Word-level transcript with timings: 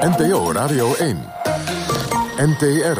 NPO 0.00 0.52
Radio 0.52 0.94
1. 0.94 1.32
NTR. 2.36 2.98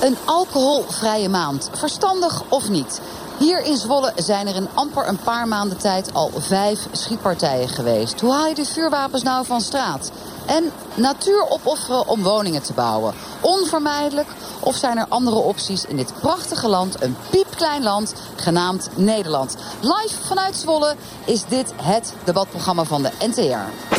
Een 0.00 0.16
alcoholvrije 0.24 1.28
maand. 1.28 1.70
Verstandig 1.72 2.42
of 2.48 2.68
niet? 2.68 3.00
Hier 3.38 3.64
in 3.64 3.76
Zwolle 3.76 4.12
zijn 4.16 4.46
er 4.46 4.54
in 4.54 4.68
amper 4.74 5.08
een 5.08 5.18
paar 5.18 5.48
maanden 5.48 5.78
tijd 5.78 6.14
al 6.14 6.30
vijf 6.36 6.86
schietpartijen 6.92 7.68
geweest. 7.68 8.20
Hoe 8.20 8.32
haal 8.32 8.46
je 8.46 8.54
de 8.54 8.64
vuurwapens 8.64 9.22
nou 9.22 9.46
van 9.46 9.60
straat? 9.60 10.10
En 10.46 10.72
natuur 10.94 11.48
opofferen 11.48 12.08
om 12.08 12.22
woningen 12.22 12.62
te 12.62 12.72
bouwen. 12.72 13.14
Onvermijdelijk? 13.40 14.28
Of 14.60 14.76
zijn 14.76 14.98
er 14.98 15.06
andere 15.08 15.36
opties 15.36 15.84
in 15.84 15.96
dit 15.96 16.12
prachtige 16.20 16.68
land, 16.68 17.02
een 17.02 17.16
piepklein 17.30 17.82
land, 17.82 18.14
genaamd 18.36 18.88
Nederland? 18.94 19.56
Live 19.80 20.24
vanuit 20.26 20.56
Zwolle 20.56 20.94
is 21.24 21.44
dit 21.44 21.72
het 21.82 22.12
debatprogramma 22.24 22.84
van 22.84 23.02
de 23.02 23.10
NTR. 23.18 23.95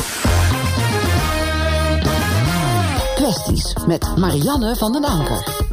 Met 3.86 4.16
Marianne 4.16 4.76
van 4.76 4.92
den 4.92 5.04
Anker. 5.04 5.64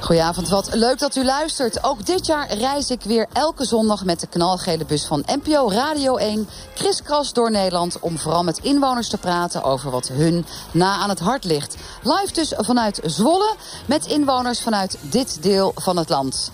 Goedenavond, 0.00 0.48
wat 0.48 0.74
leuk 0.74 0.98
dat 0.98 1.16
u 1.16 1.24
luistert. 1.24 1.84
Ook 1.84 2.06
dit 2.06 2.26
jaar 2.26 2.54
reis 2.54 2.90
ik 2.90 3.02
weer 3.02 3.26
elke 3.32 3.64
zondag 3.64 4.04
met 4.04 4.20
de 4.20 4.26
knalgele 4.26 4.84
bus 4.84 5.06
van 5.06 5.24
NPO 5.26 5.70
Radio 5.70 6.16
1... 6.16 6.48
kriskras 6.74 7.32
door 7.32 7.50
Nederland 7.50 7.98
om 8.00 8.18
vooral 8.18 8.44
met 8.44 8.58
inwoners 8.58 9.08
te 9.08 9.18
praten... 9.18 9.62
over 9.62 9.90
wat 9.90 10.08
hun 10.08 10.46
na 10.70 10.96
aan 10.96 11.08
het 11.08 11.20
hart 11.20 11.44
ligt. 11.44 11.76
Live 12.02 12.32
dus 12.32 12.52
vanuit 12.56 13.00
Zwolle 13.04 13.54
met 13.86 14.06
inwoners 14.06 14.60
vanuit 14.60 14.98
dit 15.00 15.42
deel 15.42 15.72
van 15.74 15.96
het 15.96 16.08
land. 16.08 16.50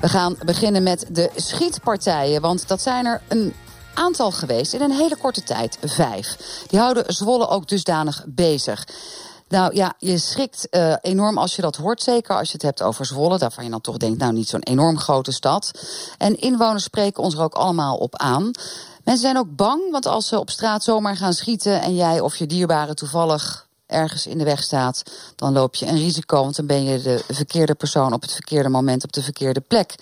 We 0.00 0.08
gaan 0.08 0.36
beginnen 0.44 0.82
met 0.82 1.06
de 1.08 1.30
schietpartijen, 1.36 2.40
want 2.40 2.68
dat 2.68 2.82
zijn 2.82 3.06
er 3.06 3.22
een 3.28 3.54
aantal 4.00 4.30
geweest 4.30 4.72
in 4.72 4.80
een 4.80 4.90
hele 4.90 5.16
korte 5.16 5.42
tijd. 5.42 5.78
Vijf. 5.82 6.36
Die 6.66 6.78
houden 6.78 7.14
Zwolle 7.14 7.48
ook 7.48 7.68
dusdanig 7.68 8.24
bezig. 8.26 8.86
Nou 9.48 9.74
ja, 9.74 9.94
je 9.98 10.18
schrikt 10.18 10.66
uh, 10.70 10.94
enorm 11.00 11.38
als 11.38 11.56
je 11.56 11.62
dat 11.62 11.76
hoort. 11.76 12.02
Zeker 12.02 12.36
als 12.36 12.46
je 12.46 12.52
het 12.52 12.62
hebt 12.62 12.82
over 12.82 13.06
Zwolle. 13.06 13.38
Daarvan 13.38 13.64
je 13.64 13.70
dan 13.70 13.80
toch 13.80 13.96
denkt, 13.96 14.18
nou 14.18 14.32
niet 14.32 14.48
zo'n 14.48 14.62
enorm 14.62 14.98
grote 14.98 15.32
stad. 15.32 15.70
En 16.18 16.40
inwoners 16.40 16.84
spreken 16.84 17.22
ons 17.22 17.34
er 17.34 17.42
ook 17.42 17.54
allemaal 17.54 17.96
op 17.96 18.16
aan. 18.16 18.50
Mensen 19.04 19.24
zijn 19.24 19.38
ook 19.38 19.56
bang, 19.56 19.90
want 19.90 20.06
als 20.06 20.26
ze 20.26 20.38
op 20.38 20.50
straat 20.50 20.82
zomaar 20.82 21.16
gaan 21.16 21.32
schieten... 21.32 21.80
en 21.80 21.94
jij 21.94 22.20
of 22.20 22.36
je 22.36 22.46
dierbare 22.46 22.94
toevallig 22.94 23.68
ergens 23.90 24.26
in 24.26 24.38
de 24.38 24.44
weg 24.44 24.62
staat, 24.62 25.02
dan 25.36 25.52
loop 25.52 25.74
je 25.74 25.86
een 25.86 25.96
risico. 25.96 26.42
Want 26.42 26.56
dan 26.56 26.66
ben 26.66 26.84
je 26.84 27.00
de 27.00 27.24
verkeerde 27.28 27.74
persoon 27.74 28.12
op 28.12 28.22
het 28.22 28.32
verkeerde 28.32 28.68
moment 28.68 29.04
op 29.04 29.12
de 29.12 29.22
verkeerde 29.22 29.60
plek. 29.60 29.94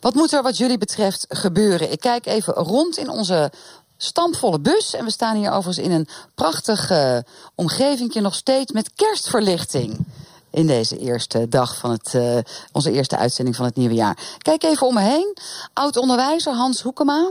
Wat 0.00 0.14
moet 0.14 0.32
er 0.32 0.42
wat 0.42 0.56
jullie 0.56 0.78
betreft 0.78 1.26
gebeuren? 1.28 1.92
Ik 1.92 2.00
kijk 2.00 2.26
even 2.26 2.54
rond 2.54 2.96
in 2.96 3.10
onze 3.10 3.52
stampvolle 3.96 4.60
bus. 4.60 4.94
En 4.94 5.04
we 5.04 5.10
staan 5.10 5.36
hier 5.36 5.50
overigens 5.50 5.86
in 5.86 5.92
een 5.92 6.08
prachtige 6.34 7.24
omgeving 7.54 8.14
nog 8.14 8.34
steeds 8.34 8.72
met 8.72 8.92
kerstverlichting. 8.94 10.06
In 10.50 10.66
deze 10.66 10.98
eerste 10.98 11.48
dag 11.48 11.76
van 11.76 11.90
het, 11.90 12.12
uh, 12.14 12.38
onze 12.72 12.92
eerste 12.92 13.16
uitzending 13.16 13.56
van 13.56 13.64
het 13.64 13.76
nieuwe 13.76 13.94
jaar. 13.94 14.18
Kijk 14.38 14.62
even 14.62 14.86
om 14.86 14.94
me 14.94 15.00
heen. 15.00 15.36
Oud-onderwijzer 15.72 16.54
Hans 16.54 16.80
Hoekema. 16.80 17.30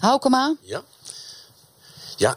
Houkema. 0.00 0.54
Ja. 0.60 0.82
Ja, 2.20 2.36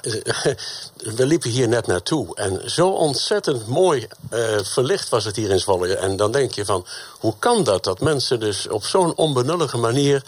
we 1.18 1.26
liepen 1.26 1.50
hier 1.50 1.68
net 1.68 1.88
naartoe. 1.88 2.36
En 2.36 2.72
zo 2.72 2.90
ontzettend 2.90 3.68
mooi 3.68 4.08
uh, 4.34 4.60
verlicht 4.62 5.10
was 5.10 5.26
het 5.26 5.36
hier 5.36 5.50
in 5.50 5.60
Zwolle. 5.60 5.96
En 5.96 6.16
dan 6.16 6.32
denk 6.32 6.52
je 6.52 6.66
van, 6.66 6.86
hoe 7.24 7.34
kan 7.40 7.64
dat? 7.64 7.84
Dat 7.84 8.00
mensen 8.00 8.40
dus 8.40 8.68
op 8.68 8.84
zo'n 8.84 9.16
onbenullige 9.16 9.78
manier... 9.78 10.24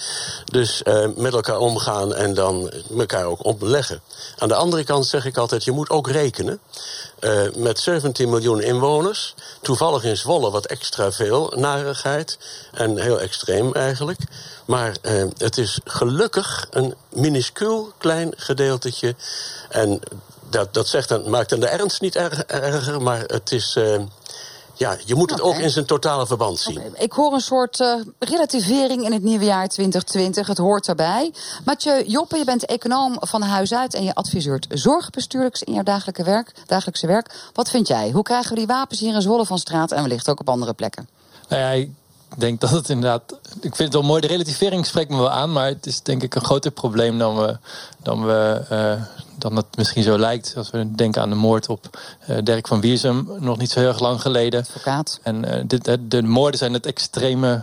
dus 0.45 0.81
uh, 0.83 1.07
met 1.15 1.33
elkaar 1.33 1.57
omgaan 1.57 2.13
en 2.13 2.33
dan 2.33 2.71
elkaar 2.97 3.25
ook 3.25 3.45
opleggen. 3.45 4.01
Aan 4.37 4.47
de 4.47 4.55
andere 4.55 4.83
kant 4.83 5.05
zeg 5.05 5.25
ik 5.25 5.37
altijd, 5.37 5.63
je 5.63 5.71
moet 5.71 5.89
ook 5.89 6.09
rekenen. 6.09 6.59
Uh, 7.19 7.41
met 7.55 7.79
17 7.79 8.29
miljoen 8.29 8.61
inwoners. 8.61 9.35
Toevallig 9.61 10.03
in 10.03 10.17
Zwolle 10.17 10.51
wat 10.51 10.65
extra 10.65 11.11
veel 11.11 11.53
narigheid. 11.55 12.37
En 12.71 12.97
heel 12.97 13.19
extreem 13.19 13.73
eigenlijk. 13.73 14.19
Maar 14.65 14.95
uh, 15.01 15.23
het 15.37 15.57
is 15.57 15.79
gelukkig 15.83 16.67
een 16.69 16.95
minuscuul 17.09 17.91
klein 17.97 18.33
gedeeltetje. 18.35 19.15
En 19.69 19.99
dat, 20.49 20.73
dat 20.73 20.87
zegt 20.87 21.27
maakt 21.27 21.49
dan 21.49 21.59
de 21.59 21.67
ernst 21.67 22.01
niet 22.01 22.15
erger, 22.15 23.01
maar 23.01 23.21
het 23.21 23.51
is. 23.51 23.75
Uh, 23.75 24.01
ja, 24.77 24.97
je 25.05 25.15
moet 25.15 25.29
het 25.29 25.41
okay. 25.41 25.53
ook 25.53 25.61
in 25.61 25.69
zijn 25.69 25.85
totale 25.85 26.27
verband 26.27 26.59
zien. 26.59 26.77
Okay. 26.77 27.03
Ik 27.03 27.11
hoor 27.11 27.33
een 27.33 27.39
soort 27.39 27.79
uh, 27.79 27.95
relativering 28.19 29.05
in 29.05 29.13
het 29.13 29.23
nieuwe 29.23 29.45
jaar 29.45 29.67
2020. 29.67 30.47
Het 30.47 30.57
hoort 30.57 30.87
erbij. 30.87 31.33
Mathieu 31.65 32.03
Joppe, 32.05 32.37
je 32.37 32.45
bent 32.45 32.65
econoom 32.65 33.17
van 33.19 33.41
huis 33.41 33.73
uit... 33.73 33.93
en 33.93 34.03
je 34.03 34.15
adviseert 34.15 34.67
zorgbestuurlijks 34.69 35.63
in 35.63 35.73
jouw 35.73 35.83
dagelijkse 35.83 36.23
werk, 36.23 36.51
dagelijkse 36.65 37.07
werk. 37.07 37.49
Wat 37.53 37.69
vind 37.69 37.87
jij? 37.87 38.11
Hoe 38.11 38.23
krijgen 38.23 38.49
we 38.49 38.57
die 38.57 38.67
wapens 38.67 38.99
hier 38.99 39.13
in 39.13 39.21
Zwolle 39.21 39.45
van 39.45 39.57
straat... 39.57 39.91
en 39.91 40.01
wellicht 40.01 40.29
ook 40.29 40.39
op 40.39 40.49
andere 40.49 40.73
plekken? 40.73 41.09
Nou 41.49 41.61
ja, 41.61 41.69
ik 41.69 41.91
denk 42.37 42.61
dat 42.61 42.69
het 42.69 42.89
inderdaad... 42.89 43.39
Ik 43.43 43.75
vind 43.75 43.77
het 43.77 43.93
wel 43.93 44.01
mooi, 44.01 44.21
de 44.21 44.27
relativering 44.27 44.85
spreekt 44.85 45.09
me 45.09 45.17
wel 45.17 45.29
aan... 45.29 45.51
maar 45.51 45.67
het 45.67 45.85
is 45.85 46.01
denk 46.01 46.23
ik 46.23 46.35
een 46.35 46.45
groter 46.45 46.71
probleem 46.71 47.17
dan 47.17 47.37
we... 47.37 47.57
Dan 48.03 48.25
we 48.25 48.61
uh, 48.71 49.05
dan 49.37 49.55
het 49.55 49.77
misschien 49.77 50.03
zo 50.03 50.17
lijkt. 50.17 50.53
Als 50.57 50.69
we 50.69 50.95
denken 50.95 51.21
aan 51.21 51.29
de 51.29 51.35
moord 51.35 51.67
op 51.69 51.99
uh, 52.29 52.37
Dirk 52.43 52.67
van 52.67 52.81
Wiersum, 52.81 53.29
nog 53.39 53.57
niet 53.57 53.71
zo 53.71 53.79
heel 53.79 53.87
erg 53.87 53.99
lang 53.99 54.21
geleden. 54.21 54.59
Advocaat. 54.59 55.19
En 55.23 55.45
uh, 55.45 55.63
dit, 55.65 55.85
de, 55.85 56.07
de 56.07 56.21
moorden 56.21 56.59
zijn 56.59 56.73
het 56.73 56.85
extreme 56.85 57.61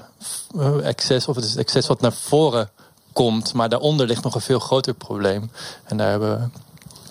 excess, 0.83 1.29
of 1.29 1.35
het 1.35 1.45
is 1.45 1.51
het 1.51 1.61
excess 1.61 1.89
wat 1.89 2.01
naar 2.01 2.13
voren 2.13 2.71
komt. 3.13 3.53
Maar 3.53 3.69
daaronder 3.69 4.07
ligt 4.07 4.23
nog 4.23 4.35
een 4.35 4.41
veel 4.41 4.59
groter 4.59 4.95
probleem. 4.95 5.51
En 5.85 5.97
daar 5.97 6.11
hebben 6.11 6.39
we 6.39 6.61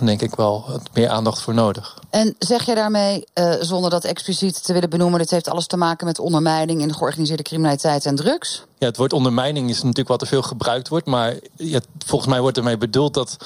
denk 0.06 0.22
ik 0.22 0.36
wel 0.36 0.66
meer 0.94 1.10
aandacht 1.10 1.42
voor 1.42 1.54
nodig. 1.54 2.00
En 2.10 2.36
zeg 2.40 2.66
je 2.66 2.76
daarmee, 2.76 3.28
uh, 3.34 3.54
zonder 3.60 3.90
dat 3.90 4.04
expliciet 4.04 4.64
te 4.64 4.74
willen 4.74 4.90
benoemen... 4.90 5.20
dit 5.20 5.30
heeft 5.30 5.50
alles 5.50 5.68
te 5.68 5.78
maken 5.78 6.08
met 6.08 6.20
ondermijning 6.20 6.82
in 6.82 6.88
de 6.88 6.94
georganiseerde 6.94 7.44
criminaliteit 7.44 8.06
en 8.06 8.16
drugs? 8.16 8.64
Ja, 8.78 8.88
het 8.88 8.98
woord 8.98 9.14
ondermijning 9.14 9.70
is 9.70 9.78
natuurlijk 9.78 10.08
wat 10.08 10.22
er 10.22 10.28
veel 10.28 10.42
gebruikt 10.42 10.88
wordt. 10.88 11.06
Maar 11.06 11.36
ja, 11.56 11.80
volgens 12.06 12.30
mij 12.30 12.42
wordt 12.42 12.58
ermee 12.58 12.78
bedoeld 12.78 13.14
dat 13.14 13.38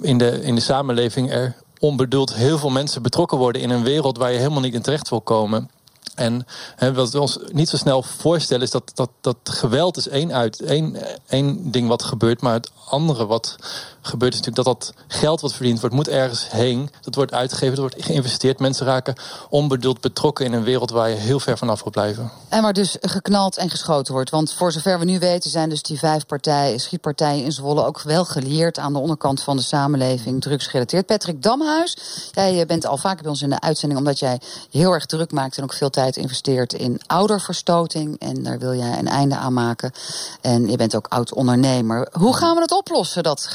in 0.00 0.18
de, 0.18 0.42
in 0.42 0.54
de 0.54 0.60
samenleving... 0.60 1.32
er 1.32 1.56
onbedoeld 1.78 2.34
heel 2.34 2.58
veel 2.58 2.70
mensen 2.70 3.02
betrokken 3.02 3.38
worden 3.38 3.62
in 3.62 3.70
een 3.70 3.82
wereld... 3.82 4.18
waar 4.18 4.32
je 4.32 4.38
helemaal 4.38 4.60
niet 4.60 4.74
in 4.74 4.82
terecht 4.82 5.08
wil 5.08 5.20
komen. 5.20 5.70
En 6.14 6.46
hè, 6.76 6.94
wat 6.94 7.10
we 7.10 7.20
ons 7.20 7.38
niet 7.52 7.68
zo 7.68 7.76
snel 7.76 8.02
voorstellen 8.02 8.62
is 8.62 8.70
dat, 8.70 8.90
dat, 8.94 9.10
dat 9.20 9.36
geweld 9.44 9.96
is 9.96 10.08
één, 10.08 10.32
uit, 10.32 10.60
één, 10.60 10.96
één 11.28 11.70
ding 11.70 11.88
wat 11.88 12.02
gebeurt. 12.02 12.40
Maar 12.40 12.52
het 12.52 12.70
andere 12.88 13.26
wat 13.26 13.56
gebeurt 14.00 14.32
natuurlijk 14.34 14.64
dat 14.64 14.80
dat 14.80 14.94
geld 15.08 15.40
wat 15.40 15.54
verdiend 15.54 15.80
wordt, 15.80 15.94
moet 15.94 16.08
ergens 16.08 16.50
heen. 16.50 16.90
Dat 17.00 17.14
wordt 17.14 17.32
uitgegeven, 17.32 17.76
dat 17.76 17.92
wordt 17.92 18.04
geïnvesteerd. 18.06 18.58
Mensen 18.58 18.86
raken 18.86 19.14
onbedoeld 19.48 20.00
betrokken 20.00 20.44
in 20.44 20.52
een 20.52 20.62
wereld 20.62 20.90
waar 20.90 21.08
je 21.08 21.14
heel 21.14 21.40
ver 21.40 21.58
vanaf 21.58 21.82
wil 21.82 21.92
blijven. 21.92 22.30
En 22.48 22.62
waar 22.62 22.72
dus 22.72 22.96
geknald 23.00 23.56
en 23.56 23.70
geschoten 23.70 24.12
wordt. 24.12 24.30
Want 24.30 24.52
voor 24.52 24.72
zover 24.72 24.98
we 24.98 25.04
nu 25.04 25.18
weten 25.18 25.50
zijn 25.50 25.68
dus 25.68 25.82
die 25.82 25.98
vijf 25.98 26.26
partijen, 26.26 26.80
schietpartijen 26.80 27.44
in 27.44 27.52
Zwolle 27.52 27.84
ook 27.84 28.02
wel 28.02 28.24
geleerd 28.24 28.78
aan 28.78 28.92
de 28.92 28.98
onderkant 28.98 29.42
van 29.42 29.56
de 29.56 29.62
samenleving, 29.62 30.40
drugsgerelateerd. 30.40 31.06
Patrick 31.06 31.42
Damhuis, 31.42 31.96
jij 32.32 32.66
bent 32.66 32.86
al 32.86 32.96
vaker 32.96 33.22
bij 33.22 33.30
ons 33.30 33.42
in 33.42 33.50
de 33.50 33.60
uitzending 33.60 34.00
omdat 34.00 34.18
jij 34.18 34.40
heel 34.70 34.92
erg 34.92 35.06
druk 35.06 35.32
maakt 35.32 35.56
en 35.56 35.62
ook 35.62 35.72
veel 35.72 35.90
tijd 35.90 36.16
investeert 36.16 36.72
in 36.72 37.00
ouderverstoting. 37.06 38.18
En 38.18 38.42
daar 38.42 38.58
wil 38.58 38.74
jij 38.74 38.98
een 38.98 39.08
einde 39.08 39.36
aan 39.36 39.52
maken. 39.52 39.92
En 40.40 40.68
je 40.68 40.76
bent 40.76 40.96
ook 40.96 41.06
oud 41.08 41.34
ondernemer. 41.34 42.08
Hoe 42.12 42.36
gaan 42.36 42.54
we 42.54 42.60
het 42.60 42.72
oplossen, 42.72 43.22
dat 43.22 43.46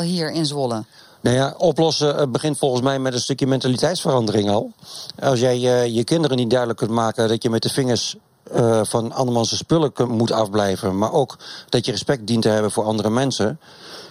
hier 0.00 0.30
in 0.30 0.46
Zwolle? 0.46 0.84
Nou 1.20 1.36
ja, 1.36 1.54
oplossen 1.58 2.32
begint 2.32 2.58
volgens 2.58 2.82
mij 2.82 2.98
met 2.98 3.12
een 3.12 3.20
stukje 3.20 3.46
mentaliteitsverandering 3.46 4.50
al. 4.50 4.72
Als 5.20 5.40
jij 5.40 5.58
uh, 5.58 5.86
je 5.86 6.04
kinderen 6.04 6.36
niet 6.36 6.50
duidelijk 6.50 6.78
kunt 6.78 6.90
maken 6.90 7.28
dat 7.28 7.42
je 7.42 7.50
met 7.50 7.62
de 7.62 7.68
vingers 7.68 8.16
uh, 8.54 8.80
van 8.84 9.12
andermans 9.12 9.56
spullen 9.56 9.92
moet 10.08 10.32
afblijven, 10.32 10.98
maar 10.98 11.12
ook 11.12 11.38
dat 11.68 11.84
je 11.84 11.92
respect 11.92 12.26
dient 12.26 12.42
te 12.42 12.48
hebben 12.48 12.70
voor 12.70 12.84
andere 12.84 13.10
mensen. 13.10 13.60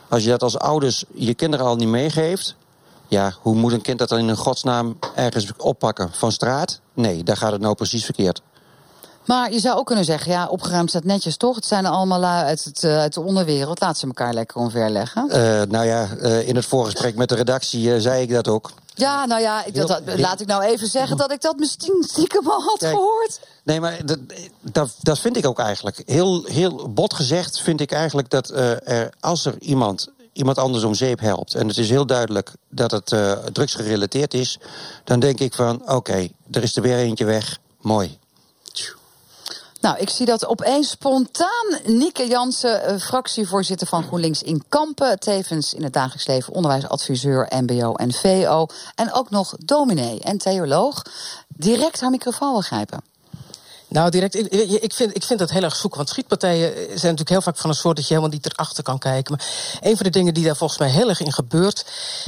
Als 0.09 0.23
je 0.23 0.29
dat 0.29 0.43
als 0.43 0.57
ouders 0.57 1.03
je 1.13 1.33
kinderen 1.33 1.65
al 1.65 1.75
niet 1.75 1.87
meegeeft, 1.87 2.55
ja, 3.07 3.33
hoe 3.41 3.55
moet 3.55 3.71
een 3.71 3.81
kind 3.81 3.99
dat 3.99 4.09
dan 4.09 4.19
in 4.19 4.27
een 4.27 4.37
godsnaam 4.37 4.97
ergens 5.15 5.51
oppakken? 5.57 6.09
Van 6.11 6.31
straat? 6.31 6.79
Nee, 6.93 7.23
daar 7.23 7.37
gaat 7.37 7.51
het 7.51 7.61
nou 7.61 7.75
precies 7.75 8.05
verkeerd. 8.05 8.41
Maar 9.31 9.51
je 9.51 9.59
zou 9.59 9.77
ook 9.77 9.85
kunnen 9.85 10.05
zeggen, 10.05 10.31
ja, 10.31 10.47
opgeruimd 10.47 10.89
staat 10.89 11.03
netjes 11.03 11.37
toch? 11.37 11.55
Het 11.55 11.65
zijn 11.65 11.85
allemaal 11.85 12.19
lui 12.19 12.45
uit, 12.45 12.63
het, 12.63 12.83
uh, 12.83 12.97
uit 12.97 13.13
de 13.13 13.21
onderwereld. 13.21 13.79
Laat 13.79 13.97
ze 13.97 14.05
elkaar 14.05 14.33
lekker 14.33 14.57
omverleggen. 14.57 15.25
Uh, 15.29 15.35
nou 15.61 15.85
ja, 15.85 16.07
uh, 16.21 16.47
in 16.47 16.55
het 16.55 16.65
voorgesprek 16.65 17.15
met 17.15 17.29
de 17.29 17.35
redactie 17.35 17.99
zei 17.99 18.21
ik 18.21 18.29
dat 18.29 18.47
ook. 18.47 18.71
Ja, 18.93 19.25
nou 19.25 19.41
ja, 19.41 19.65
ik, 19.65 19.75
dat, 19.75 20.01
laat 20.15 20.41
ik 20.41 20.47
nou 20.47 20.63
even 20.63 20.87
zeggen 20.87 21.17
dat 21.17 21.31
ik 21.31 21.41
dat 21.41 21.57
misschien 21.57 22.03
stiekem 22.09 22.47
al 22.47 22.61
had 22.61 22.77
Kijk, 22.77 22.93
gehoord. 22.93 23.39
Nee, 23.63 23.79
maar 23.79 24.05
dat, 24.05 24.19
dat, 24.61 24.89
dat, 25.01 25.19
vind 25.19 25.37
ik 25.37 25.45
ook 25.45 25.59
eigenlijk. 25.59 26.01
Heel, 26.05 26.43
heel 26.43 26.89
bot 26.89 27.13
gezegd 27.13 27.61
vind 27.61 27.81
ik 27.81 27.91
eigenlijk 27.91 28.29
dat 28.29 28.49
er, 28.49 29.13
als 29.19 29.45
er 29.45 29.59
iemand 29.59 30.07
iemand 30.33 30.57
anders 30.57 30.83
om 30.83 30.93
zeep 30.93 31.19
helpt... 31.19 31.55
en 31.55 31.67
het 31.67 31.77
is 31.77 31.89
heel 31.89 32.05
duidelijk 32.05 32.51
dat 32.69 32.91
het 32.91 33.15
drugsgerelateerd 33.53 34.33
is... 34.33 34.59
dan 35.03 35.19
denk 35.19 35.39
ik 35.39 35.53
van, 35.53 35.81
oké, 35.81 35.93
okay, 35.93 36.31
er 36.51 36.63
is 36.63 36.75
er 36.75 36.81
weer 36.81 36.97
eentje 36.97 37.25
weg, 37.25 37.57
mooi. 37.81 38.19
Nou, 39.81 39.97
ik 39.97 40.09
zie 40.09 40.25
dat 40.25 40.45
opeens 40.45 40.89
spontaan 40.89 41.79
Nieke 41.85 42.27
Jansen, 42.27 42.83
eh, 42.83 42.97
fractievoorzitter 42.99 43.87
van 43.87 44.03
GroenLinks 44.03 44.43
in 44.43 44.63
Kampen. 44.69 45.19
Tevens 45.19 45.73
in 45.73 45.83
het 45.83 45.93
dagelijks 45.93 46.27
leven 46.27 46.53
onderwijsadviseur, 46.53 47.47
MBO 47.49 47.93
en 47.93 48.11
VO. 48.13 48.65
En 48.95 49.13
ook 49.13 49.29
nog 49.29 49.55
dominee 49.59 50.19
en 50.19 50.37
theoloog. 50.37 51.01
Direct 51.47 52.01
haar 52.01 52.09
microfoon 52.09 52.51
wil 52.51 52.61
grijpen. 52.61 53.01
Nou, 53.87 54.09
direct. 54.09 54.35
Ik, 54.83 54.93
vind, 54.93 55.15
ik 55.15 55.23
vind 55.23 55.39
dat 55.39 55.51
heel 55.51 55.63
erg 55.63 55.75
zoek. 55.75 55.95
Want 55.95 56.09
schietpartijen 56.09 56.73
zijn 56.73 56.89
natuurlijk 56.89 57.29
heel 57.29 57.41
vaak 57.41 57.57
van 57.57 57.69
een 57.69 57.75
soort 57.75 57.95
dat 57.95 58.07
je 58.07 58.13
helemaal 58.13 58.35
niet 58.35 58.45
erachter 58.45 58.83
kan 58.83 58.99
kijken. 58.99 59.35
Maar 59.37 59.47
een 59.81 59.95
van 59.95 60.05
de 60.05 60.11
dingen 60.11 60.33
die 60.33 60.45
daar 60.45 60.55
volgens 60.55 60.79
mij 60.79 60.89
heel 60.89 61.09
erg 61.09 61.19
in 61.19 61.33
gebeurt, 61.33 61.85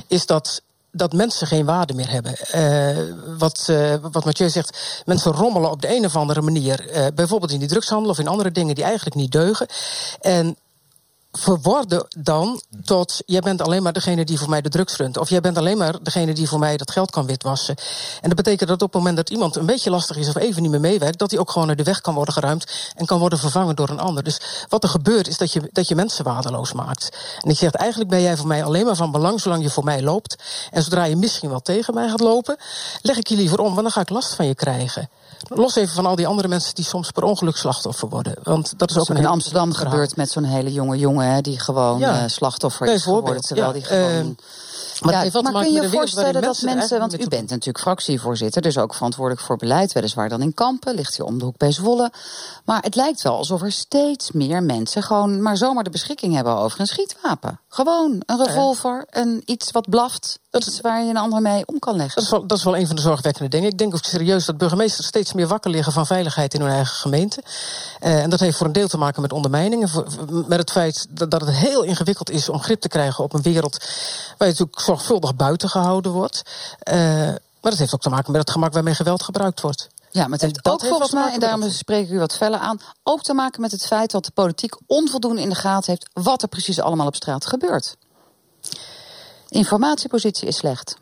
is 0.08 0.26
dat 0.26 0.62
dat 0.96 1.14
mensen 1.14 1.48
geen 1.48 1.66
waarde 1.66 1.94
meer 1.94 2.10
hebben. 2.10 2.36
Uh, 2.56 3.38
wat, 3.38 3.68
uh, 3.70 3.96
wat 4.12 4.26
Mathieu 4.26 4.50
zegt, 4.50 5.02
mensen 5.06 5.32
rommelen 5.32 5.72
op 5.72 5.82
de 5.82 5.96
een 5.96 6.06
of 6.06 6.16
andere 6.16 6.42
manier. 6.42 6.96
Uh, 6.96 7.06
bijvoorbeeld 7.16 7.52
in 7.52 7.60
die 7.60 7.68
drugshandel 7.68 8.10
of 8.10 8.20
in 8.20 8.28
andere 8.28 8.52
dingen 8.52 8.76
die 8.76 8.84
eigenlijk 8.84 9.16
niet 9.16 9.32
deugen. 9.32 9.68
En 10.22 10.58
verworden 11.38 12.08
dan 12.18 12.62
tot 12.84 13.22
jij 13.26 13.40
bent 13.40 13.62
alleen 13.62 13.84
maar 13.84 13.94
degene 13.94 14.26
die 14.26 14.38
voor 14.38 14.50
mij 14.50 14.62
de 14.62 14.70
drugs 14.70 14.96
runt. 14.96 15.18
Of 15.18 15.30
jij 15.30 15.42
bent 15.42 15.58
alleen 15.58 15.78
maar 15.78 16.04
degene 16.04 16.34
die 16.34 16.48
voor 16.48 16.60
mij 16.60 16.78
dat 16.78 16.92
geld 16.92 17.12
kan 17.12 17.26
witwassen. 17.26 17.76
En 18.22 18.28
dat 18.30 18.36
betekent 18.36 18.70
dat 18.70 18.82
op 18.82 18.94
het 18.94 18.98
moment 18.98 19.18
dat 19.18 19.30
iemand 19.30 19.56
een 19.56 19.66
beetje 19.66 19.90
lastig 19.90 20.18
is 20.18 20.28
of 20.28 20.36
even 20.36 20.62
niet 20.62 20.72
meer 20.72 20.80
meewerkt, 20.80 21.20
dat 21.20 21.32
hij 21.32 21.40
ook 21.40 21.52
gewoon 21.52 21.68
naar 21.68 21.76
de 21.76 21.84
weg 21.84 22.02
kan 22.02 22.14
worden 22.14 22.34
geruimd 22.34 22.94
en 22.96 23.06
kan 23.06 23.20
worden 23.20 23.40
vervangen 23.40 23.76
door 23.76 23.90
een 23.90 24.00
ander. 24.00 24.24
Dus 24.24 24.42
wat 24.70 24.84
er 24.84 24.90
gebeurt 24.90 25.28
is 25.28 25.38
dat 25.38 25.54
je, 25.54 25.70
dat 25.72 25.88
je 25.88 25.96
mensen 25.96 26.24
waardeloos 26.24 26.74
maakt. 26.74 27.18
En 27.42 27.50
ik 27.50 27.58
zeg 27.58 27.72
eigenlijk 27.72 28.10
ben 28.10 28.22
jij 28.22 28.38
voor 28.38 28.48
mij 28.48 28.64
alleen 28.64 28.86
maar 28.86 28.96
van 28.96 29.12
belang 29.12 29.42
zolang 29.42 29.64
je 29.64 29.70
voor 29.70 29.84
mij 29.84 30.02
loopt. 30.02 30.36
En 30.72 30.84
zodra 30.84 31.04
je 31.04 31.16
misschien 31.16 31.50
wel 31.50 31.62
tegen 31.62 31.94
mij 31.94 32.10
gaat 32.10 32.20
lopen, 32.20 32.58
leg 33.02 33.18
ik 33.18 33.28
je 33.28 33.36
liever 33.36 33.60
om, 33.60 33.70
want 33.70 33.82
dan 33.82 33.92
ga 33.92 34.02
ik 34.02 34.10
last 34.10 34.34
van 34.34 34.48
je 34.48 34.56
krijgen. 34.56 35.10
Los 35.48 35.76
even 35.76 35.96
van 35.96 36.06
al 36.06 36.16
die 36.16 36.28
andere 36.28 36.48
mensen 36.48 36.76
die 36.76 36.86
soms 36.86 37.12
per 37.12 37.24
ongeluk 37.24 37.58
slachtoffer 37.58 38.10
worden. 38.10 38.36
Want 38.44 38.74
dat 38.78 38.90
is 38.90 38.98
ook 38.98 39.10
een 39.10 39.18
in 39.18 39.26
Amsterdam 39.26 39.74
gebeurd 39.74 40.16
met 40.16 40.32
zo'n 40.32 40.44
hele 40.44 40.72
jonge 40.72 40.98
jongen 40.98 41.28
hè, 41.34 41.42
die 41.42 41.60
gewoon 41.60 42.00
ja. 42.00 42.24
uh, 42.24 42.30
slachtoffer 42.30 42.88
is 42.88 43.04
geworden. 43.04 43.42
Terwijl 43.42 43.68
ja, 43.68 43.74
die 43.74 43.84
gewoon. 43.84 44.26
Uh, 44.28 44.36
maar, 45.02 45.26
ja, 45.26 45.42
maar 45.42 45.64
kun 45.64 45.74
je 45.74 45.82
je 45.82 45.90
voorstellen 45.90 46.42
dat 46.42 46.62
mensen, 46.62 47.00
want 47.00 47.20
u 47.20 47.28
bent 47.28 47.50
natuurlijk 47.50 47.80
fractievoorzitter, 47.80 48.62
dus 48.62 48.78
ook 48.78 48.94
verantwoordelijk 48.94 49.46
voor 49.46 49.58
beleid, 49.58 49.92
weliswaar 49.92 50.30
dan 50.30 50.42
in 50.42 50.54
Kampen, 50.54 50.96
ligt 50.96 51.18
hier 51.18 51.26
om 51.26 51.40
de 51.40 51.46
hoek 51.46 51.58
bij 51.58 51.72
Zwolle. 51.72 52.12
Maar 52.66 52.82
het 52.82 52.96
lijkt 52.96 53.22
wel 53.22 53.38
alsof 53.38 53.62
er 53.62 53.72
steeds 53.72 54.32
meer 54.32 54.64
mensen 54.64 55.04
gewoon 55.04 55.42
maar 55.42 55.58
zomaar 55.58 55.84
de 55.84 55.90
beschikking 55.90 56.34
hebben 56.34 56.56
over 56.56 56.80
een 56.80 56.88
schietwapen. 56.88 57.60
Gewoon 57.74 58.22
een 58.26 58.46
revolver, 58.46 59.06
een 59.10 59.42
iets 59.46 59.72
wat 59.72 59.90
blaft, 59.90 60.40
dat 60.50 60.66
is 60.66 60.82
waar 60.82 61.04
je 61.04 61.10
een 61.10 61.18
ander 61.18 61.42
mee 61.42 61.66
om 61.66 61.80
kan 61.80 61.96
leggen. 61.96 62.16
Dat 62.16 62.24
is, 62.24 62.30
wel, 62.30 62.48
dat 62.48 62.58
is 62.58 62.64
wel 62.64 62.78
een 62.78 62.88
van 62.88 62.96
de 62.96 63.02
zorgwekkende 63.02 63.50
dingen. 63.50 63.70
Ik 63.70 63.78
denk 63.78 63.94
ook 63.94 64.04
serieus 64.04 64.46
dat 64.46 64.58
burgemeesters 64.58 65.08
steeds 65.08 65.34
meer 65.34 65.48
wakker 65.48 65.72
liggen 65.72 65.94
van 65.94 66.06
veiligheid 66.06 66.54
in 66.54 66.62
hun 66.62 66.70
eigen 66.70 66.96
gemeente. 66.96 67.44
Uh, 68.02 68.22
en 68.22 68.30
dat 68.30 68.40
heeft 68.40 68.58
voor 68.58 68.68
een 68.68 68.74
deel 68.74 68.88
te 68.88 68.98
maken 68.98 69.22
met 69.22 69.34
ondermijningen. 69.34 69.90
Met 70.48 70.60
het 70.60 70.72
feit 70.72 71.06
dat, 71.10 71.32
dat 71.32 71.42
het 71.42 71.56
heel 71.56 71.84
ingewikkeld 71.84 72.30
is 72.30 72.50
om 72.50 72.62
grip 72.62 72.82
te 72.82 72.88
krijgen 72.88 73.24
op 73.24 73.34
een 73.34 73.42
wereld 73.42 73.78
waar 74.38 74.48
je 74.48 74.54
natuurlijk 74.54 74.80
zorgvuldig 74.80 75.36
buiten 75.36 75.70
gehouden 75.70 76.12
wordt. 76.12 76.42
Uh, 76.92 76.96
maar 77.64 77.72
dat 77.72 77.78
heeft 77.78 77.94
ook 77.94 78.02
te 78.02 78.10
maken 78.10 78.32
met 78.32 78.42
het 78.42 78.52
gemak 78.52 78.74
waarmee 78.74 78.96
geweld 78.96 79.24
gebruikt 79.24 79.62
wordt. 79.62 79.90
Ja, 80.14 80.22
maar 80.22 80.32
het 80.32 80.42
heeft 80.42 80.66
ook 80.66 80.86
volgens 80.86 81.12
mij, 81.12 81.34
en 81.34 81.40
daarom 81.40 81.70
spreek 81.70 82.06
ik 82.06 82.12
u 82.12 82.20
wat 82.20 82.36
feller 82.36 82.60
aan, 82.60 82.80
ook 83.04 83.24
te 83.24 83.34
maken 83.34 83.62
met 83.62 83.72
het 83.72 83.86
feit 83.86 84.12
dat 84.12 84.26
de 84.26 84.32
politiek 84.32 84.76
onvoldoende 84.88 85.42
in 85.42 85.50
de 85.50 85.56
gaten 85.56 85.92
heeft 85.92 86.10
wat 86.14 86.42
er 86.42 86.48
precies 86.48 86.80
allemaal 86.80 87.08
op 87.08 87.16
straat 87.16 87.46
gebeurt. 87.46 87.96
Informatiepositie 89.48 90.48
is 90.48 90.56
slecht. 90.58 90.96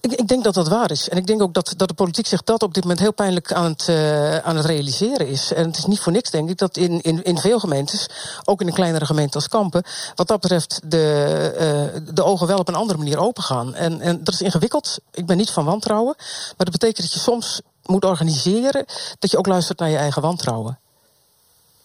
Ik, 0.00 0.12
ik, 0.12 0.28
denk 0.28 0.44
dat 0.44 0.54
dat 0.54 0.68
waar 0.68 0.90
is. 0.90 1.08
En 1.08 1.16
ik 1.16 1.26
denk 1.26 1.42
ook 1.42 1.54
dat, 1.54 1.74
dat 1.76 1.88
de 1.88 1.94
politiek 1.94 2.26
zich 2.26 2.42
dat 2.42 2.62
op 2.62 2.74
dit 2.74 2.82
moment 2.82 3.00
heel 3.00 3.12
pijnlijk 3.12 3.52
aan 3.52 3.64
het, 3.64 3.86
uh, 3.88 4.36
aan 4.36 4.56
het 4.56 4.64
realiseren 4.64 5.28
is. 5.28 5.52
En 5.52 5.66
het 5.66 5.76
is 5.76 5.84
niet 5.84 6.00
voor 6.00 6.12
niks, 6.12 6.30
denk 6.30 6.50
ik, 6.50 6.58
dat 6.58 6.76
in, 6.76 7.00
in, 7.00 7.22
in 7.24 7.38
veel 7.38 7.58
gemeentes, 7.58 8.08
ook 8.44 8.60
in 8.60 8.66
een 8.66 8.72
kleinere 8.72 9.06
gemeente 9.06 9.34
als 9.34 9.48
Kampen, 9.48 9.82
wat 10.14 10.28
dat 10.28 10.40
betreft 10.40 10.80
de, 10.84 11.92
uh, 11.94 12.14
de 12.14 12.24
ogen 12.24 12.46
wel 12.46 12.58
op 12.58 12.68
een 12.68 12.74
andere 12.74 12.98
manier 12.98 13.18
open 13.18 13.42
gaan. 13.42 13.74
En, 13.74 14.00
en 14.00 14.24
dat 14.24 14.34
is 14.34 14.42
ingewikkeld. 14.42 14.98
Ik 15.10 15.26
ben 15.26 15.36
niet 15.36 15.50
van 15.50 15.64
wantrouwen. 15.64 16.14
Maar 16.16 16.54
dat 16.56 16.70
betekent 16.70 17.02
dat 17.02 17.12
je 17.12 17.18
soms 17.18 17.60
moet 17.84 18.04
organiseren 18.04 18.84
dat 19.18 19.30
je 19.30 19.38
ook 19.38 19.46
luistert 19.46 19.78
naar 19.78 19.90
je 19.90 19.96
eigen 19.96 20.22
wantrouwen. 20.22 20.78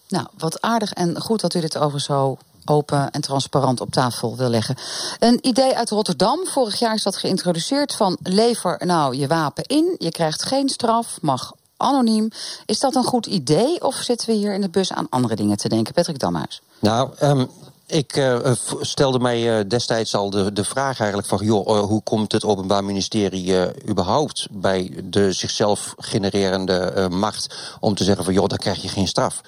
Nou, 0.08 0.26
wat 0.38 0.60
aardig 0.60 0.92
en 0.92 1.20
goed 1.20 1.40
dat 1.40 1.54
u 1.54 1.60
dit 1.60 1.78
over 1.78 2.00
zo 2.00 2.38
open 2.64 3.10
en 3.10 3.20
transparant 3.20 3.80
op 3.80 3.90
tafel 3.90 4.36
wil 4.36 4.48
leggen. 4.48 4.76
Een 5.18 5.38
idee 5.42 5.76
uit 5.76 5.90
Rotterdam. 5.90 6.46
Vorig 6.46 6.78
jaar 6.78 6.94
is 6.94 7.02
dat 7.02 7.16
geïntroduceerd 7.16 7.94
van 7.94 8.18
lever 8.22 8.86
nou 8.86 9.16
je 9.16 9.26
wapen 9.26 9.64
in. 9.64 9.94
Je 9.98 10.10
krijgt 10.10 10.42
geen 10.42 10.68
straf, 10.68 11.18
mag 11.20 11.52
anoniem. 11.76 12.28
Is 12.66 12.78
dat 12.78 12.94
een 12.94 13.04
goed 13.04 13.26
idee 13.26 13.84
of 13.84 13.94
zitten 13.94 14.28
we 14.28 14.34
hier 14.34 14.54
in 14.54 14.60
de 14.60 14.68
bus 14.68 14.92
aan 14.92 15.06
andere 15.10 15.36
dingen 15.36 15.56
te 15.56 15.68
denken? 15.68 15.94
Patrick 15.94 16.18
Damhuis. 16.18 16.60
Nou, 16.78 17.10
um, 17.22 17.50
ik 17.90 18.16
uh, 18.16 18.52
stelde 18.80 19.18
mij 19.18 19.58
uh, 19.58 19.68
destijds 19.68 20.14
al 20.14 20.30
de, 20.30 20.52
de 20.52 20.64
vraag 20.64 20.98
eigenlijk 20.98 21.28
van... 21.28 21.38
joh, 21.44 21.84
hoe 21.84 22.02
komt 22.02 22.32
het 22.32 22.44
Openbaar 22.44 22.84
Ministerie 22.84 23.54
überhaupt 23.88 24.48
bij 24.50 24.90
de 25.04 25.32
zichzelf 25.32 25.94
genererende 25.98 27.08
macht... 27.10 27.76
om 27.80 27.94
te 27.94 28.04
zeggen 28.04 28.24
van 28.24 28.32
joh, 28.32 28.46
dan 28.46 28.58
krijg 28.58 28.82
je 28.82 28.88
geen 28.88 29.08
straf. 29.08 29.40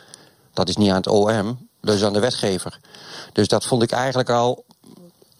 Dat 0.52 0.68
is 0.68 0.76
niet 0.76 0.90
aan 0.90 0.96
het 0.96 1.08
OM, 1.08 1.68
dat 1.80 1.94
is 1.94 2.04
aan 2.04 2.12
de 2.12 2.20
wetgever. 2.20 2.80
Dus 3.32 3.48
dat 3.48 3.64
vond 3.64 3.82
ik 3.82 3.90
eigenlijk 3.90 4.30
al 4.30 4.64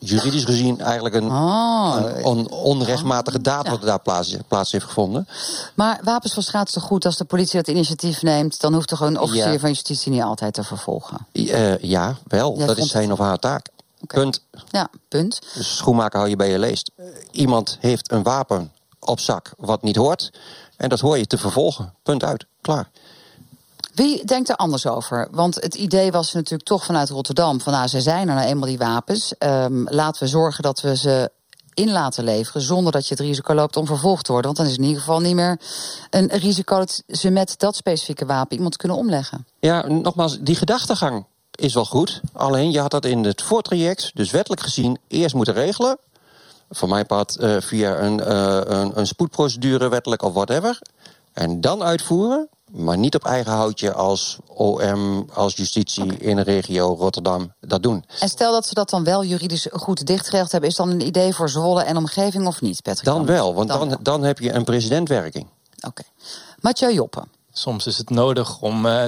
juridisch 0.01 0.45
gezien 0.45 0.81
eigenlijk 0.81 1.15
een, 1.15 1.31
oh. 1.31 1.97
een 1.99 2.25
on, 2.25 2.51
onrechtmatige 2.51 3.41
daad 3.41 3.69
wat 3.69 3.83
daar 3.83 4.01
plaats, 4.01 4.37
plaats, 4.49 4.73
heeft 4.73 4.85
gevonden. 4.85 5.29
Maar 5.75 6.01
wapens 6.03 6.33
van 6.33 6.43
straat 6.43 6.67
is 6.67 6.73
toch 6.73 6.83
goed 6.83 7.05
als 7.05 7.17
de 7.17 7.25
politie 7.25 7.57
dat 7.57 7.69
initiatief 7.69 8.23
neemt? 8.23 8.61
Dan 8.61 8.75
hoeft 8.75 8.89
toch 8.89 9.01
een 9.01 9.21
officier 9.21 9.61
van 9.61 9.69
justitie 9.69 10.13
niet 10.13 10.23
altijd 10.23 10.55
te 10.55 10.65
vervolgen? 10.65 11.27
Uh, 11.33 11.79
ja, 11.79 12.17
wel. 12.27 12.57
dat 12.57 12.79
is 12.79 12.91
zijn 12.91 13.13
of 13.13 13.19
haar 13.19 13.39
taak. 13.39 13.67
Okay. 14.03 14.23
Punt. 14.23 14.43
Ja, 14.71 14.89
punt. 15.09 15.39
Dus 15.55 15.77
schoenmaker 15.77 16.19
hou 16.19 16.31
je 16.31 16.37
bij 16.37 16.51
je 16.51 16.59
leest. 16.59 16.91
Iemand 17.31 17.77
heeft 17.81 18.13
een 18.13 18.23
wapen 18.23 18.73
op 18.99 19.21
zak 19.21 19.53
wat 19.57 19.83
niet 19.83 19.97
hoort. 19.97 20.31
En 20.77 20.89
dat 20.89 21.01
hoor 21.01 21.19
je 21.19 21.27
te 21.27 21.39
vervolgen. 21.39 21.95
Punt 22.03 22.25
uit. 22.25 22.47
Klaar. 22.61 22.91
Wie 23.95 24.25
denkt 24.25 24.49
er 24.49 24.57
anders 24.57 24.87
over? 24.87 25.29
Want 25.31 25.55
het 25.55 25.75
idee 25.75 26.11
was 26.11 26.33
natuurlijk 26.33 26.69
toch 26.69 26.85
vanuit 26.85 27.09
Rotterdam: 27.09 27.61
van 27.61 27.73
nou, 27.73 27.87
ze 27.87 28.01
zijn 28.01 28.29
er 28.29 28.35
nou 28.35 28.47
eenmaal 28.47 28.69
die 28.69 28.79
wapens. 28.79 29.35
Um, 29.39 29.89
laten 29.89 30.23
we 30.23 30.29
zorgen 30.29 30.63
dat 30.63 30.81
we 30.81 30.97
ze 30.97 31.31
in 31.75 31.91
laten 31.91 32.25
leveren. 32.25 32.63
zonder 32.63 32.93
dat 32.93 33.09
je 33.09 33.15
het 33.15 33.23
risico 33.23 33.55
loopt 33.55 33.77
om 33.77 33.87
vervolgd 33.87 34.25
te 34.25 34.33
worden. 34.33 34.55
Want 34.55 34.63
dan 34.63 34.73
is 34.73 34.79
in 34.79 34.89
ieder 34.89 35.01
geval 35.01 35.21
niet 35.21 35.35
meer 35.35 35.61
een 36.11 36.29
risico 36.29 36.79
dat 36.79 37.03
ze 37.09 37.31
met 37.31 37.55
dat 37.59 37.77
specifieke 37.77 38.27
wapen 38.27 38.57
iemand 38.57 38.77
kunnen 38.77 38.97
omleggen. 38.97 39.47
Ja, 39.61 39.87
nogmaals, 39.87 40.39
die 40.41 40.55
gedachtegang 40.55 41.27
is 41.51 41.75
wel 41.75 41.85
goed. 41.85 42.21
Alleen 42.33 42.71
je 42.71 42.81
had 42.81 42.91
dat 42.91 43.05
in 43.05 43.25
het 43.25 43.43
voortraject, 43.43 44.11
dus 44.15 44.31
wettelijk 44.31 44.63
gezien, 44.63 44.99
eerst 45.09 45.35
moeten 45.35 45.55
regelen. 45.55 45.99
Voor 46.71 46.89
mijn 46.89 47.07
part 47.07 47.37
uh, 47.41 47.57
via 47.61 47.99
een, 47.99 48.19
uh, 48.19 48.61
een, 48.65 48.99
een 48.99 49.07
spoedprocedure, 49.07 49.89
wettelijk 49.89 50.23
of 50.23 50.33
whatever. 50.33 50.79
En 51.33 51.61
dan 51.61 51.83
uitvoeren 51.83 52.49
maar 52.71 52.99
niet 52.99 53.15
op 53.15 53.25
eigen 53.25 53.53
houtje 53.53 53.93
als 53.93 54.39
OM, 54.47 55.29
als 55.33 55.57
justitie 55.57 56.17
in 56.17 56.37
de 56.37 56.43
regio 56.43 56.95
Rotterdam 56.99 57.53
dat 57.61 57.83
doen. 57.83 58.05
En 58.21 58.29
stel 58.29 58.53
dat 58.53 58.67
ze 58.67 58.75
dat 58.75 58.91
dan 58.91 59.05
wel 59.05 59.25
juridisch 59.25 59.67
goed 59.73 60.07
dichtgeregeld 60.07 60.53
hebben, 60.53 60.71
is 60.71 60.77
dan 60.77 60.91
een 60.91 61.07
idee 61.07 61.35
voor 61.35 61.49
Zwolle 61.49 61.83
en 61.83 61.97
omgeving 61.97 62.47
of 62.47 62.61
niet, 62.61 62.83
Patrick? 62.83 63.05
Dan 63.05 63.27
wel, 63.27 63.55
want 63.55 63.69
dan, 63.69 63.99
dan, 64.03 64.23
heb 64.23 64.39
je 64.39 64.53
een 64.53 64.65
presidentwerking. 64.65 65.47
Oké. 65.77 65.87
Okay. 65.87 66.07
Mathieu 66.61 66.93
Joppen. 66.93 67.29
Soms 67.53 67.87
is 67.87 67.99
het 67.99 68.11
nodig 68.11 68.61
om 68.61 68.87
uh, 68.87 69.05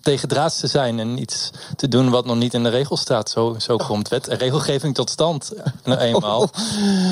tegendraads 0.00 0.60
te 0.60 0.66
zijn 0.66 0.98
en 0.98 1.18
iets 1.18 1.50
te 1.76 1.88
doen 1.88 2.10
wat 2.10 2.24
nog 2.24 2.36
niet 2.36 2.54
in 2.54 2.62
de 2.62 2.68
regels 2.68 3.00
staat. 3.00 3.30
Zo, 3.30 3.54
zo 3.58 3.76
komt 3.76 4.08
wet 4.08 4.28
en 4.28 4.36
regelgeving 4.36 4.94
tot 4.94 5.10
stand. 5.10 5.52
Nou, 5.84 6.00
eenmaal. 6.00 6.50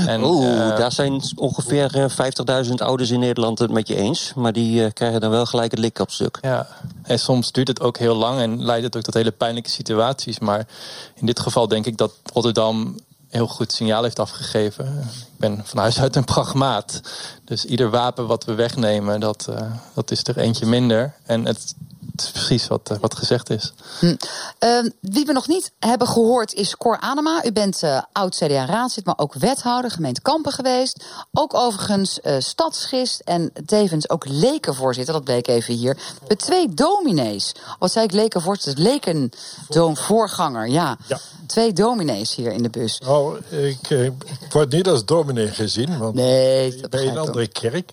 En, 0.07 0.25
Oeh, 0.25 0.47
uh, 0.47 0.77
daar 0.77 0.93
zijn 0.93 1.23
ongeveer 1.35 2.11
50.000 2.67 2.73
eh, 2.75 2.87
ouders 2.87 3.11
in 3.11 3.21
Nederland 3.21 3.59
het 3.59 3.71
met 3.71 3.89
je 3.89 3.97
eens. 3.97 4.33
Maar 4.35 4.53
die 4.53 4.83
uh, 4.83 4.91
krijgen 4.93 5.21
dan 5.21 5.31
wel 5.31 5.47
gelijk 5.47 5.71
het 5.71 5.81
lik 5.81 5.99
op 5.99 6.11
stuk. 6.11 6.39
Ja, 6.43 6.67
en 7.03 7.19
soms 7.19 7.53
duurt 7.53 7.69
het 7.69 7.81
ook 7.81 7.99
heel 7.99 8.15
lang 8.15 8.41
en 8.41 8.65
leidt 8.65 8.85
het 8.85 8.97
ook 8.97 9.03
tot 9.03 9.15
hele 9.15 9.31
pijnlijke 9.31 9.71
situaties. 9.71 10.39
Maar 10.39 10.67
in 11.15 11.27
dit 11.27 11.41
geval 11.41 11.69
denk 11.69 11.87
ik 11.87 11.97
dat 11.97 12.13
Rotterdam 12.33 12.97
heel 13.29 13.47
goed 13.47 13.73
signaal 13.73 14.03
heeft 14.03 14.19
afgegeven. 14.19 14.99
Ik 15.11 15.39
ben 15.39 15.61
van 15.65 15.79
huis 15.79 16.01
uit 16.01 16.17
een 16.17 16.25
pragmaat. 16.25 17.01
Dus 17.45 17.65
ieder 17.65 17.91
wapen 17.91 18.27
wat 18.27 18.45
we 18.45 18.55
wegnemen, 18.55 19.21
dat, 19.21 19.47
uh, 19.51 19.61
dat 19.95 20.11
is 20.11 20.25
er 20.25 20.39
eentje 20.39 20.67
minder. 20.67 21.15
En 21.25 21.47
het 21.47 21.75
is 22.23 22.31
precies 22.31 22.67
wat, 22.67 22.91
uh, 22.93 22.99
wat 23.01 23.17
gezegd 23.17 23.51
is. 23.51 23.73
Hm. 23.99 24.17
Uh, 24.61 24.91
wie 25.01 25.27
we 25.27 25.33
nog 25.33 25.49
niet 25.49 25.73
hebben 25.79 26.09
gehoord 26.09 26.55
is 26.55 26.77
Cor 26.77 26.99
Anema. 27.01 27.45
U 27.45 27.53
bent 27.53 27.83
uh, 27.83 28.03
oud 28.13 28.37
CDA-raadslid, 28.37 29.05
maar 29.05 29.19
ook 29.19 29.35
wethouder, 29.35 29.91
gemeente 29.91 30.21
Kampen 30.21 30.53
geweest. 30.53 31.05
Ook 31.33 31.55
overigens 31.55 32.19
uh, 32.23 32.35
stadsgist 32.39 33.21
en 33.21 33.53
tevens 33.67 34.11
ook 34.11 34.25
lekenvoorzitter. 34.29 35.15
Dat 35.15 35.25
bleek 35.25 35.47
even 35.47 35.75
hier. 35.75 35.97
Met 36.29 36.39
twee 36.39 36.75
dominees. 36.75 37.55
Wat 37.79 37.93
zei 37.93 38.05
ik 38.05 38.13
lekenvoorzitter? 38.13 38.83
Lekendoomvoorganger, 38.83 40.69
ja. 40.69 40.97
ja. 41.07 41.19
Twee 41.47 41.73
dominees 41.73 42.35
hier 42.35 42.53
in 42.53 42.63
de 42.63 42.71
bus. 42.71 42.99
Nou, 42.99 43.39
ik, 43.49 43.91
ik 43.91 44.13
word 44.53 44.73
niet 44.73 44.89
als 44.89 45.05
dominee 45.05 45.49
gezien, 45.49 45.99
want 45.99 46.15
nee, 46.15 46.89
bij 46.89 47.09
een 47.09 47.19
andere 47.19 47.47
kerk. 47.47 47.93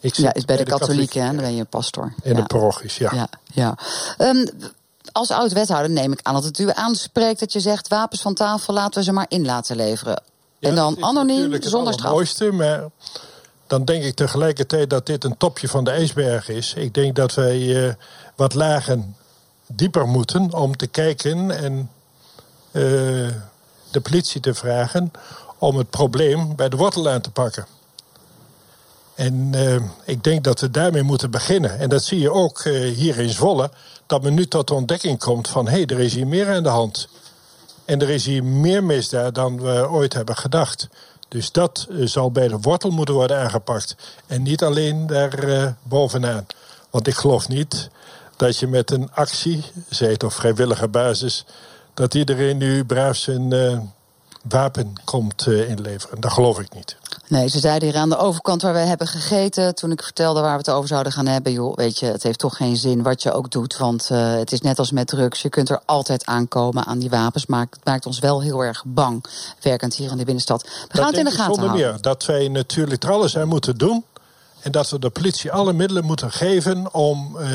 Ik 0.00 0.14
ja, 0.14 0.34
is 0.34 0.44
bij, 0.44 0.56
de, 0.56 0.64
katholieken, 0.64 1.22
hè? 1.22 1.26
dan 1.26 1.36
ben 1.36 1.54
je 1.54 1.64
pastor. 1.64 2.14
In 2.22 2.34
de 2.34 2.44
parochies, 2.44 2.98
ja. 2.98 3.10
ja, 3.14 3.28
ja. 3.44 3.78
Um, 4.18 4.48
als 5.12 5.30
oud-wethouder 5.30 5.90
neem 5.90 6.12
ik 6.12 6.20
aan 6.22 6.34
dat 6.34 6.44
het 6.44 6.58
u 6.58 6.70
aanspreekt 6.72 7.40
dat 7.40 7.52
je 7.52 7.60
zegt... 7.60 7.88
wapens 7.88 8.20
van 8.20 8.34
tafel 8.34 8.74
laten 8.74 8.98
we 8.98 9.04
ze 9.04 9.12
maar 9.12 9.26
in 9.28 9.44
laten 9.44 9.76
leveren. 9.76 10.22
en 10.60 10.74
dan 10.74 10.96
anoniem, 11.00 11.62
zonder 11.62 11.92
straf. 11.92 12.06
Het 12.06 12.14
mooiste, 12.14 12.52
maar 12.52 12.84
dan 13.66 13.84
denk 13.84 14.04
ik 14.04 14.14
tegelijkertijd 14.14 14.90
dat 14.90 15.06
dit 15.06 15.24
een 15.24 15.36
topje 15.36 15.68
van 15.68 15.84
de 15.84 15.90
ijsberg 15.90 16.48
is. 16.48 16.74
Ik 16.74 16.94
denk 16.94 17.16
dat 17.16 17.34
wij 17.34 17.58
uh, 17.58 17.92
wat 18.36 18.54
lagen 18.54 19.16
dieper 19.66 20.06
moeten 20.06 20.52
om 20.54 20.76
te 20.76 20.86
kijken 20.86 21.50
en 21.50 21.90
uh, 22.72 23.28
de 23.90 24.00
politie 24.02 24.40
te 24.40 24.54
vragen 24.54 25.10
om 25.58 25.76
het 25.76 25.90
probleem 25.90 26.56
bij 26.56 26.68
de 26.68 26.76
wortel 26.76 27.08
aan 27.08 27.20
te 27.20 27.30
pakken. 27.30 27.66
En 29.18 29.52
uh, 29.54 29.76
ik 30.04 30.24
denk 30.24 30.44
dat 30.44 30.60
we 30.60 30.70
daarmee 30.70 31.02
moeten 31.02 31.30
beginnen. 31.30 31.78
En 31.78 31.88
dat 31.88 32.04
zie 32.04 32.20
je 32.20 32.32
ook 32.32 32.64
hier 32.94 33.18
in 33.18 33.30
Zwolle 33.30 33.70
dat 34.06 34.22
men 34.22 34.34
nu 34.34 34.46
tot 34.46 34.68
de 34.68 34.74
ontdekking 34.74 35.18
komt 35.18 35.48
van 35.48 35.68
hé, 35.68 35.72
hey, 35.72 35.86
er 35.86 36.00
is 36.00 36.14
hier 36.14 36.26
meer 36.26 36.48
aan 36.48 36.62
de 36.62 36.68
hand. 36.68 37.08
En 37.84 38.00
er 38.00 38.10
is 38.10 38.24
hier 38.24 38.44
meer 38.44 38.84
misdaad 38.84 39.34
dan 39.34 39.60
we 39.60 39.90
ooit 39.90 40.12
hebben 40.12 40.36
gedacht. 40.36 40.88
Dus 41.28 41.52
dat 41.52 41.86
uh, 41.90 42.06
zal 42.06 42.30
bij 42.30 42.48
de 42.48 42.58
wortel 42.60 42.90
moeten 42.90 43.14
worden 43.14 43.38
aangepakt. 43.38 43.96
En 44.26 44.42
niet 44.42 44.62
alleen 44.62 45.06
daar 45.06 45.44
uh, 45.44 45.66
bovenaan. 45.82 46.46
Want 46.90 47.06
ik 47.06 47.14
geloof 47.14 47.48
niet 47.48 47.88
dat 48.36 48.56
je 48.56 48.66
met 48.66 48.90
een 48.90 49.10
actie, 49.12 49.64
zij 49.88 50.10
het 50.10 50.22
op 50.22 50.32
vrijwillige 50.32 50.88
basis, 50.88 51.44
dat 51.94 52.14
iedereen 52.14 52.56
nu 52.56 52.84
braaf 52.84 53.16
zijn 53.16 53.52
wapen 54.42 54.92
komt 55.04 55.46
inleveren. 55.46 56.20
Dat 56.20 56.32
geloof 56.32 56.60
ik 56.60 56.74
niet. 56.74 56.96
Nee, 57.28 57.48
ze 57.48 57.58
zeiden 57.58 57.88
hier 57.88 57.98
aan 57.98 58.08
de 58.08 58.16
overkant 58.16 58.62
waar 58.62 58.72
we 58.72 58.78
hebben 58.78 59.06
gegeten. 59.06 59.74
Toen 59.74 59.90
ik 59.90 60.02
vertelde 60.02 60.40
waar 60.40 60.52
we 60.52 60.58
het 60.58 60.70
over 60.70 60.88
zouden 60.88 61.12
gaan 61.12 61.26
hebben. 61.26 61.52
Joh, 61.52 61.76
weet 61.76 61.98
je, 61.98 62.06
het 62.06 62.22
heeft 62.22 62.38
toch 62.38 62.56
geen 62.56 62.76
zin 62.76 63.02
wat 63.02 63.22
je 63.22 63.32
ook 63.32 63.50
doet. 63.50 63.76
Want 63.76 64.08
uh, 64.12 64.34
het 64.34 64.52
is 64.52 64.60
net 64.60 64.78
als 64.78 64.90
met 64.90 65.06
drugs. 65.06 65.42
Je 65.42 65.48
kunt 65.48 65.68
er 65.68 65.80
altijd 65.84 66.26
aankomen 66.26 66.84
aan 66.84 66.98
die 66.98 67.10
wapens. 67.10 67.46
Maar 67.46 67.66
het 67.70 67.84
maakt 67.84 68.06
ons 68.06 68.18
wel 68.18 68.42
heel 68.42 68.64
erg 68.64 68.84
bang. 68.86 69.24
Werkend 69.60 69.94
hier 69.94 70.10
in 70.10 70.16
de 70.16 70.24
binnenstad. 70.24 70.62
We 70.62 70.68
dat 70.88 70.96
gaan 70.96 71.06
het 71.06 71.18
in 71.18 71.24
de 71.24 71.30
gaten 71.30 71.58
houden. 71.58 71.80
Meer, 71.80 72.00
dat 72.00 72.24
wij 72.24 72.48
natuurlijk 72.48 73.02
er 73.02 73.10
alles 73.10 73.36
aan 73.36 73.48
moeten 73.48 73.76
doen. 73.76 74.04
En 74.60 74.72
dat 74.72 74.90
we 74.90 74.98
de 74.98 75.10
politie 75.10 75.52
alle 75.52 75.72
middelen 75.72 76.04
moeten 76.04 76.30
geven 76.30 76.94
om 76.94 77.36
uh, 77.40 77.50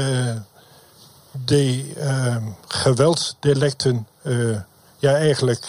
die 1.32 1.94
uh, 1.98 2.36
geweldsdelicten 2.68 4.08
ja, 4.98 5.16
eigenlijk 5.16 5.66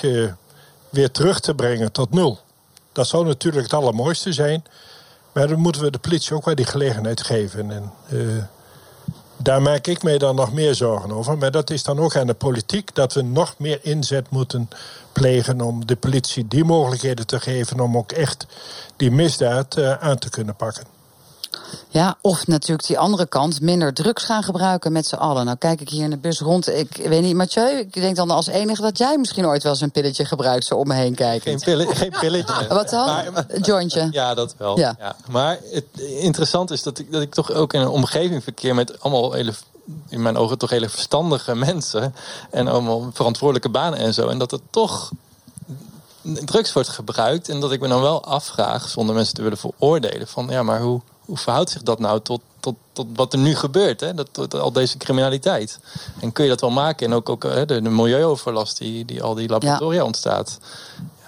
weer 0.94 1.10
terug 1.10 1.40
te 1.40 1.54
brengen 1.54 1.92
tot 1.92 2.10
nul. 2.10 2.38
Dat 2.92 3.06
zou 3.06 3.26
natuurlijk 3.26 3.62
het 3.62 3.74
allermooiste 3.74 4.32
zijn. 4.32 4.64
Maar 5.32 5.48
dan 5.48 5.58
moeten 5.58 5.82
we 5.82 5.90
de 5.90 5.98
politie 5.98 6.34
ook 6.34 6.44
wel 6.44 6.54
die 6.54 6.64
gelegenheid 6.64 7.22
geven. 7.22 7.70
En 7.70 7.92
uh, 8.12 8.42
daar 9.36 9.62
maak 9.62 9.86
ik 9.86 10.02
mij 10.02 10.18
dan 10.18 10.34
nog 10.34 10.52
meer 10.52 10.74
zorgen 10.74 11.12
over. 11.12 11.38
Maar 11.38 11.50
dat 11.50 11.70
is 11.70 11.82
dan 11.82 11.98
ook 11.98 12.16
aan 12.16 12.26
de 12.26 12.34
politiek 12.34 12.94
dat 12.94 13.12
we 13.12 13.22
nog 13.22 13.54
meer 13.58 13.78
inzet 13.82 14.30
moeten 14.30 14.68
plegen 15.12 15.60
om 15.60 15.86
de 15.86 15.96
politie 15.96 16.48
die 16.48 16.64
mogelijkheden 16.64 17.26
te 17.26 17.40
geven 17.40 17.80
om 17.80 17.96
ook 17.96 18.12
echt 18.12 18.46
die 18.96 19.10
misdaad 19.10 19.76
uh, 19.76 19.92
aan 19.92 20.18
te 20.18 20.30
kunnen 20.30 20.56
pakken. 20.56 20.93
Ja, 21.88 22.16
of 22.21 22.47
natuurlijk 22.47 22.87
die 22.87 22.99
andere 22.99 23.26
kant, 23.26 23.61
minder 23.61 23.95
drugs 23.95 24.25
gaan 24.25 24.43
gebruiken 24.43 24.93
met 24.93 25.07
z'n 25.07 25.14
allen. 25.14 25.45
Nou 25.45 25.57
kijk 25.59 25.81
ik 25.81 25.88
hier 25.88 26.04
in 26.04 26.11
de 26.11 26.16
bus 26.16 26.40
rond. 26.40 26.69
Ik 26.69 26.97
weet 26.97 27.23
niet, 27.23 27.35
Mathieu, 27.35 27.78
ik 27.78 27.93
denk 27.93 28.16
dan 28.16 28.31
als 28.31 28.47
enige 28.47 28.83
dat 28.83 28.99
jij 28.99 29.19
misschien 29.19 29.47
ooit 29.47 29.62
wel 29.62 29.73
eens 29.73 29.81
een 29.81 29.90
pilletje 29.90 30.25
gebruikt, 30.25 30.64
zo 30.64 30.75
om 30.75 30.88
me 30.88 30.95
heen 30.95 31.14
kijken. 31.14 31.50
Geen, 31.50 31.61
pille, 31.61 31.95
geen 31.95 32.14
pilletje. 32.21 32.66
Wat 32.75 32.90
dan? 32.90 33.23
jointje? 33.62 34.09
Ja, 34.14 34.35
dat 34.35 34.54
wel. 34.59 34.78
Ja. 34.78 35.16
Maar 35.31 35.59
het 35.71 35.85
interessant 35.99 36.71
is 36.71 36.83
dat 36.83 36.99
ik, 36.99 37.12
dat 37.12 37.23
ik 37.23 37.35
toch 37.35 37.52
ook 37.52 37.73
in 37.73 37.81
een 37.81 37.88
omgeving 37.88 38.43
verkeer 38.43 38.75
met 38.75 39.00
allemaal 39.00 39.33
hele 39.33 39.52
in 40.09 40.23
mijn 40.23 40.37
ogen 40.37 40.59
toch 40.59 40.71
hele 40.71 40.88
verstandige 40.88 41.54
mensen. 41.69 42.14
En 42.50 42.69
allemaal 42.69 43.11
verantwoordelijke 43.12 43.69
banen 43.69 43.99
en 43.99 44.14
zo. 44.14 44.28
En 44.28 44.38
dat 44.38 44.50
het 44.50 44.62
toch 44.71 45.11
drugs 46.45 46.73
wordt 46.73 46.88
gebruikt. 46.88 47.49
En 47.49 47.61
dat 47.61 47.73
ik 47.73 47.81
me 47.81 47.88
dan 47.88 48.00
wel 48.00 48.25
afvraag, 48.25 48.88
zonder 48.88 49.14
mensen 49.14 49.35
te 49.35 49.43
willen 49.43 49.59
veroordelen, 49.59 50.28
van 50.28 50.47
ja, 50.49 50.62
maar 50.62 50.81
hoe, 50.81 51.00
hoe 51.25 51.37
verhoudt 51.37 51.71
zich 51.71 51.83
dat 51.83 51.99
nou 51.99 52.21
tot, 52.21 52.40
tot, 52.61 52.75
tot 52.93 53.07
wat 53.14 53.33
er 53.33 53.38
nu 53.38 53.54
gebeurt? 53.54 54.00
Hè? 54.00 54.14
Dat, 54.14 54.54
al 54.54 54.73
deze 54.73 54.97
criminaliteit. 54.97 55.78
En 56.21 56.33
kun 56.33 56.45
je 56.45 56.50
dat 56.50 56.61
wel 56.61 56.71
maken? 56.71 57.07
En 57.07 57.12
ook, 57.12 57.28
ook 57.28 57.43
hè, 57.43 57.66
de, 57.66 57.83
de 57.83 57.90
milieuoverlast 57.90 58.78
die, 58.78 59.04
die 59.04 59.23
al 59.23 59.35
die 59.35 59.49
laboratoria 59.49 60.04
ontstaat. 60.04 60.59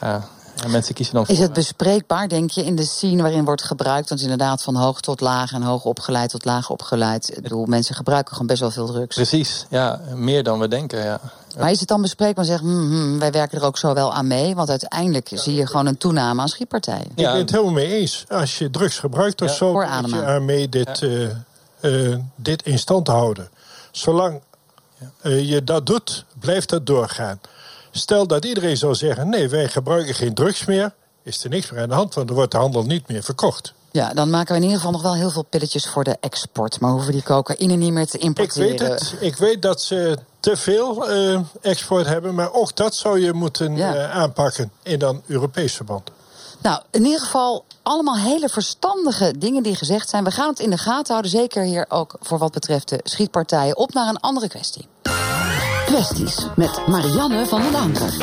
Ja, 0.00 0.28
en 0.64 0.70
mensen 0.70 0.94
kiezen 0.94 1.14
dan 1.14 1.26
voor, 1.26 1.34
Is 1.34 1.40
het 1.40 1.52
bespreekbaar, 1.52 2.28
denk 2.28 2.50
je, 2.50 2.64
in 2.64 2.76
de 2.76 2.84
scene 2.84 3.22
waarin 3.22 3.44
wordt 3.44 3.62
gebruikt? 3.62 4.08
Want 4.08 4.20
inderdaad, 4.20 4.62
van 4.62 4.76
hoog 4.76 5.00
tot 5.00 5.20
laag 5.20 5.52
en 5.52 5.62
hoog 5.62 5.84
opgeleid 5.84 6.30
tot 6.30 6.44
laag 6.44 6.70
opgeleid. 6.70 7.36
Ik 7.36 7.42
bedoel, 7.42 7.66
mensen 7.66 7.94
gebruiken 7.94 8.32
gewoon 8.32 8.46
best 8.46 8.60
wel 8.60 8.70
veel 8.70 8.86
drugs. 8.86 9.14
Precies, 9.14 9.66
ja, 9.70 10.00
meer 10.14 10.42
dan 10.42 10.58
we 10.58 10.68
denken, 10.68 11.04
ja. 11.04 11.20
Maar 11.58 11.70
is 11.70 11.80
het 11.80 11.88
dan 11.88 12.02
bespreekbaar 12.02 12.44
en 12.44 12.50
zeggen, 12.50 12.68
hmm, 12.68 12.88
hmm, 12.88 13.18
wij 13.18 13.30
werken 13.32 13.58
er 13.58 13.64
ook 13.64 13.78
zo 13.78 13.94
wel 13.94 14.12
aan 14.12 14.26
mee? 14.26 14.54
Want 14.54 14.70
uiteindelijk 14.70 15.30
zie 15.32 15.54
je 15.54 15.66
gewoon 15.66 15.86
een 15.86 15.98
toename 15.98 16.40
aan 16.40 16.48
schietpartijen. 16.48 17.06
Ik 17.06 17.14
ben 17.14 17.36
het 17.36 17.50
helemaal 17.50 17.72
mee 17.72 17.86
eens. 17.86 18.24
Als 18.28 18.58
je 18.58 18.70
drugs 18.70 18.98
gebruikt 18.98 19.42
of 19.42 19.54
zo, 19.54 19.72
moet 19.72 20.10
je 20.10 20.24
aan 20.24 20.44
mee 20.44 20.68
dit, 20.68 21.00
uh, 21.00 21.28
uh, 21.80 22.16
dit 22.34 22.62
in 22.62 22.78
stand 22.78 23.04
te 23.04 23.10
houden. 23.10 23.48
Zolang 23.90 24.40
uh, 25.22 25.48
je 25.48 25.64
dat 25.64 25.86
doet, 25.86 26.24
blijft 26.38 26.68
dat 26.68 26.86
doorgaan. 26.86 27.40
Stel 27.96 28.26
dat 28.26 28.44
iedereen 28.44 28.76
zou 28.76 28.94
zeggen: 28.94 29.28
nee, 29.28 29.48
wij 29.48 29.68
gebruiken 29.68 30.14
geen 30.14 30.34
drugs 30.34 30.64
meer, 30.64 30.94
is 31.22 31.44
er 31.44 31.50
niks 31.50 31.70
meer 31.70 31.80
aan 31.80 31.88
de 31.88 31.94
hand, 31.94 32.14
want 32.14 32.28
er 32.28 32.34
wordt 32.34 32.52
de 32.52 32.58
handel 32.58 32.82
niet 32.84 33.08
meer 33.08 33.22
verkocht. 33.22 33.74
Ja, 33.90 34.12
dan 34.14 34.30
maken 34.30 34.48
we 34.48 34.56
in 34.56 34.62
ieder 34.62 34.76
geval 34.76 34.92
nog 34.92 35.02
wel 35.02 35.14
heel 35.14 35.30
veel 35.30 35.42
pilletjes 35.42 35.86
voor 35.86 36.04
de 36.04 36.16
export. 36.20 36.80
Maar 36.80 36.90
hoeven 36.90 37.12
die 37.12 37.22
cocaïne 37.22 37.74
niet 37.74 37.92
meer 37.92 38.06
te 38.06 38.18
importeren. 38.18 38.72
Ik 38.72 38.78
weet 38.78 38.88
het. 38.88 39.14
Ik 39.20 39.36
weet 39.36 39.62
dat 39.62 39.82
ze 39.82 40.18
te 40.40 40.56
veel 40.56 41.10
uh, 41.10 41.40
export 41.60 42.06
hebben. 42.06 42.34
Maar 42.34 42.52
ook 42.52 42.76
dat 42.76 42.94
zou 42.94 43.20
je 43.20 43.32
moeten 43.32 43.76
uh, 43.76 44.10
aanpakken 44.10 44.70
in 44.82 44.98
dan 44.98 45.22
Europees 45.26 45.74
verband. 45.74 46.10
Nou, 46.62 46.80
in 46.90 47.04
ieder 47.04 47.20
geval 47.20 47.64
allemaal 47.82 48.16
hele 48.16 48.48
verstandige 48.48 49.38
dingen 49.38 49.62
die 49.62 49.76
gezegd 49.76 50.08
zijn. 50.08 50.24
We 50.24 50.30
gaan 50.30 50.48
het 50.48 50.60
in 50.60 50.70
de 50.70 50.78
gaten 50.78 51.10
houden. 51.10 51.30
Zeker 51.30 51.62
hier 51.62 51.86
ook 51.88 52.16
voor 52.20 52.38
wat 52.38 52.52
betreft 52.52 52.88
de 52.88 53.00
schietpartijen. 53.02 53.76
Op 53.76 53.92
naar 53.92 54.08
een 54.08 54.20
andere 54.20 54.48
kwestie. 54.48 54.88
Kwesties 55.86 56.46
met 56.56 56.86
Marianne 56.86 57.46
van 57.46 57.62
den 57.62 57.74
Anker. 57.74 58.14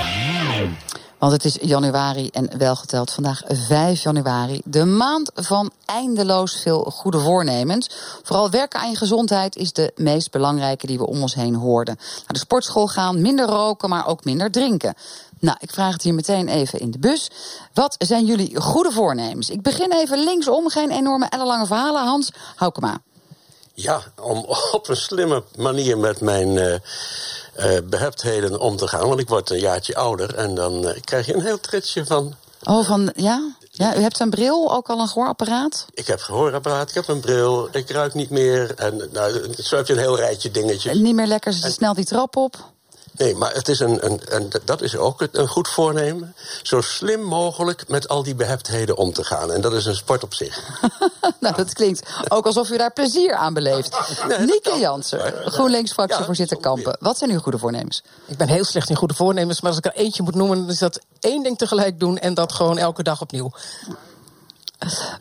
Want 1.17 1.31
het 1.31 1.45
is 1.45 1.57
januari 1.61 2.29
en 2.29 2.57
welgeteld 2.57 3.11
vandaag 3.11 3.41
5 3.47 4.03
januari. 4.03 4.61
De 4.65 4.85
maand 4.85 5.31
van 5.33 5.71
eindeloos 5.85 6.61
veel 6.61 6.83
goede 6.83 7.19
voornemens. 7.19 7.89
Vooral 8.23 8.49
werken 8.49 8.79
aan 8.79 8.89
je 8.89 8.95
gezondheid 8.95 9.55
is 9.55 9.73
de 9.73 9.91
meest 9.95 10.31
belangrijke 10.31 10.87
die 10.87 10.97
we 10.97 11.07
om 11.07 11.21
ons 11.21 11.35
heen 11.35 11.55
hoorden. 11.55 11.95
Naar 11.97 12.23
de 12.27 12.37
sportschool 12.37 12.87
gaan, 12.87 13.21
minder 13.21 13.45
roken, 13.45 13.89
maar 13.89 14.07
ook 14.07 14.25
minder 14.25 14.51
drinken. 14.51 14.93
Nou, 15.39 15.57
ik 15.59 15.71
vraag 15.71 15.93
het 15.93 16.03
hier 16.03 16.13
meteen 16.13 16.47
even 16.47 16.79
in 16.79 16.91
de 16.91 16.99
bus. 16.99 17.29
Wat 17.73 17.95
zijn 17.97 18.25
jullie 18.25 18.61
goede 18.61 18.91
voornemens? 18.91 19.49
Ik 19.49 19.61
begin 19.61 19.91
even 19.91 20.23
linksom, 20.23 20.69
geen 20.69 20.91
enorme 20.91 21.25
ellenlange 21.29 21.65
verhalen. 21.65 22.03
Hans, 22.03 22.31
Houkema. 22.55 23.01
Ja, 23.73 24.01
om 24.21 24.45
op 24.71 24.89
een 24.89 24.95
slimme 24.95 25.43
manier 25.55 25.97
met 25.97 26.21
mijn 26.21 26.49
uh, 26.49 26.73
uh, 26.73 27.77
beheptheden 27.83 28.59
om 28.59 28.77
te 28.77 28.87
gaan. 28.87 29.07
Want 29.07 29.19
ik 29.19 29.29
word 29.29 29.49
een 29.49 29.59
jaartje 29.59 29.95
ouder 29.95 30.35
en 30.35 30.55
dan 30.55 30.85
uh, 30.85 30.91
krijg 31.03 31.25
je 31.25 31.33
een 31.33 31.41
heel 31.41 31.59
tritsje 31.59 32.05
van. 32.05 32.35
Oh, 32.63 32.85
van 32.85 33.11
ja? 33.15 33.55
Ja, 33.71 33.95
u 33.95 34.01
hebt 34.01 34.19
een 34.19 34.29
bril, 34.29 34.73
ook 34.73 34.89
al 34.89 34.99
een 34.99 35.07
gehoorapparaat? 35.07 35.85
Ik 35.93 36.07
heb 36.07 36.17
een 36.17 36.23
gehoorapparaat, 36.23 36.89
ik 36.89 36.95
heb 36.95 37.07
een 37.07 37.19
bril, 37.19 37.67
ik 37.71 37.89
ruik 37.89 38.13
niet 38.13 38.29
meer. 38.29 38.73
En 38.75 39.09
nou, 39.11 39.53
zo 39.61 39.75
heb 39.75 39.87
je 39.87 39.93
een 39.93 39.99
heel 39.99 40.17
rijtje 40.17 40.51
dingetjes. 40.51 40.99
Niet 40.99 41.15
meer 41.15 41.27
lekker, 41.27 41.53
ze 41.53 41.71
snel 41.71 41.93
die 41.93 42.05
trap 42.05 42.35
op. 42.35 42.55
Nee, 43.17 43.35
maar 43.35 43.53
het 43.53 43.67
is 43.67 43.79
een, 43.79 44.05
een, 44.05 44.21
een, 44.25 44.51
dat 44.65 44.81
is 44.81 44.97
ook 44.97 45.27
een 45.31 45.47
goed 45.47 45.67
voornemen. 45.67 46.35
Zo 46.63 46.81
slim 46.81 47.21
mogelijk 47.21 47.87
met 47.87 48.07
al 48.07 48.23
die 48.23 48.35
beheptheden 48.35 48.97
om 48.97 49.13
te 49.13 49.23
gaan. 49.23 49.51
En 49.51 49.61
dat 49.61 49.73
is 49.73 49.85
een 49.85 49.95
sport 49.95 50.23
op 50.23 50.33
zich. 50.33 50.81
nou, 51.39 51.55
dat 51.55 51.73
klinkt 51.73 52.09
ook 52.27 52.45
alsof 52.45 52.69
u 52.69 52.77
daar 52.77 52.93
plezier 52.93 53.33
aan 53.33 53.53
beleeft. 53.53 53.97
Nee, 54.27 54.37
Nieke 54.39 54.79
Jansen, 54.79 55.33
GroenLinks-fractievoorzitter 55.45 56.57
ja, 56.57 56.63
Kampen. 56.63 56.97
Wat 56.99 57.17
zijn 57.17 57.31
uw 57.31 57.39
goede 57.39 57.57
voornemens? 57.57 58.03
Ik 58.25 58.37
ben 58.37 58.47
heel 58.47 58.63
slecht 58.63 58.89
in 58.89 58.95
goede 58.95 59.13
voornemens. 59.13 59.61
Maar 59.61 59.69
als 59.69 59.79
ik 59.79 59.85
er 59.85 60.01
eentje 60.01 60.23
moet 60.23 60.35
noemen, 60.35 60.57
dan 60.57 60.69
is 60.69 60.79
dat 60.79 60.99
één 61.19 61.43
ding 61.43 61.57
tegelijk 61.57 61.99
doen... 61.99 62.17
en 62.17 62.33
dat 62.33 62.53
gewoon 62.53 62.77
elke 62.77 63.03
dag 63.03 63.21
opnieuw. 63.21 63.51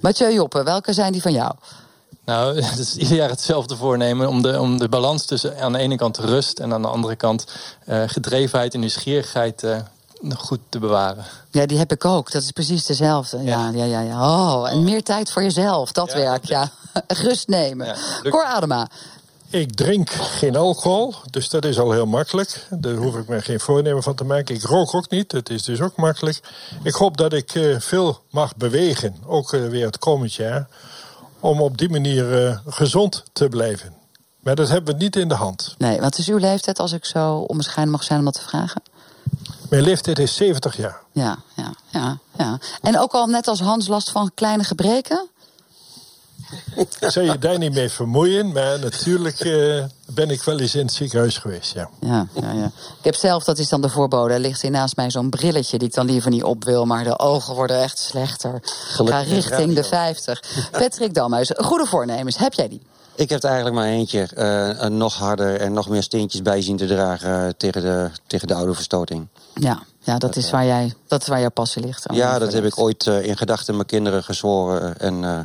Mathieu 0.00 0.32
Joppe, 0.32 0.62
welke 0.62 0.92
zijn 0.92 1.12
die 1.12 1.22
van 1.22 1.32
jou? 1.32 1.54
Nou, 2.32 2.60
het 2.62 2.78
is 2.78 2.96
ieder 2.96 3.16
jaar 3.16 3.28
hetzelfde 3.28 3.76
voornemen 3.76 4.28
om 4.28 4.42
de, 4.42 4.60
om 4.60 4.78
de 4.78 4.88
balans 4.88 5.24
tussen 5.24 5.58
aan 5.60 5.72
de 5.72 5.78
ene 5.78 5.96
kant 5.96 6.18
rust 6.18 6.58
en 6.58 6.72
aan 6.72 6.82
de 6.82 6.88
andere 6.88 7.16
kant 7.16 7.46
uh, 7.86 8.02
gedrevenheid 8.06 8.74
en 8.74 8.80
nieuwsgierigheid 8.80 9.62
uh, 9.62 9.76
goed 10.36 10.60
te 10.68 10.78
bewaren. 10.78 11.24
Ja, 11.50 11.66
die 11.66 11.78
heb 11.78 11.92
ik 11.92 12.04
ook. 12.04 12.30
Dat 12.30 12.42
is 12.42 12.50
precies 12.50 12.86
dezelfde. 12.86 13.42
Ja, 13.42 13.70
ja, 13.74 13.84
ja. 13.84 14.00
ja, 14.00 14.20
Oh, 14.20 14.70
en 14.70 14.84
meer 14.84 15.02
tijd 15.02 15.30
voor 15.30 15.42
jezelf, 15.42 15.92
dat 15.92 16.12
ja, 16.12 16.16
werk, 16.16 16.44
ja. 16.44 16.70
Rust 17.24 17.48
nemen. 17.48 17.86
Ja, 17.86 18.30
Cor 18.30 18.44
Adema. 18.44 18.88
Ik 19.50 19.74
drink 19.74 20.10
geen 20.10 20.56
alcohol, 20.56 21.14
dus 21.30 21.48
dat 21.48 21.64
is 21.64 21.78
al 21.78 21.92
heel 21.92 22.06
makkelijk. 22.06 22.66
Daar 22.70 22.94
hoef 22.94 23.16
ik 23.16 23.28
me 23.28 23.42
geen 23.42 23.60
voornemen 23.60 24.02
van 24.02 24.14
te 24.14 24.24
maken. 24.24 24.54
Ik 24.54 24.62
rook 24.62 24.94
ook 24.94 25.10
niet, 25.10 25.30
dat 25.30 25.50
is 25.50 25.62
dus 25.62 25.80
ook 25.80 25.96
makkelijk. 25.96 26.40
Ik 26.82 26.94
hoop 26.94 27.16
dat 27.16 27.32
ik 27.32 27.54
uh, 27.54 27.80
veel 27.80 28.20
mag 28.30 28.56
bewegen, 28.56 29.16
ook 29.26 29.50
weer 29.50 29.86
het 29.86 29.98
komend 29.98 30.34
jaar 30.34 30.68
om 31.42 31.60
op 31.60 31.78
die 31.78 31.90
manier 31.90 32.46
eh, 32.46 32.58
gezond 32.66 33.22
te 33.32 33.48
blijven. 33.48 33.94
Maar 34.40 34.54
dat 34.54 34.68
hebben 34.68 34.94
we 34.94 35.02
niet 35.02 35.16
in 35.16 35.28
de 35.28 35.34
hand. 35.34 35.74
Nee, 35.78 36.00
wat 36.00 36.18
is 36.18 36.28
uw 36.28 36.36
leeftijd 36.36 36.78
als 36.78 36.92
ik 36.92 37.04
zo 37.04 37.36
onbescheiden 37.38 37.92
mag 37.92 38.02
zijn 38.02 38.18
om 38.18 38.24
dat 38.24 38.34
te 38.34 38.42
vragen? 38.42 38.82
Mijn 39.68 39.82
leeftijd 39.82 40.18
is 40.18 40.34
70 40.34 40.76
jaar. 40.76 41.00
Ja, 41.12 41.38
ja, 41.56 41.72
ja, 41.90 42.18
ja. 42.38 42.58
En 42.80 42.98
ook 42.98 43.12
al 43.12 43.26
net 43.26 43.48
als 43.48 43.60
Hans 43.60 43.86
last 43.86 44.10
van 44.10 44.30
kleine 44.34 44.64
gebreken? 44.64 45.28
Ik 46.76 46.88
zou 47.12 47.26
je 47.26 47.38
daar 47.38 47.58
niet 47.58 47.72
mee 47.74 47.88
vermoeien, 47.88 48.52
maar 48.52 48.78
natuurlijk 48.78 49.40
eh, 49.40 49.84
ben 50.06 50.30
ik 50.30 50.42
wel 50.42 50.58
eens 50.58 50.74
in 50.74 50.84
het 50.84 50.92
ziekenhuis 50.92 51.38
geweest, 51.38 51.72
ja. 51.74 51.88
Ja, 52.00 52.26
ja, 52.40 52.52
ja. 52.52 52.64
Ik 52.98 53.04
heb 53.04 53.14
zelf, 53.14 53.44
dat 53.44 53.58
is 53.58 53.68
dan 53.68 53.80
de 53.80 53.88
voorbode, 53.88 54.34
er 54.34 54.40
ligt 54.40 54.62
hier 54.62 54.70
naast 54.70 54.96
mij 54.96 55.10
zo'n 55.10 55.30
brilletje 55.30 55.78
die 55.78 55.88
ik 55.88 55.94
dan 55.94 56.06
liever 56.06 56.30
niet 56.30 56.42
op 56.42 56.64
wil, 56.64 56.84
maar 56.86 57.04
de 57.04 57.18
ogen 57.18 57.54
worden 57.54 57.82
echt 57.82 57.98
slechter. 57.98 58.58
Ga 58.92 59.20
richting 59.20 59.74
de 59.74 59.84
50. 59.84 60.42
Patrick 60.70 61.14
Damhuis, 61.14 61.50
goede 61.56 61.86
voornemens, 61.86 62.36
heb 62.36 62.52
jij 62.52 62.68
die? 62.68 62.82
Ik 63.14 63.28
heb 63.28 63.42
er 63.42 63.48
eigenlijk 63.48 63.76
maar 63.76 63.88
eentje. 63.88 64.26
eh, 64.34 64.68
een 64.74 64.96
nog 64.96 65.14
harder 65.14 65.60
en 65.60 65.72
nog 65.72 65.88
meer 65.88 66.02
steentjes 66.02 66.42
bij 66.42 66.62
zien 66.62 66.76
te 66.76 66.86
dragen 66.86 67.46
eh, 67.46 67.52
tegen, 67.56 67.82
de, 67.82 68.10
tegen 68.26 68.48
de 68.48 68.54
oude 68.54 68.74
verstoting. 68.74 69.28
Ja, 69.54 69.82
ja 70.00 70.18
dat, 70.18 70.36
is 70.36 70.50
waar 70.50 70.64
jij, 70.66 70.94
dat 71.06 71.20
is 71.22 71.28
waar 71.28 71.40
jouw 71.40 71.50
passie 71.50 71.82
ligt. 71.82 72.04
Ja, 72.12 72.38
dat 72.38 72.52
heb 72.52 72.64
ik 72.64 72.78
ooit 72.78 73.06
eh, 73.06 73.24
in 73.26 73.36
gedachten 73.36 73.74
mijn 73.74 73.86
kinderen 73.86 74.24
gezworen. 74.24 74.98
En 74.98 75.24
eh, 75.24 75.38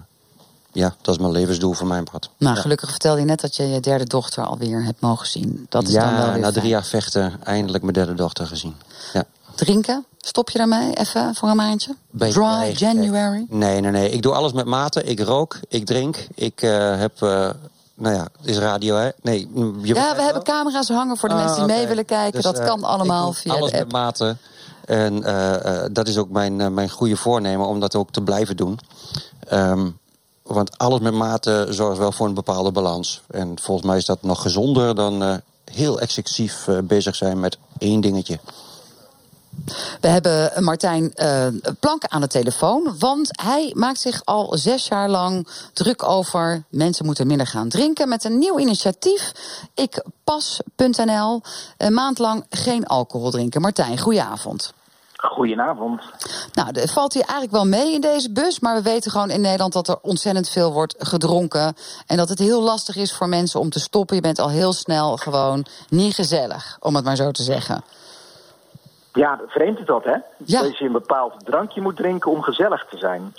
ja, 0.78 0.96
dat 1.02 1.16
is 1.16 1.22
mijn 1.22 1.32
levensdoel 1.32 1.74
voor 1.74 1.88
mijn 1.88 2.04
part. 2.04 2.30
Nou, 2.38 2.56
Ja. 2.56 2.62
gelukkig 2.62 2.90
vertelde 2.90 3.20
je 3.20 3.26
net 3.26 3.42
dat 3.42 3.56
je 3.56 3.68
je 3.68 3.80
derde 3.80 4.04
dochter 4.06 4.44
alweer 4.46 4.84
hebt 4.84 5.02
mogen 5.02 5.28
zien. 5.28 5.66
Dat 5.70 5.88
is 5.88 5.94
ja, 5.94 6.04
dan 6.06 6.18
wel 6.18 6.32
weer 6.32 6.42
na 6.42 6.52
drie 6.52 6.68
jaar 6.70 6.84
vechten 6.86 7.34
eindelijk 7.44 7.84
mijn 7.84 7.94
derde 7.96 8.14
dochter 8.14 8.48
gezien. 8.48 8.76
Ja. 9.14 9.24
Drinken? 9.56 10.06
Stop 10.18 10.50
je 10.50 10.58
daarmee 10.58 10.94
even 10.94 11.36
voor 11.36 11.50
een 11.50 11.56
maandje? 11.56 11.96
Beetje 12.12 12.34
Dry 12.40 12.58
nee, 12.60 12.74
January? 12.74 13.46
Nee, 13.50 13.80
nee, 13.82 13.92
nee. 13.92 14.10
Ik 14.10 14.22
doe 14.22 14.34
alles 14.34 14.54
met 14.54 14.66
mate. 14.66 15.04
Ik 15.04 15.20
rook, 15.20 15.60
ik 15.68 15.86
drink. 15.86 16.28
Ik 16.36 16.62
eh, 16.62 17.00
heb, 17.00 17.22
eh, 17.22 17.50
nou 17.96 18.16
ja, 18.16 18.28
het 18.38 18.50
is 18.50 18.58
radio, 18.58 18.96
hè? 18.96 19.10
Nee, 19.22 19.50
je 19.82 19.94
Ja, 19.94 20.16
we 20.16 20.22
hebben 20.22 20.44
camera's 20.44 20.88
hangen 20.90 21.18
voor 21.18 21.30
de 21.30 21.36
Ah, 21.36 21.46
mensen 21.46 21.68
die 21.68 21.76
mee 21.76 21.88
willen 21.88 22.06
kijken. 22.06 22.32
Dus, 22.32 22.44
dat 22.44 22.60
eh, 22.60 22.66
kan 22.66 22.84
allemaal 22.84 23.34
via 23.34 23.54
alles 23.54 23.72
de 23.72 23.78
met 23.78 23.84
app. 23.84 23.92
mate. 23.92 24.38
En 24.86 25.22
dat 25.94 26.08
is 26.08 26.18
ook 26.18 26.30
mijn, 26.30 26.74
mijn 26.74 26.90
goede 26.90 27.16
voornemen 27.18 27.68
om 27.68 27.80
dat 27.80 27.96
ook 27.96 28.12
te 28.12 28.22
blijven 28.22 28.56
doen. 28.56 28.80
Ehm, 29.48 29.90
want 30.48 30.78
alles 30.78 31.00
met 31.00 31.14
mate 31.14 31.68
zorgt 31.70 31.98
wel 31.98 32.12
voor 32.12 32.28
een 32.28 32.34
bepaalde 32.34 32.72
balans. 32.72 33.22
En 33.28 33.60
volgens 33.60 33.88
mij 33.88 33.98
is 33.98 34.06
dat 34.06 34.22
nog 34.22 34.42
gezonder 34.42 34.96
dan 34.96 35.24
eh, 35.24 35.36
heel 35.66 36.00
excessief 36.00 36.68
eh, 36.68 36.78
bezig 36.84 37.16
zijn 37.16 37.40
met 37.40 37.58
één 37.78 38.02
dingetje. 38.02 38.40
We 40.02 40.08
hebben 40.08 40.64
Martijn 40.64 41.14
eh 41.14 41.48
Plank 41.80 42.04
aan 42.06 42.22
de 42.22 42.28
telefoon. 42.28 42.96
Want 43.00 43.30
hij 43.42 43.72
maakt 43.74 44.00
zich 44.00 44.22
al 44.26 44.58
zes 44.58 44.88
jaar 44.88 45.10
lang 45.10 45.48
druk 45.74 46.04
over... 46.04 46.64
mensen 46.70 47.06
moeten 47.06 47.28
minder 47.28 47.48
gaan 47.48 47.70
drinken 47.70 48.10
met 48.10 48.24
een 48.24 48.38
nieuw 48.38 48.60
initiatief. 48.60 49.32
Ikpas.nl. 49.74 51.42
Een 51.78 51.94
maand 51.94 52.20
lang 52.20 52.46
geen 52.50 52.86
alcohol 52.86 53.32
drinken. 53.32 53.62
Martijn, 53.62 54.00
goedenavond. 54.00 54.74
Goedenavond. 55.18 56.02
Nou, 56.54 56.70
er 56.80 56.88
valt 56.88 57.14
hier 57.14 57.24
eigenlijk 57.24 57.52
wel 57.52 57.66
mee 57.66 57.94
in 57.94 58.02
deze 58.02 58.32
bus. 58.32 58.60
Maar 58.60 58.76
we 58.76 58.82
weten 58.82 59.12
gewoon 59.12 59.30
in 59.30 59.42
Nederland 59.42 59.74
dat 59.74 59.88
er 59.88 59.98
ontzettend 60.02 60.50
veel 60.50 60.74
wordt 60.74 60.96
gedronken. 60.98 61.76
En 62.08 62.18
dat 62.18 62.30
het 62.30 62.40
heel 62.40 62.62
lastig 62.62 62.96
is 62.96 63.14
voor 63.14 63.30
mensen 63.30 63.60
om 63.60 63.70
te 63.70 63.80
stoppen. 63.80 64.16
Je 64.16 64.22
bent 64.22 64.40
al 64.40 64.50
heel 64.50 64.74
snel 64.74 65.18
gewoon 65.18 65.66
niet 65.90 66.16
gezellig, 66.16 66.78
om 66.80 66.96
het 66.96 67.04
maar 67.06 67.16
zo 67.16 67.32
te 67.32 67.44
zeggen. 67.44 67.84
Ja, 69.14 69.40
vreemd 69.48 69.80
is 69.80 69.86
dat, 69.86 70.04
hè? 70.04 70.16
Ja. 70.46 70.62
Dat 70.62 70.78
je 70.78 70.86
een 70.86 70.92
bepaald 70.92 71.34
drankje 71.46 71.82
moet 71.82 71.96
drinken 71.96 72.32
om 72.32 72.42
gezellig 72.42 72.86
te 72.90 72.98
zijn. 72.98 73.34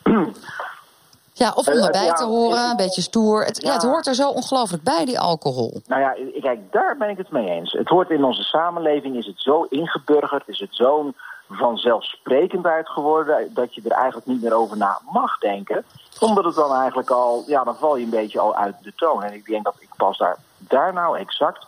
Ja, 1.33 1.53
of 1.55 1.67
om 1.69 1.73
Eh, 1.75 1.85
erbij 1.85 2.05
ja, 2.05 2.13
te 2.13 2.25
horen, 2.25 2.71
een 2.71 2.77
beetje 2.77 3.03
stoer. 3.03 3.45
Het, 3.45 3.63
ja. 3.63 3.69
Ja. 3.69 3.75
het 3.75 3.83
hoort 3.83 4.07
er 4.07 4.15
zo 4.15 4.29
ongelooflijk 4.29 4.83
bij, 4.83 5.05
die 5.05 5.21
alcohol. 5.21 5.81
nou 5.87 6.01
ja, 6.01 6.41
kijk, 6.41 6.73
daar 6.73 6.97
ben 6.99 7.09
ik 7.09 7.17
het 7.17 7.31
mee 7.31 7.49
eens. 7.49 7.73
Het 7.73 7.89
hoort 7.89 8.11
in 8.11 8.25
onze 8.25 8.43
samenleving, 8.43 9.17
is 9.17 9.27
het 9.27 9.41
zo 9.41 9.63
ingeburgerd, 9.71 10.43
is 10.49 10.59
het 10.61 10.69
zo'n 10.75 11.15
vanzelfsprekendheid 11.49 12.89
geworden... 12.89 13.55
dat 13.55 13.75
je 13.75 13.81
er 13.85 13.91
eigenlijk 13.91 14.27
niet 14.27 14.43
meer 14.43 14.55
over 14.55 14.77
na 14.77 15.01
mag 15.11 15.39
denken. 15.39 15.85
Omdat 16.21 16.45
het 16.45 16.55
dan 16.55 16.75
eigenlijk 16.75 17.11
al, 17.11 17.45
ja, 17.47 17.65
dan 17.65 17.77
val 17.77 17.97
je 17.97 18.05
een 18.05 18.11
beetje 18.11 18.41
al 18.41 18.55
uit 18.55 18.75
de 18.83 18.93
toon. 18.97 19.23
En 19.23 19.35
ik 19.35 19.47
denk 19.47 19.65
dat 19.65 19.77
ik 19.79 19.89
pas 19.97 20.19
daar, 20.19 20.37
daar 20.57 20.93
nou 20.93 21.19
exact 21.19 21.67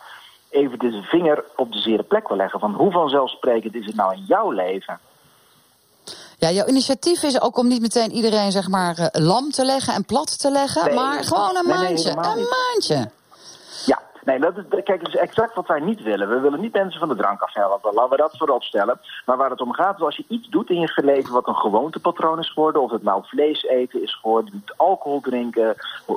even 0.51 0.79
de 0.79 1.03
vinger 1.03 1.45
op 1.57 1.73
de 1.73 1.79
zere 1.79 2.03
plek 2.03 2.29
wil 2.29 2.37
leggen. 2.37 2.61
Van 2.61 2.75
hoe 2.75 2.93
vanzelfsprekend 2.93 3.75
is 3.75 3.87
het 3.87 3.95
nou 3.95 4.15
in 4.15 4.25
jouw 4.27 4.51
leven? 4.51 4.99
Ja, 6.39 6.51
jouw 6.51 6.67
initiatief 6.67 7.23
is 7.23 7.41
ook 7.41 7.59
om 7.59 7.69
niet 7.69 7.81
meteen 7.81 8.13
iedereen 8.13 8.53
zeg 8.53 8.69
maar 8.69 8.99
eh, 8.99 9.23
lam 9.23 9.51
te 9.51 9.65
leggen 9.65 9.95
en 9.95 10.05
plat 10.05 10.39
te 10.39 10.51
leggen. 10.51 10.85
Nee, 10.85 10.95
maar 10.95 11.25
gewoon 11.25 11.57
een 11.57 11.67
nee, 11.67 11.77
maandje. 11.77 12.11
een 12.11 12.17
maandje. 12.17 13.11
Nee, 14.25 14.39
dat 14.39 14.57
is, 14.57 14.65
kijk, 14.85 15.01
dat 15.01 15.09
is 15.09 15.17
exact 15.17 15.55
wat 15.55 15.67
wij 15.67 15.81
niet 15.81 16.03
willen. 16.03 16.29
We 16.29 16.41
willen 16.41 16.61
niet 16.61 16.73
mensen 16.73 17.01
van 17.01 17.09
de 17.09 17.17
drank 17.17 17.41
afhelpen. 17.41 17.95
Laten 17.95 18.11
we 18.11 18.17
dat 18.17 18.37
voorop 18.37 18.63
stellen. 18.63 19.01
Maar 19.27 19.37
waar 19.37 19.51
het 19.51 19.61
om 19.61 19.73
gaat 19.73 19.97
is 19.97 20.05
als 20.05 20.17
je 20.17 20.25
iets 20.29 20.49
doet 20.49 20.71
in 20.71 20.81
je 20.81 21.03
leven 21.05 21.33
wat 21.33 21.49
een 21.49 21.57
gewoontepatroon 21.57 22.39
is 22.39 22.53
geworden... 22.53 22.83
of 22.83 22.91
het 22.91 23.03
nou 23.03 23.23
vlees 23.27 23.65
eten 23.65 24.03
is 24.03 24.15
geworden, 24.15 24.65
alcohol 24.77 25.21
drinken, 25.21 25.75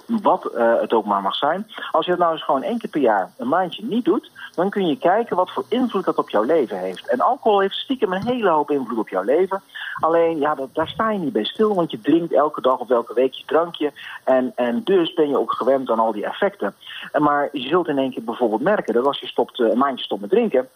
wat 0.08 0.46
eh, 0.46 0.80
het 0.80 0.94
ook 0.94 1.06
maar 1.06 1.22
mag 1.22 1.36
zijn. 1.36 1.68
Als 1.92 2.06
je 2.06 2.12
het 2.12 2.20
nou 2.20 2.32
eens 2.32 2.44
gewoon 2.44 2.63
één 2.63 2.78
keer 2.78 2.89
per 2.89 3.02
jaar 3.02 3.32
een 3.38 3.48
maandje 3.48 3.86
niet 3.86 4.06
doet... 4.06 4.32
dan 4.56 4.70
kun 4.70 4.88
je 4.88 4.98
kijken 4.98 5.36
wat 5.36 5.52
voor 5.52 5.66
invloed 5.70 6.06
dat 6.06 6.18
op 6.18 6.30
jouw 6.30 6.44
leven 6.44 6.78
heeft. 6.78 7.08
En 7.08 7.22
alcohol 7.22 7.60
heeft 7.60 7.76
stiekem 7.76 8.13
een 8.13 8.26
hele 8.26 8.50
hoop 8.50 8.72
invloed 8.72 8.98
op 8.98 9.10
jouw 9.10 9.24
leven. 9.24 9.62
Alleen, 9.99 10.39
ja, 10.39 10.56
dat, 10.56 10.69
daar 10.73 10.88
sta 10.88 11.12
je 11.12 11.19
niet 11.19 11.34
bij 11.34 11.43
stil, 11.43 11.75
want 11.75 11.91
je 11.91 11.99
drinkt 11.99 12.34
elke 12.34 12.62
dag 12.62 12.77
of 12.77 12.89
elke 12.89 13.13
week 13.13 13.34
je 13.34 13.43
drankje. 13.45 13.91
En, 14.23 14.51
en 14.56 14.84
dus 14.84 15.13
ben 15.13 15.29
je 15.29 15.39
ook 15.39 15.53
gewend 15.53 15.89
aan 15.89 15.99
al 15.99 16.12
die 16.12 16.25
effecten. 16.25 16.75
En 17.12 17.23
maar 17.23 17.49
je 17.51 17.67
zult 17.67 17.88
in 17.88 17.97
één 17.97 18.12
keer 18.12 18.23
bijvoorbeeld 18.23 18.62
merken 18.62 18.93
dat 18.93 19.06
als 19.06 19.19
je 19.19 19.27
stopt, 19.27 19.60
eh, 19.60 19.69
een 19.69 19.77
maandje 19.77 20.06
stopt 20.06 20.21
met 20.21 20.29
drinken... 20.29 20.69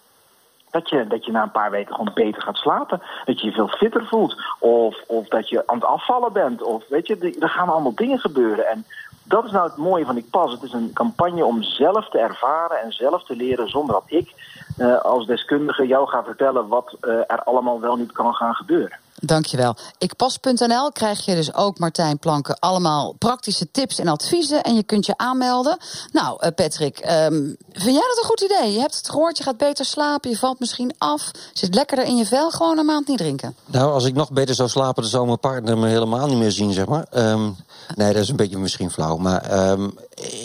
Dat 0.72 0.90
je, 0.90 1.08
dat 1.08 1.26
je 1.26 1.32
na 1.32 1.44
een 1.44 1.52
paar 1.52 1.72
weken 1.72 1.96
gewoon 1.96 2.12
beter 2.14 2.42
gaat 2.42 2.58
slapen. 2.58 3.02
Dat 3.26 3.42
je 3.42 3.48
je 3.48 3.54
veel 3.54 3.68
fitter 3.68 4.06
voelt. 4.06 4.36
Of, 4.60 5.04
of 5.08 5.28
dat 5.28 5.50
je 5.50 5.64
aan 5.68 5.76
het 5.76 5.86
afvallen 5.86 6.34
bent. 6.34 6.62
Of 6.62 6.88
weet 6.88 7.08
je, 7.08 7.36
er 7.40 7.50
gaan 7.50 7.70
allemaal 7.70 7.96
dingen 7.96 8.20
gebeuren. 8.20 8.68
En 8.68 8.86
dat 9.24 9.46
is 9.46 9.52
nou 9.52 9.68
het 9.68 9.78
mooie 9.78 10.06
van 10.06 10.18
Ik 10.18 10.30
Pas. 10.30 10.52
Het 10.52 10.64
is 10.64 10.74
een 10.74 10.94
campagne 10.94 11.46
om 11.46 11.64
zelf 11.64 12.10
te 12.10 12.20
ervaren 12.20 12.82
en 12.82 12.92
zelf 12.92 13.24
te 13.24 13.36
leren 13.36 13.70
zonder 13.70 13.96
dat 13.96 14.04
ik 14.06 14.34
eh, 14.78 15.02
als 15.02 15.26
deskundige 15.26 15.88
jou 15.88 16.08
ga 16.08 16.24
vertellen 16.24 16.68
wat 16.68 16.98
eh, 17.02 17.12
er 17.14 17.44
allemaal 17.44 17.80
wel 17.80 17.96
niet 17.96 18.12
kan 18.12 18.34
gaan 18.34 18.56
gebeuren. 18.56 19.00
Dankjewel. 19.22 19.76
Ikpas.nl 19.98 20.92
krijg 20.92 21.26
je 21.26 21.36
dus 21.36 21.54
ook, 21.54 21.80
Martijn 21.80 22.20
Planken, 22.20 22.60
allemaal 22.60 23.14
praktische 23.14 23.72
tips 23.72 24.00
en 24.00 24.08
adviezen. 24.08 24.64
En 24.64 24.76
je 24.76 24.84
kunt 24.84 25.06
je 25.06 25.18
aanmelden. 25.18 25.78
Nou, 26.12 26.38
eh, 26.40 26.52
Patrick, 26.56 26.98
ehm, 26.98 27.34
vind 27.72 27.96
jij 27.96 28.08
dat 28.08 28.18
een 28.18 28.30
goed 28.30 28.42
idee? 28.42 28.74
Je 28.74 28.80
hebt 28.80 28.98
het 28.98 29.10
gehoord, 29.10 29.38
je 29.38 29.44
gaat 29.44 29.58
beter 29.58 29.86
slapen, 29.86 30.30
je 30.30 30.38
valt 30.38 30.60
misschien 30.60 30.94
af. 30.98 31.32
Zit 31.54 31.76
lekkerder 31.76 32.06
in 32.06 32.16
je 32.16 32.26
vel, 32.26 32.52
gewoon 32.52 32.78
een 32.78 32.86
maand 32.86 33.08
niet 33.08 33.18
drinken. 33.18 33.56
Nou, 33.66 33.92
als 33.92 34.06
ik 34.06 34.14
nog 34.14 34.32
beter 34.32 34.56
zou 34.56 34.70
slapen, 34.70 35.02
dan 35.02 35.12
zou 35.12 35.26
mijn 35.26 35.40
partner 35.40 35.78
me 35.78 35.88
helemaal 35.88 36.28
niet 36.28 36.38
meer 36.38 36.52
zien, 36.52 36.74
zeg 36.74 36.86
maar. 36.86 37.06
Ehm, 37.12 37.50
nee, 37.96 38.14
dat 38.14 38.22
is 38.22 38.30
een 38.30 38.36
beetje 38.36 38.58
misschien 38.58 38.92
flauw. 38.92 39.18
Maar 39.18 39.42
ehm, 39.42 39.90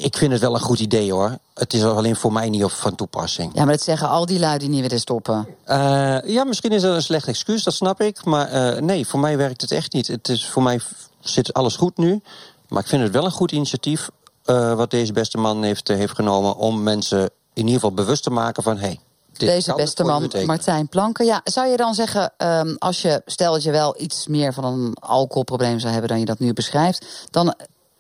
ik 0.01 0.17
vind 0.17 0.33
het 0.33 0.41
wel 0.41 0.55
een 0.55 0.61
goed 0.61 0.81
idee, 0.81 1.13
hoor. 1.13 1.39
Het 1.55 1.73
is 1.73 1.85
alleen 1.85 2.17
voor 2.17 2.33
mij 2.33 2.49
niet 2.51 2.65
op 2.65 2.71
van 2.71 2.95
toepassing. 2.95 3.53
Ja, 3.55 3.65
maar 3.65 3.75
dat 3.75 3.83
zeggen 3.83 4.09
al 4.09 4.27
die 4.27 4.39
lui 4.39 4.59
die 4.59 4.69
niet 4.69 4.81
willen 4.81 5.01
stoppen. 5.01 5.47
Eh, 5.65 6.19
ja, 6.25 6.45
misschien 6.45 6.73
is 6.73 6.83
dat 6.83 6.95
een 6.95 7.03
slecht 7.03 7.29
excuus, 7.29 7.63
dat 7.63 7.75
snap 7.75 8.01
ik. 8.01 8.25
Maar 8.25 8.49
eh, 8.49 8.83
nee, 8.83 9.07
voor 9.07 9.21
mij 9.21 9.37
werkt 9.37 9.61
het 9.61 9.71
echt 9.73 9.93
niet. 9.93 10.07
Het 10.07 10.29
is, 10.29 10.47
voor 10.47 10.63
mij 10.63 10.81
zit 11.21 11.53
alles 11.53 11.77
goed 11.77 11.97
nu. 11.97 12.21
Maar 12.69 12.83
ik 12.83 12.89
vind 12.89 13.03
het 13.03 13.13
wel 13.13 13.25
een 13.25 13.31
goed 13.31 13.53
initiatief... 13.53 14.11
eh, 14.45 14.75
wat 14.75 14.91
deze 14.91 15.13
beste 15.13 15.39
man 15.39 15.63
heeft, 15.63 15.89
heeft 15.89 16.15
genomen... 16.15 16.57
om 16.57 16.83
mensen 16.83 17.21
in 17.53 17.67
ieder 17.67 17.75
geval 17.75 17.93
bewust 17.93 18.23
te 18.23 18.31
maken 18.31 18.63
van... 18.63 18.79
Hey, 18.79 18.89
dit 18.89 19.01
Deze 19.47 19.75
beste 19.75 20.05
man. 20.05 20.31
Martijn 20.45 20.89
Planken. 20.89 21.25
Ja, 21.25 21.41
zou 21.45 21.69
je 21.69 21.77
dan 21.77 21.95
zeggen, 21.95 22.33
ehm, 22.37 22.75
als 22.79 23.03
je, 23.03 23.23
stel 23.27 23.53
dat 23.53 23.63
je 23.63 23.71
wel 23.71 23.95
iets 24.01 24.27
meer 24.27 24.53
van 24.53 24.65
een 24.65 24.95
alcoholprobleem 25.01 25.79
zou 25.79 25.93
hebben 25.93 26.11
dan 26.11 26.19
je 26.19 26.25
dat 26.25 26.39
nu 26.39 26.53
beschrijft, 26.53 27.07
dan 27.31 27.55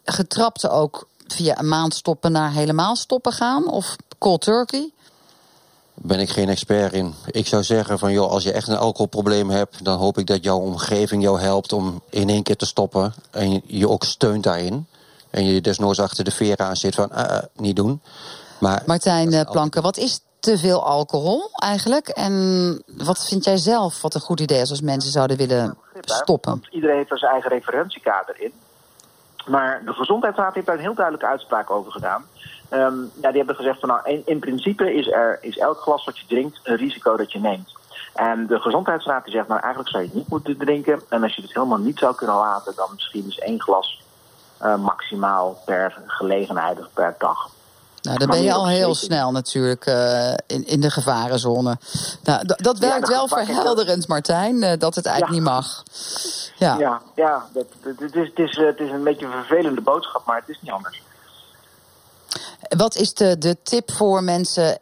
getrapte 0.04 0.70
ook 0.70 1.08
via 1.26 1.58
een 1.58 1.68
maand 1.68 1.94
stoppen 1.94 2.32
naar 2.32 2.52
helemaal 2.52 2.96
stoppen 2.96 3.32
gaan? 3.32 3.70
Of 3.70 3.96
cold 4.18 4.40
turkey? 4.40 4.92
ben 5.94 6.20
ik 6.20 6.30
geen 6.30 6.48
expert 6.48 6.92
in. 6.92 7.14
Ik 7.26 7.46
zou 7.46 7.62
zeggen 7.62 7.98
van, 7.98 8.12
joh, 8.12 8.30
als 8.30 8.42
je 8.42 8.52
echt 8.52 8.68
een 8.68 8.76
alcoholprobleem 8.76 9.50
hebt... 9.50 9.84
dan 9.84 9.98
hoop 9.98 10.18
ik 10.18 10.26
dat 10.26 10.44
jouw 10.44 10.58
omgeving 10.58 11.22
jou 11.22 11.40
helpt 11.40 11.72
om 11.72 12.02
in 12.10 12.28
één 12.28 12.42
keer 12.42 12.56
te 12.56 12.66
stoppen... 12.66 13.14
en 13.30 13.62
je, 13.66 13.88
ook 13.88 14.04
steunt 14.04 14.42
daarin. 14.42 14.86
En 15.30 15.44
je 15.44 15.60
desnoods 15.60 16.00
achter 16.00 16.24
de 16.24 16.30
veren 16.30 16.66
aan 16.66 16.76
zit 16.76 16.94
van, 16.94 17.12
eh, 17.12 17.36
eh, 17.36 17.42
niet 17.56 17.76
doen. 17.76 18.00
Maar 18.58 18.82
Martijn 18.86 19.32
eh, 19.32 19.50
Planken, 19.50 19.82
wat 19.82 19.96
is 19.96 20.20
te 20.42 20.58
veel 20.58 20.84
alcohol 20.84 21.50
eigenlijk? 21.52 22.08
En 22.08 22.34
wat 22.86 23.26
vind 23.28 23.44
jij 23.44 23.56
zelf 23.56 24.02
wat 24.02 24.14
een 24.14 24.20
goed 24.20 24.40
idee 24.40 24.60
is 24.60 24.70
als 24.70 24.80
mensen 24.80 25.10
zouden 25.10 25.36
willen 25.36 25.76
stoppen? 26.00 26.50
Want 26.50 26.66
iedereen 26.70 26.96
heeft 26.96 27.10
er 27.10 27.18
zijn 27.18 27.32
eigen 27.32 27.50
referentiekader 27.50 28.40
in. 28.40 28.52
Maar 29.46 29.82
de 29.84 29.92
Gezondheidsraad 29.92 30.54
heeft 30.54 30.66
daar 30.66 30.74
een 30.74 30.80
heel 30.80 30.94
duidelijke 30.94 31.30
uitspraak 31.30 31.70
over 31.70 31.92
gedaan. 31.92 32.24
Ehm, 32.68 33.00
ja, 33.20 33.28
die 33.28 33.36
hebben 33.36 33.56
gezegd 33.56 33.80
van 33.80 33.88
nou, 33.88 34.00
in, 34.04 34.22
in 34.24 34.38
principe 34.38 34.94
is, 34.94 35.10
er, 35.10 35.38
is 35.40 35.58
elk 35.58 35.80
glas 35.80 36.04
wat 36.04 36.18
je 36.18 36.26
drinkt 36.26 36.60
een 36.62 36.76
risico 36.76 37.16
dat 37.16 37.32
je 37.32 37.40
neemt. 37.40 37.72
En 38.14 38.46
de 38.46 38.60
Gezondheidsraad 38.60 39.24
die 39.24 39.34
zegt 39.34 39.48
nou 39.48 39.60
eigenlijk 39.60 39.90
zou 39.90 40.02
je 40.02 40.08
het 40.08 40.18
niet 40.18 40.28
moeten 40.28 40.58
drinken. 40.58 41.02
En 41.08 41.22
als 41.22 41.34
je 41.34 41.42
het 41.42 41.54
helemaal 41.54 41.78
niet 41.78 41.98
zou 41.98 42.14
kunnen 42.14 42.36
laten, 42.36 42.72
dan 42.76 42.88
misschien 42.94 43.26
is 43.26 43.38
één 43.38 43.60
glas 43.60 44.02
eh, 44.58 44.76
maximaal 44.76 45.62
per 45.64 46.02
gelegenheid 46.06 46.78
of 46.78 46.86
per 46.92 47.14
dag. 47.18 47.50
Nou, 48.02 48.18
dan 48.18 48.28
ben 48.28 48.42
je 48.42 48.52
al 48.52 48.68
heel 48.68 48.94
snel 48.94 49.30
natuurlijk 49.30 49.86
eh, 49.86 50.32
in, 50.46 50.66
in 50.66 50.80
de 50.80 50.90
gevarenzone. 50.90 51.78
Nou, 52.22 52.44
dat 52.46 52.78
Ja, 52.78 52.88
werkt 52.88 53.08
wel 53.08 53.28
verhelderend, 53.28 54.08
Martijn, 54.08 54.62
eh, 54.62 54.78
dat 54.78 54.94
het 54.94 55.06
eigenlijk 55.06 55.36
Ja. 55.36 55.40
niet 55.40 55.50
mag. 55.54 55.82
Ja. 56.58 56.78
Ja, 56.78 57.02
ja 57.14 57.46
dat, 57.52 57.66
het, 57.82 58.00
is, 58.14 58.26
het, 58.28 58.38
is, 58.38 58.56
het 58.56 58.78
is 58.80 58.90
een 58.90 59.02
beetje 59.04 59.26
een 59.26 59.32
vervelende 59.32 59.80
boodschap, 59.80 60.26
maar 60.26 60.36
het 60.40 60.48
is 60.48 60.58
niet 60.60 60.70
anders. 60.70 61.02
Wat 62.76 62.94
is 62.96 63.14
de, 63.14 63.38
de 63.38 63.56
tip 63.62 63.90
voor 63.92 64.22
mensen 64.24 64.78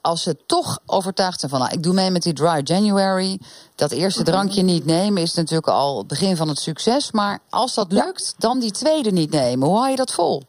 als 0.00 0.22
ze 0.22 0.36
toch 0.46 0.78
overtuigd 0.86 1.40
zijn 1.40 1.50
van... 1.50 1.60
Nou, 1.60 1.72
ik 1.72 1.82
doe 1.82 1.94
mee 1.94 2.10
met 2.10 2.22
die 2.22 2.32
Dry 2.32 2.60
January. 2.64 3.40
Dat 3.74 3.90
eerste 3.90 4.22
Mhm. 4.22 4.30
drankje 4.30 4.62
niet 4.62 4.84
nemen 4.84 5.22
is 5.22 5.34
natuurlijk 5.34 5.68
al 5.68 5.98
het 5.98 6.06
begin 6.06 6.36
van 6.36 6.48
het 6.48 6.58
succes. 6.58 7.10
Maar 7.12 7.38
als 7.50 7.74
dat 7.74 7.92
lukt, 7.92 8.34
dan 8.38 8.58
die 8.58 8.70
tweede 8.72 9.10
niet 9.10 9.30
nemen. 9.30 9.68
Hoe 9.68 9.76
hou 9.76 9.90
je 9.90 9.96
dat 9.96 10.12
vol? 10.12 10.42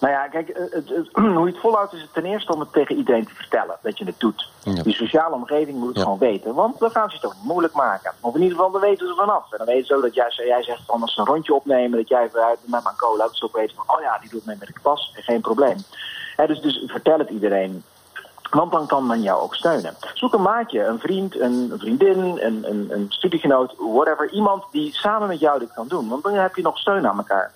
Nou 0.00 0.12
ja, 0.12 0.28
kijk, 0.28 0.48
eh, 0.48 0.62
het, 0.70 0.88
het- 0.88 1.08
hoe 1.36 1.46
je 1.46 1.52
het 1.52 1.60
volhoudt 1.60 1.92
is 1.92 2.00
het 2.00 2.12
ten 2.12 2.24
eerste 2.24 2.52
om 2.52 2.60
het 2.60 2.72
tegen 2.72 2.96
iedereen 2.96 3.26
te 3.26 3.34
vertellen 3.34 3.76
dat 3.82 3.98
je 3.98 4.04
het 4.04 4.20
doet. 4.20 4.48
Ja. 4.62 4.82
Die 4.82 4.94
sociale 4.94 5.34
omgeving 5.34 5.78
moet 5.78 5.88
het 5.88 5.96
Ja. 5.96 6.02
gewoon 6.02 6.18
weten, 6.18 6.54
want 6.54 6.78
dan 6.78 6.90
gaan 6.90 7.08
ze 7.08 7.14
het 7.14 7.22
toch 7.24 7.34
niet 7.34 7.44
moeilijk 7.44 7.74
maken. 7.74 8.12
Of 8.20 8.34
in 8.34 8.40
ieder 8.42 8.56
geval, 8.56 8.72
dan 8.72 8.80
weten 8.80 9.06
ze 9.08 9.14
vanaf. 9.14 9.52
En 9.52 9.58
dan 9.58 9.66
weten 9.66 9.86
ze 9.86 9.94
ook 9.96 10.02
dat 10.02 10.14
jij, 10.14 10.32
jij 10.46 10.62
zegt 10.62 10.82
van 10.86 11.02
als 11.02 11.14
ze 11.14 11.20
een 11.20 11.26
rondje 11.26 11.54
opnemen, 11.54 11.98
dat 11.98 12.08
jij 12.08 12.28
met 12.32 12.82
mijn 12.82 12.96
cola, 12.96 13.24
dat 13.24 13.36
ze 13.36 13.44
ook 13.44 13.56
weten 13.56 13.76
van, 13.76 13.96
oh 13.96 14.02
ja, 14.02 14.18
die 14.18 14.30
doet 14.30 14.46
mee 14.46 14.56
met 14.58 14.68
ik 14.68 14.78
pas, 14.82 15.12
geen 15.14 15.40
probleem. 15.40 15.76
Dus, 16.46 16.60
dus 16.60 16.82
vertel 16.86 17.18
het 17.18 17.30
iedereen. 17.30 17.82
Want 18.50 18.72
dan 18.72 18.86
kan 18.86 19.06
men 19.06 19.22
jou 19.22 19.40
ook 19.42 19.54
steunen. 19.54 19.94
Zoek 20.14 20.34
een 20.34 20.42
maatje, 20.42 20.84
een 20.84 20.98
vriend, 20.98 21.40
een 21.40 21.72
vriendin, 21.78 22.18
een, 22.18 22.64
een, 22.70 22.86
een 22.90 23.06
studiegenoot, 23.08 23.74
whatever. 23.78 24.30
Iemand 24.30 24.64
die 24.70 24.94
samen 24.94 25.28
met 25.28 25.40
jou 25.40 25.58
dit 25.58 25.72
kan 25.72 25.88
doen. 25.88 26.08
Want 26.08 26.22
dan 26.22 26.32
heb 26.32 26.56
je 26.56 26.62
nog 26.62 26.78
steun 26.78 27.06
aan 27.08 27.16
elkaar. 27.16 27.52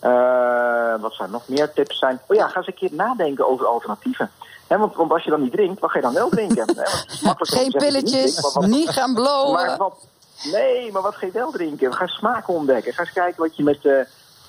Eh, 0.00 1.00
wat 1.00 1.14
zou 1.14 1.30
nog 1.30 1.48
meer 1.48 1.72
tips 1.72 1.98
zijn? 1.98 2.20
Oh 2.26 2.36
ja, 2.36 2.48
ga 2.48 2.56
eens 2.56 2.66
een 2.66 2.74
keer 2.74 2.92
nadenken 2.92 3.48
over 3.48 3.66
alternatieven. 3.66 4.30
Want, 4.66 4.94
want 4.94 5.12
als 5.12 5.24
je 5.24 5.30
dan 5.30 5.42
niet 5.42 5.52
drinkt, 5.52 5.80
wat 5.80 5.90
ga 5.90 5.96
je 5.96 6.04
dan 6.04 6.14
wel 6.14 6.28
drinken? 6.28 6.64
Geen 7.38 7.62
niet 7.62 7.76
pilletjes, 7.76 8.56
niet 8.60 8.88
gaan 8.88 9.14
blowen. 9.14 9.66
maar 9.66 9.76
wat, 9.76 10.06
nee, 10.52 10.92
maar 10.92 11.02
wat 11.02 11.14
ga 11.14 11.26
je 11.26 11.32
wel 11.32 11.50
drinken? 11.50 11.94
Ga 11.94 12.06
smaken 12.06 12.54
ontdekken. 12.54 12.92
Ga 12.92 13.00
eens 13.02 13.12
kijken 13.12 13.42
wat 13.42 13.56
je 13.56 13.62
met, 13.62 13.84
eh 13.84 14.00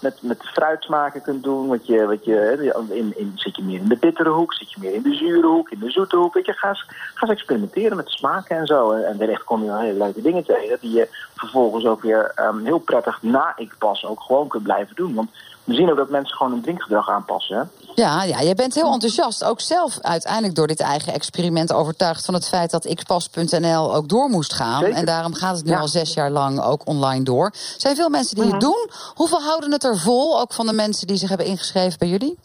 met, 0.02 0.22
met 0.22 0.44
fruitsmaken 0.44 1.22
kunt 1.22 1.44
doen. 1.44 1.68
Wat 1.68 1.86
je, 1.86 2.06
wat 2.06 2.26
je, 2.26 2.72
in, 2.90 3.14
in, 3.18 3.32
zit 3.36 3.56
je 3.56 3.64
meer 3.64 3.80
in 3.80 3.88
de 3.88 3.98
bittere 3.98 4.30
hoek? 4.30 4.54
Zit 4.54 4.72
je 4.72 4.80
meer 4.80 4.94
in 4.94 5.02
de 5.02 5.14
zure 5.16 5.48
hoek? 5.48 5.70
In 5.70 5.80
de 5.80 5.92
zoete 5.92 6.16
hoek? 6.16 6.34
Weet 6.34 6.46
je, 6.46 6.54
ga 6.54 6.70
eens, 6.70 6.86
ga 7.14 7.28
eens 7.28 7.36
experimenteren 7.36 7.98
met 7.98 8.10
smaken 8.10 8.58
en 8.58 8.66
zo. 8.66 8.92
En, 8.92 9.18
wellicht 9.18 9.44
kom 9.44 9.62
je 9.62 9.68
dan 9.68 9.80
hele 9.80 9.98
leuke 9.98 10.22
dingen 10.22 10.44
tegen... 10.44 10.78
die 10.82 10.92
je 10.92 11.08
vervolgens 11.36 11.86
ook 11.86 12.02
weer 12.02 12.32
ehm, 12.36 12.66
heel 12.66 12.80
prettig 12.80 13.22
na 13.22 13.54
ik 13.56 13.76
pas 13.78 14.06
ook 14.06 14.22
gewoon 14.22 14.48
kunt 14.48 14.64
blijven 14.64 14.96
doen. 14.96 15.14
Want 15.14 15.30
we 15.72 15.78
zien 15.78 15.92
ook 15.92 15.98
dat 15.98 16.10
mensen 16.10 16.36
gewoon 16.38 16.52
hun 16.52 16.62
drinkgedrag 16.62 17.10
aanpassen. 17.10 17.58
Hè? 17.58 17.64
Ja, 18.02 18.24
ja, 18.24 18.40
je 18.40 18.56
bent 18.56 18.74
heel 18.74 18.92
enthousiast. 18.94 19.44
Ook 19.44 19.62
zelf 19.62 20.00
uiteindelijk 20.02 20.56
door 20.56 20.68
dit 20.68 20.80
eigen 20.80 21.14
experiment 21.14 21.74
overtuigd 21.74 22.26
van 22.26 22.34
het 22.34 22.48
feit 22.48 22.72
dat 22.72 22.94
xpas.nl 22.96 23.96
ook 23.96 24.10
door 24.10 24.30
moest 24.30 24.54
gaan. 24.54 24.80
Zeker. 24.80 24.98
En 24.98 25.06
daarom 25.06 25.34
gaat 25.34 25.56
het 25.56 25.66
nu 25.66 25.72
Ja. 25.72 25.80
al 25.80 25.88
zes 25.88 26.14
jaar 26.14 26.30
lang 26.32 26.62
ook 26.62 26.88
online 26.88 27.24
door. 27.24 27.46
Er 27.46 27.52
zijn 27.78 27.96
veel 27.96 28.10
mensen 28.10 28.36
die 28.36 28.52
het 28.52 28.62
doen. 28.62 28.90
Hoeveel 29.16 29.42
houden 29.42 29.72
het 29.72 29.84
er 29.84 29.98
vol? 29.98 30.40
Ook 30.40 30.54
van 30.54 30.66
de 30.66 30.74
mensen 30.74 31.08
die 31.08 31.18
zich 31.18 31.30
hebben 31.30 31.48
ingeschreven 31.48 32.00
bij 32.00 32.08
jullie? 32.08 32.38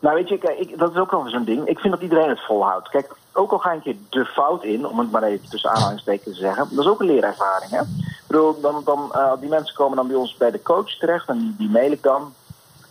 Nou, 0.00 0.14
weet 0.14 0.28
je, 0.28 0.38
kijk, 0.38 0.58
ik, 0.58 0.78
dat 0.78 0.90
is 0.90 0.96
ook 0.96 1.10
wel 1.10 1.28
zo'n 1.28 1.44
ding. 1.44 1.66
Ik 1.66 1.78
vind 1.78 1.92
dat 1.92 2.02
iedereen 2.02 2.28
het 2.28 2.44
volhoudt. 2.46 2.88
Kijk, 2.88 3.10
ook 3.36 3.52
al 3.52 3.58
ga 3.58 3.72
een 3.72 3.82
keer 3.82 3.96
de 4.08 4.24
fout 4.24 4.64
in, 4.64 4.86
om 4.86 4.98
het 4.98 5.10
maar 5.10 5.22
even 5.22 5.48
tussen 5.48 5.70
aanhalingstekens 5.70 6.34
te 6.34 6.40
zeggen, 6.40 6.68
dat 6.70 6.84
is 6.84 6.90
ook 6.90 7.00
een 7.00 7.06
leerervaring. 7.06 7.70
Hè? 7.70 7.80
Ik 7.80 8.32
bedoel, 8.32 8.60
dan, 8.60 8.82
dan, 8.84 9.12
eh, 9.12 9.32
die 9.40 9.48
mensen 9.48 9.74
komen 9.74 9.96
dan 9.96 10.06
bij 10.06 10.16
ons 10.16 10.36
bij 10.36 10.50
de 10.50 10.62
coach 10.62 10.98
terecht 10.98 11.28
en 11.28 11.38
die, 11.38 11.54
die 11.58 11.68
mail 11.68 11.92
ik 11.92 12.02
dan. 12.02 12.34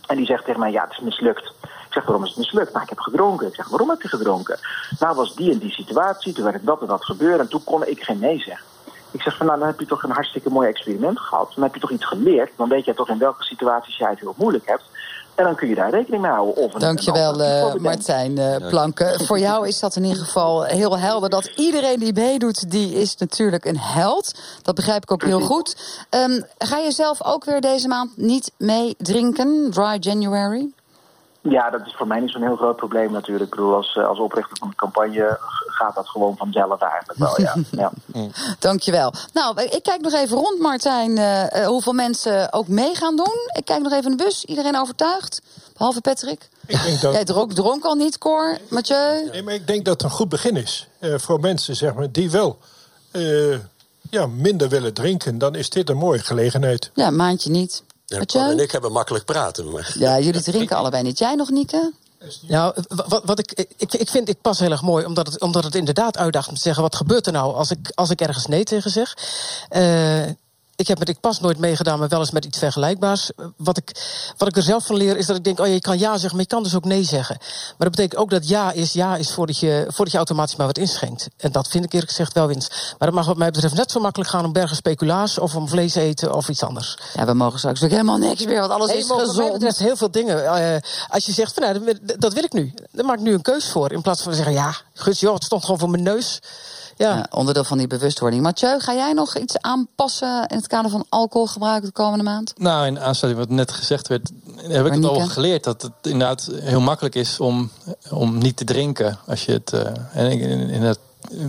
En 0.06 0.16
die 0.16 0.26
zegt 0.26 0.44
tegen 0.44 0.60
mij, 0.60 0.70
ja, 0.70 0.82
het 0.82 0.92
is 0.92 1.00
mislukt. 1.00 1.52
Ik 1.62 1.92
zeg, 1.92 2.04
waarom 2.04 2.24
is 2.24 2.28
het 2.28 2.38
mislukt? 2.38 2.72
Nou, 2.72 2.82
ik 2.82 2.88
heb 2.88 2.98
gedronken. 2.98 3.46
Ik 3.46 3.54
zeg, 3.54 3.68
waarom 3.68 3.90
heb 3.90 4.02
je 4.02 4.08
gedronken? 4.08 4.58
Nou, 4.98 5.16
was 5.16 5.34
die 5.34 5.52
en 5.52 5.58
die 5.58 5.72
situatie, 5.72 6.32
toen 6.32 6.44
werd 6.44 6.66
dat 6.66 6.80
en 6.80 6.86
dat 6.86 7.04
gebeuren 7.04 7.40
en 7.40 7.48
toen 7.48 7.64
kon 7.64 7.86
ik 7.86 8.02
geen 8.02 8.18
nee 8.18 8.38
zeggen. 8.38 8.66
Ik 9.10 9.22
zeg 9.22 9.36
van, 9.36 9.46
nou, 9.46 9.58
dan 9.58 9.68
heb 9.68 9.80
je 9.80 9.86
toch 9.86 10.02
een 10.02 10.10
hartstikke 10.10 10.50
mooi 10.50 10.68
experiment 10.68 11.20
gehad. 11.20 11.52
Dan 11.54 11.64
heb 11.64 11.74
je 11.74 11.80
toch 11.80 11.90
iets 11.90 12.04
geleerd. 12.04 12.52
Dan 12.56 12.68
weet 12.68 12.84
je 12.84 12.94
toch 12.94 13.08
in 13.08 13.18
welke 13.18 13.42
situaties 13.42 13.96
jij 13.96 14.10
het 14.10 14.20
heel 14.20 14.34
moeilijk 14.36 14.66
hebt. 14.66 14.84
En 15.36 15.44
dan 15.44 15.54
kun 15.54 15.68
je 15.68 15.74
daar 15.74 15.90
rekening 15.90 16.22
mee 16.22 16.30
houden. 16.30 16.56
Of 16.56 16.74
een, 16.74 16.80
Dankjewel, 16.80 17.40
een 17.40 17.74
eh. 17.74 17.80
Martijn 17.80 18.38
eh, 18.38 18.68
Planken. 18.68 19.24
Voor 19.24 19.38
jou 19.38 19.66
is 19.66 19.80
dat 19.80 19.96
in 19.96 20.04
ieder 20.04 20.24
geval 20.24 20.64
heel 20.64 20.98
helder. 20.98 21.30
Dat 21.30 21.52
iedereen 21.56 21.98
die 21.98 22.12
meedoet, 22.12 22.70
die 22.70 22.94
is 22.94 23.16
natuurlijk 23.16 23.64
een 23.64 23.78
held. 23.78 24.40
Dat 24.62 24.74
begrijp 24.74 25.02
ik 25.02 25.12
ook 25.12 25.22
heel 25.22 25.40
goed. 25.40 25.76
Ehm, 26.10 26.40
ga 26.58 26.78
je 26.78 26.90
zelf 26.90 27.24
ook 27.24 27.44
weer 27.44 27.60
deze 27.60 27.88
maand 27.88 28.16
niet 28.16 28.52
mee 28.58 28.94
drinken? 28.98 29.70
Dry 29.70 29.96
January? 30.00 30.68
Ja, 31.40 31.70
dat 31.70 31.86
is 31.86 31.94
voor 31.96 32.06
mij 32.06 32.20
niet 32.20 32.30
zo'n 32.30 32.42
heel 32.42 32.56
groot 32.56 32.76
probleem 32.76 33.12
natuurlijk. 33.12 33.44
Ik 33.50 33.56
bedoel, 33.56 33.74
als, 33.74 33.96
eh, 33.96 34.06
als 34.06 34.18
oprichter 34.18 34.56
van 34.56 34.68
de 34.68 34.74
campagne 34.74 35.38
gaat 35.76 35.94
dat 35.94 36.08
gewoon 36.08 36.36
vanzelf 36.36 36.80
eigenlijk 36.80 37.18
wel, 37.18 37.40
ja. 37.40 37.54
ja. 37.82 37.92
Dankjewel. 38.58 39.12
Nou, 39.32 39.62
ik 39.62 39.82
kijk 39.82 40.00
nog 40.00 40.12
even 40.12 40.36
rond, 40.36 40.60
Martijn, 40.60 41.18
eh, 41.18 41.62
eh, 41.62 41.66
hoeveel 41.66 41.92
mensen 41.92 42.52
ook 42.52 42.68
mee 42.68 42.94
gaan 42.94 43.16
doen. 43.16 43.34
Ik 43.52 43.64
kijk 43.64 43.82
nog 43.82 43.92
even 43.92 44.10
in 44.10 44.16
de 44.16 44.24
bus. 44.24 44.44
Iedereen 44.44 44.76
overtuigd? 44.76 45.42
Behalve 45.76 46.00
Patrick. 46.00 46.48
Ik 46.66 46.82
denk 46.82 47.00
dat, 47.00 47.12
Jij 47.12 47.24
dronk, 47.24 47.52
dronk 47.52 47.84
al 47.84 47.94
niet, 47.94 48.18
Cor. 48.18 48.58
Mathieu? 48.68 49.28
nee, 49.32 49.42
maar 49.42 49.54
ik 49.54 49.66
denk 49.66 49.84
dat 49.84 49.94
het 49.94 50.02
een 50.02 50.16
goed 50.16 50.28
begin 50.28 50.56
is 50.56 50.88
eh, 50.98 51.14
voor 51.16 51.40
mensen 51.40 51.76
zeg 51.76 51.94
maar, 51.94 52.12
die 52.12 52.30
wel 52.30 52.58
eh, 53.10 53.58
ja, 54.10 54.26
minder 54.26 54.68
willen 54.68 54.94
drinken. 54.94 55.38
Dan 55.38 55.54
is 55.54 55.70
dit 55.70 55.88
een 55.88 55.96
mooie 55.96 56.18
gelegenheid. 56.18 56.90
Ja, 56.94 57.10
maandje 57.10 57.50
niet. 57.50 57.82
Ja, 58.06 58.50
en 58.50 58.58
ik 58.58 58.70
hebben 58.70 58.92
makkelijk 58.92 59.24
praten. 59.24 59.70
Maar... 59.70 59.94
Ja, 59.98 60.18
jullie 60.18 60.42
drinken 60.42 60.76
allebei 60.76 61.02
niet. 61.02 61.18
Jij 61.18 61.34
nog, 61.34 61.50
Nieke? 61.50 61.92
Nou, 62.40 62.74
wat, 62.88 63.22
wat 63.24 63.38
ik, 63.38 63.52
ik, 63.76 63.94
ik 63.94 64.10
vind 64.10 64.28
ik 64.28 64.40
pas 64.40 64.58
heel 64.58 64.70
erg 64.70 64.82
mooi, 64.82 65.04
omdat 65.04 65.26
het, 65.26 65.40
omdat 65.40 65.64
het 65.64 65.74
inderdaad 65.74 66.16
uitdaagt 66.16 66.48
om 66.48 66.54
te 66.54 66.60
zeggen: 66.60 66.82
wat 66.82 66.96
gebeurt 66.96 67.26
er 67.26 67.32
nou 67.32 67.54
als 67.54 67.70
ik, 67.70 67.92
als 67.94 68.10
ik 68.10 68.20
ergens 68.20 68.46
nee 68.46 68.64
tegen 68.64 68.90
zeg? 68.90 69.16
Eh, 69.68 70.22
ik 70.76 70.88
heb 70.88 70.98
met 70.98 71.08
ik 71.08 71.20
pas 71.20 71.40
nooit 71.40 71.58
meegedaan, 71.58 71.98
maar 71.98 72.08
wel 72.08 72.18
eens 72.20 72.30
met 72.30 72.44
iets 72.44 72.58
vergelijkbaars. 72.58 73.30
Wat 73.56 73.76
ik, 73.76 73.96
wat 74.36 74.48
ik 74.48 74.56
er 74.56 74.62
zelf 74.62 74.86
van 74.86 74.96
leer 74.96 75.16
is 75.16 75.26
dat 75.26 75.36
ik 75.36 75.44
denk: 75.44 75.60
oh, 75.60 75.66
je 75.66 75.80
kan 75.80 75.98
ja 75.98 76.10
zeggen, 76.12 76.30
maar 76.30 76.40
je 76.40 76.46
kan 76.46 76.62
dus 76.62 76.74
ook 76.74 76.84
nee 76.84 77.02
zeggen. 77.04 77.36
Maar 77.40 77.74
dat 77.78 77.90
betekent 77.90 78.20
ook 78.20 78.30
dat 78.30 78.48
ja 78.48 78.72
is 78.72 78.92
ja 78.92 79.16
is 79.16 79.30
voordat 79.30 79.58
je, 79.58 79.84
voordat 79.86 80.10
je 80.10 80.16
automatisch 80.16 80.56
maar 80.56 80.66
wat 80.66 80.78
inschenkt. 80.78 81.28
En 81.36 81.52
dat 81.52 81.68
vind 81.68 81.84
ik 81.84 81.92
eerlijk 81.92 82.10
gezegd 82.10 82.32
wel 82.32 82.46
winst. 82.46 82.94
Maar 82.98 83.08
dat 83.08 83.16
mag 83.16 83.26
wat 83.26 83.36
mij 83.36 83.50
betreft 83.50 83.74
net 83.74 83.90
zo 83.90 84.00
makkelijk 84.00 84.30
gaan 84.30 84.44
om 84.44 84.52
bergen 84.52 84.76
speculaas 84.76 85.38
of 85.38 85.54
om 85.54 85.68
vlees 85.68 85.94
eten 85.94 86.34
of 86.34 86.48
iets 86.48 86.62
anders. 86.62 86.96
Ja, 87.14 87.24
we 87.26 87.32
mogen 87.34 87.58
straks 87.58 87.82
ook 87.82 87.90
helemaal 87.90 88.16
niks 88.18 88.44
meer, 88.44 88.60
want 88.60 88.72
alles 88.72 88.88
Nee, 88.88 88.96
is 88.98 89.06
wat 89.08 89.16
mij 89.16 89.26
gezond. 89.26 89.52
betreft 89.52 89.78
heel 89.78 89.96
veel 89.96 90.10
dingen. 90.10 90.44
eh, 90.46 90.80
als 91.08 91.26
je 91.26 91.32
zegt, 91.32 91.54
van, 91.54 91.62
nou, 91.62 91.98
dat- 92.02 92.20
dat 92.20 92.32
wil 92.32 92.44
ik 92.44 92.52
nu. 92.52 92.74
Dan 92.92 93.06
maak 93.06 93.16
ik 93.16 93.22
nu 93.22 93.32
een 93.34 93.42
keus 93.42 93.70
voor. 93.70 93.92
In 93.92 94.02
plaats 94.02 94.20
van 94.22 94.30
te 94.30 94.36
zeggen, 94.36 94.54
ja, 94.54 94.74
guts, 94.94 95.20
joh, 95.20 95.34
het 95.34 95.44
stond 95.44 95.62
gewoon 95.64 95.78
voor 95.78 95.90
mijn 95.90 96.02
neus. 96.02 96.38
Ja. 96.96 97.16
Ja, 97.16 97.26
onderdeel 97.30 97.64
van 97.64 97.78
die 97.78 97.86
bewustwording. 97.86 98.42
Mathieu, 98.42 98.80
ga 98.80 98.94
jij 98.94 99.12
nog 99.12 99.36
iets 99.38 99.58
aanpassen 99.60 100.46
in 100.46 100.56
het 100.56 100.66
kader 100.66 100.90
van 100.90 101.04
alcoholgebruik 101.08 101.84
de 101.84 101.90
komende 101.90 102.24
maand? 102.24 102.52
Nou, 102.56 102.86
in 102.86 103.00
aansluiting 103.00 103.46
wat 103.48 103.56
net 103.56 103.72
gezegd 103.72 104.08
werd, 104.08 104.30
heb 104.56 104.86
ik 104.86 104.92
het 104.92 105.04
al 105.04 105.20
geleerd 105.20 105.64
dat 105.64 105.82
het 105.82 105.92
inderdaad 106.02 106.50
heel 106.54 106.80
makkelijk 106.80 107.14
is 107.14 107.40
om, 107.40 107.70
om 108.10 108.38
niet 108.38 108.56
te 108.56 108.64
drinken. 108.64 109.18
Als 109.26 109.44
je 109.44 109.52
het, 109.52 109.72
eh, 109.72 109.80
en 110.12 110.30
ik- 110.30 110.40
in, 110.40 110.68
in 110.70 110.82
het, 110.82 110.98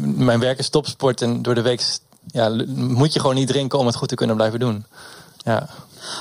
mijn 0.02 0.40
werk 0.40 0.60
is 0.60 0.70
topsport 0.70 1.22
en 1.22 1.42
door 1.42 1.56
de 1.56 1.62
week 1.62 1.98
ja, 2.32 2.50
moet 2.76 3.14
je 3.14 3.20
gewoon 3.20 3.36
niet 3.36 3.48
drinken 3.48 3.80
om 3.80 3.86
het 3.86 3.96
goed 3.96 4.10
te 4.10 4.16
kunnen 4.16 4.36
blijven 4.36 4.60
doen. 4.60 4.86
Ja. 5.38 5.70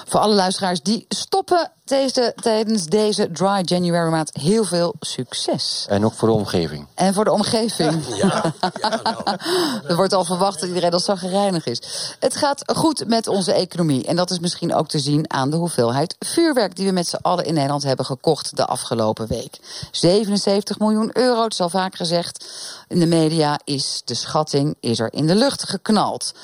Voor 0.09 0.21
alle 0.21 0.35
luisteraars 0.35 0.83
die 0.83 1.05
stoppen 1.09 1.71
deze, 1.87 2.33
tijdens 2.41 2.87
deze 2.87 3.31
Dry 3.33 3.61
January 3.65 4.11
maand, 4.11 4.31
heel 4.33 4.65
veel 4.65 4.95
succes. 5.01 5.87
En 5.89 6.05
ook 6.05 6.13
voor 6.13 6.29
de 6.29 6.35
omgeving. 6.35 6.87
En 6.95 7.15
voor 7.15 7.25
de 7.25 7.33
omgeving. 7.33 8.05
Ja, 8.17 8.55
ja, 8.61 9.01
nou. 9.03 9.37
Er 9.89 9.97
wordt 9.97 10.13
al 10.13 10.25
verwacht 10.25 10.61
dat 10.61 10.69
iedereen 10.69 10.93
al 10.93 11.01
zagrijnig 11.01 11.67
is. 11.67 11.83
Het 12.21 12.37
gaat 12.37 12.73
goed 12.77 13.07
met 13.07 13.27
onze 13.27 13.53
economie. 13.53 14.07
En 14.07 14.17
dat 14.17 14.31
is 14.31 14.39
misschien 14.39 14.75
ook 14.75 14.89
te 14.89 14.99
zien 14.99 15.33
aan 15.33 15.51
de 15.51 15.57
hoeveelheid 15.57 16.17
vuurwerk... 16.19 16.77
die 16.77 16.87
we 16.87 16.93
met 16.93 17.07
z'n 17.07 17.19
allen 17.23 17.45
in 17.45 17.55
Nederland 17.55 17.83
hebben 17.83 18.05
gekocht 18.05 18.57
de 18.57 18.67
afgelopen 18.67 19.27
week. 19.27 19.59
77 19.91 20.79
miljoen 20.79 21.11
euro, 21.13 21.43
het 21.43 21.53
is 21.53 21.61
al 21.61 21.69
vaak 21.69 21.97
gezegd. 21.97 22.47
In 22.89 22.99
de 22.99 23.07
media 23.07 23.61
is 23.65 24.03
de 24.05 24.15
schatting 24.15 24.77
is 24.81 24.99
er 24.99 25.13
in 25.13 25.27
de 25.27 25.35
lucht 25.35 25.69
geknald. 25.69 26.35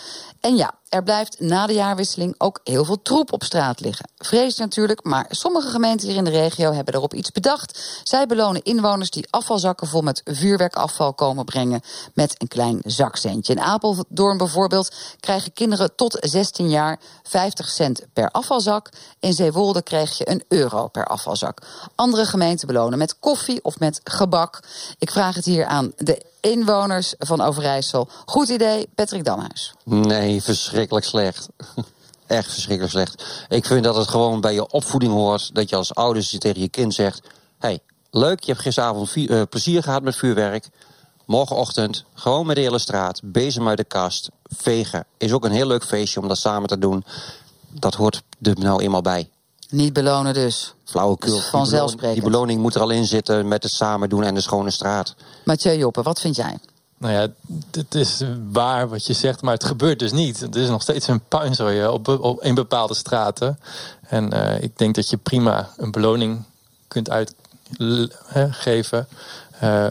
En 0.41 0.57
ja, 0.57 0.75
er 0.93 1.03
blijft 1.03 1.41
na 1.41 1.67
de 1.67 1.73
jaarwisseling 1.73 2.35
ook 2.39 2.61
heel 2.65 2.85
veel 2.85 3.03
troep 3.03 3.33
op 3.33 3.43
straat 3.43 3.81
liggen. 3.81 4.09
Vrees 4.17 4.57
natuurlijk, 4.57 5.05
maar 5.05 5.27
sommige 5.29 5.69
gemeenten 5.69 6.09
hier 6.09 6.17
in 6.17 6.25
de 6.25 6.31
regio 6.31 6.73
hebben 6.73 6.95
erop 6.95 7.15
iets 7.15 7.33
bedacht. 7.33 8.01
Zij 8.05 8.27
belonen 8.27 8.63
inwoners 8.63 9.11
die 9.11 9.27
afvalzakken 9.31 9.87
vol 9.87 10.01
met 10.01 10.23
vuurwerkafval 10.25 11.15
komen 11.15 11.45
brengen 11.45 11.81
met 12.15 12.35
een 12.39 12.49
klein 12.49 12.79
zakcentje. 12.85 13.53
In 13.53 13.61
Apeldoorn 13.61 14.39
bijvoorbeeld 14.39 14.95
krijgen 15.21 15.53
kinderen 15.53 15.95
tot 15.95 16.17
16 16.21 16.71
jaar 16.71 17.01
50 17.23 17.69
cent 17.69 18.01
per 18.13 18.31
afvalzak. 18.31 18.89
In 19.21 19.33
Zeewolde 19.33 19.83
krijg 19.83 20.19
je 20.19 20.31
een 20.31 20.45
euro 20.49 20.89
per 20.89 21.05
afvalzak. 21.05 21.59
Andere 21.95 22.25
gemeenten 22.25 22.67
belonen 22.67 22.99
met 22.99 23.19
koffie 23.19 23.65
of 23.65 23.79
met 23.79 24.01
gebak. 24.05 24.61
Ik 24.99 25.11
vraag 25.11 25.35
het 25.35 25.45
hier 25.45 25.65
aan 25.67 25.93
de 25.97 26.31
inwoners 26.43 27.15
van 27.19 27.41
Overijssel. 27.41 28.09
Goed 28.25 28.49
idee, 28.49 28.89
Patrick 28.95 29.25
Damhuis. 29.25 29.75
Nee, 29.85 30.43
verschrikkelijk 30.43 30.82
slecht. 30.91 31.49
echt 32.27 32.53
verschrikkelijk 32.53 32.93
slecht. 32.93 33.47
Ik 33.49 33.65
vind 33.67 33.85
dat 33.85 33.97
het 33.97 34.09
gewoon 34.09 34.41
bij 34.41 34.55
je 34.55 34.71
opvoeding 34.71 35.13
hoort. 35.13 35.55
Dat 35.55 35.69
je 35.69 35.77
als 35.77 35.95
ouders 35.95 36.31
je 36.31 36.39
tegen 36.39 36.61
je 36.61 36.69
kind 36.69 36.95
zegt: 36.95 37.21
hey, 37.59 37.81
leuk, 38.11 38.41
je 38.41 38.51
hebt 38.51 38.63
gisteravond 38.63 39.15
eh, 39.17 39.43
plezier 39.51 39.83
gehad 39.83 40.03
met 40.03 40.17
vuurwerk. 40.17 40.69
Morgenochtend 41.27 42.05
gewoon 42.15 42.47
met 42.47 42.57
de 42.57 42.63
hele 42.63 42.79
straat, 42.79 43.21
bezem 43.25 43.69
uit 43.69 43.77
de 43.77 43.85
kast, 43.85 44.29
vegen. 44.45 45.07
Is 45.19 45.33
ook 45.33 45.45
een 45.45 45.51
heel 45.53 45.67
leuk 45.67 45.85
feestje 45.85 46.21
om 46.21 46.29
dat 46.29 46.39
samen 46.39 46.69
te 46.69 46.79
doen. 46.79 47.05
Dat 47.71 47.95
hoort 47.95 48.23
er 48.43 48.59
nou 48.59 48.83
eenmaal 48.83 49.03
bij. 49.03 49.31
Niet 49.69 49.93
belonen 49.93 50.35
dus. 50.35 50.75
Flauwekul. 50.85 51.27
Dus 51.33 51.41
Die 51.43 51.51
beloning- 51.51 51.69
vanzelfsprekend. 51.71 52.15
Die 52.15 52.31
beloning 52.31 52.61
moet 52.61 52.75
er 52.75 52.81
al 52.81 52.91
in 52.91 53.05
zitten 53.07 53.49
met 53.49 53.63
het 53.63 53.73
samen 53.73 54.09
doen 54.09 54.23
en 54.25 54.35
de 54.35 54.41
schone 54.41 54.71
straat. 54.71 55.15
Mathieu 55.45 55.77
Joppe, 55.77 56.03
wat 56.03 56.21
vind 56.21 56.37
jij? 56.37 56.59
Nou 57.03 57.15
ja, 57.15 57.29
het 57.71 57.95
is 57.95 58.23
waar 58.53 58.89
wat 58.89 59.07
je 59.07 59.13
zegt, 59.13 59.43
maar 59.43 59.55
het 59.55 59.65
gebeurt 59.65 59.99
dus 59.99 60.13
niet. 60.13 60.41
Het 60.41 60.57
is 60.57 60.69
nog 60.69 60.83
steeds 60.83 61.07
een 61.07 61.21
puinzooi 61.29 61.87
op, 61.87 62.09
op, 62.09 62.43
in 62.43 62.55
bepaalde 62.55 62.95
straten. 62.95 63.59
En 64.03 64.33
eh, 64.33 64.63
ik 64.63 64.79
denk 64.79 64.95
dat 64.95 65.11
je 65.11 65.17
prima 65.17 65.71
een 65.77 65.91
beloning 65.91 66.43
kunt 66.89 67.11
uitgeven 67.11 69.09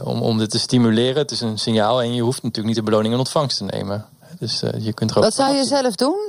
om, 0.03 0.21
om 0.21 0.37
dit 0.37 0.49
te 0.49 0.59
stimuleren. 0.59 1.21
Het 1.21 1.31
is 1.31 1.41
een 1.41 1.59
signaal 1.59 2.01
en 2.01 2.13
je 2.13 2.21
hoeft 2.21 2.43
natuurlijk 2.43 2.67
niet 2.67 2.85
de 2.85 2.91
beloning 2.91 3.13
in 3.13 3.19
ontvangst 3.19 3.57
te 3.57 3.63
nemen. 3.63 4.05
Dus 4.39 4.61
eh, 4.61 4.85
je 4.85 4.93
kunt 4.93 5.11
er 5.11 5.17
ook 5.17 5.23
Wat 5.23 5.33
zou 5.33 5.55
je 5.55 5.63
zelf 5.63 5.95
doen? 5.95 6.19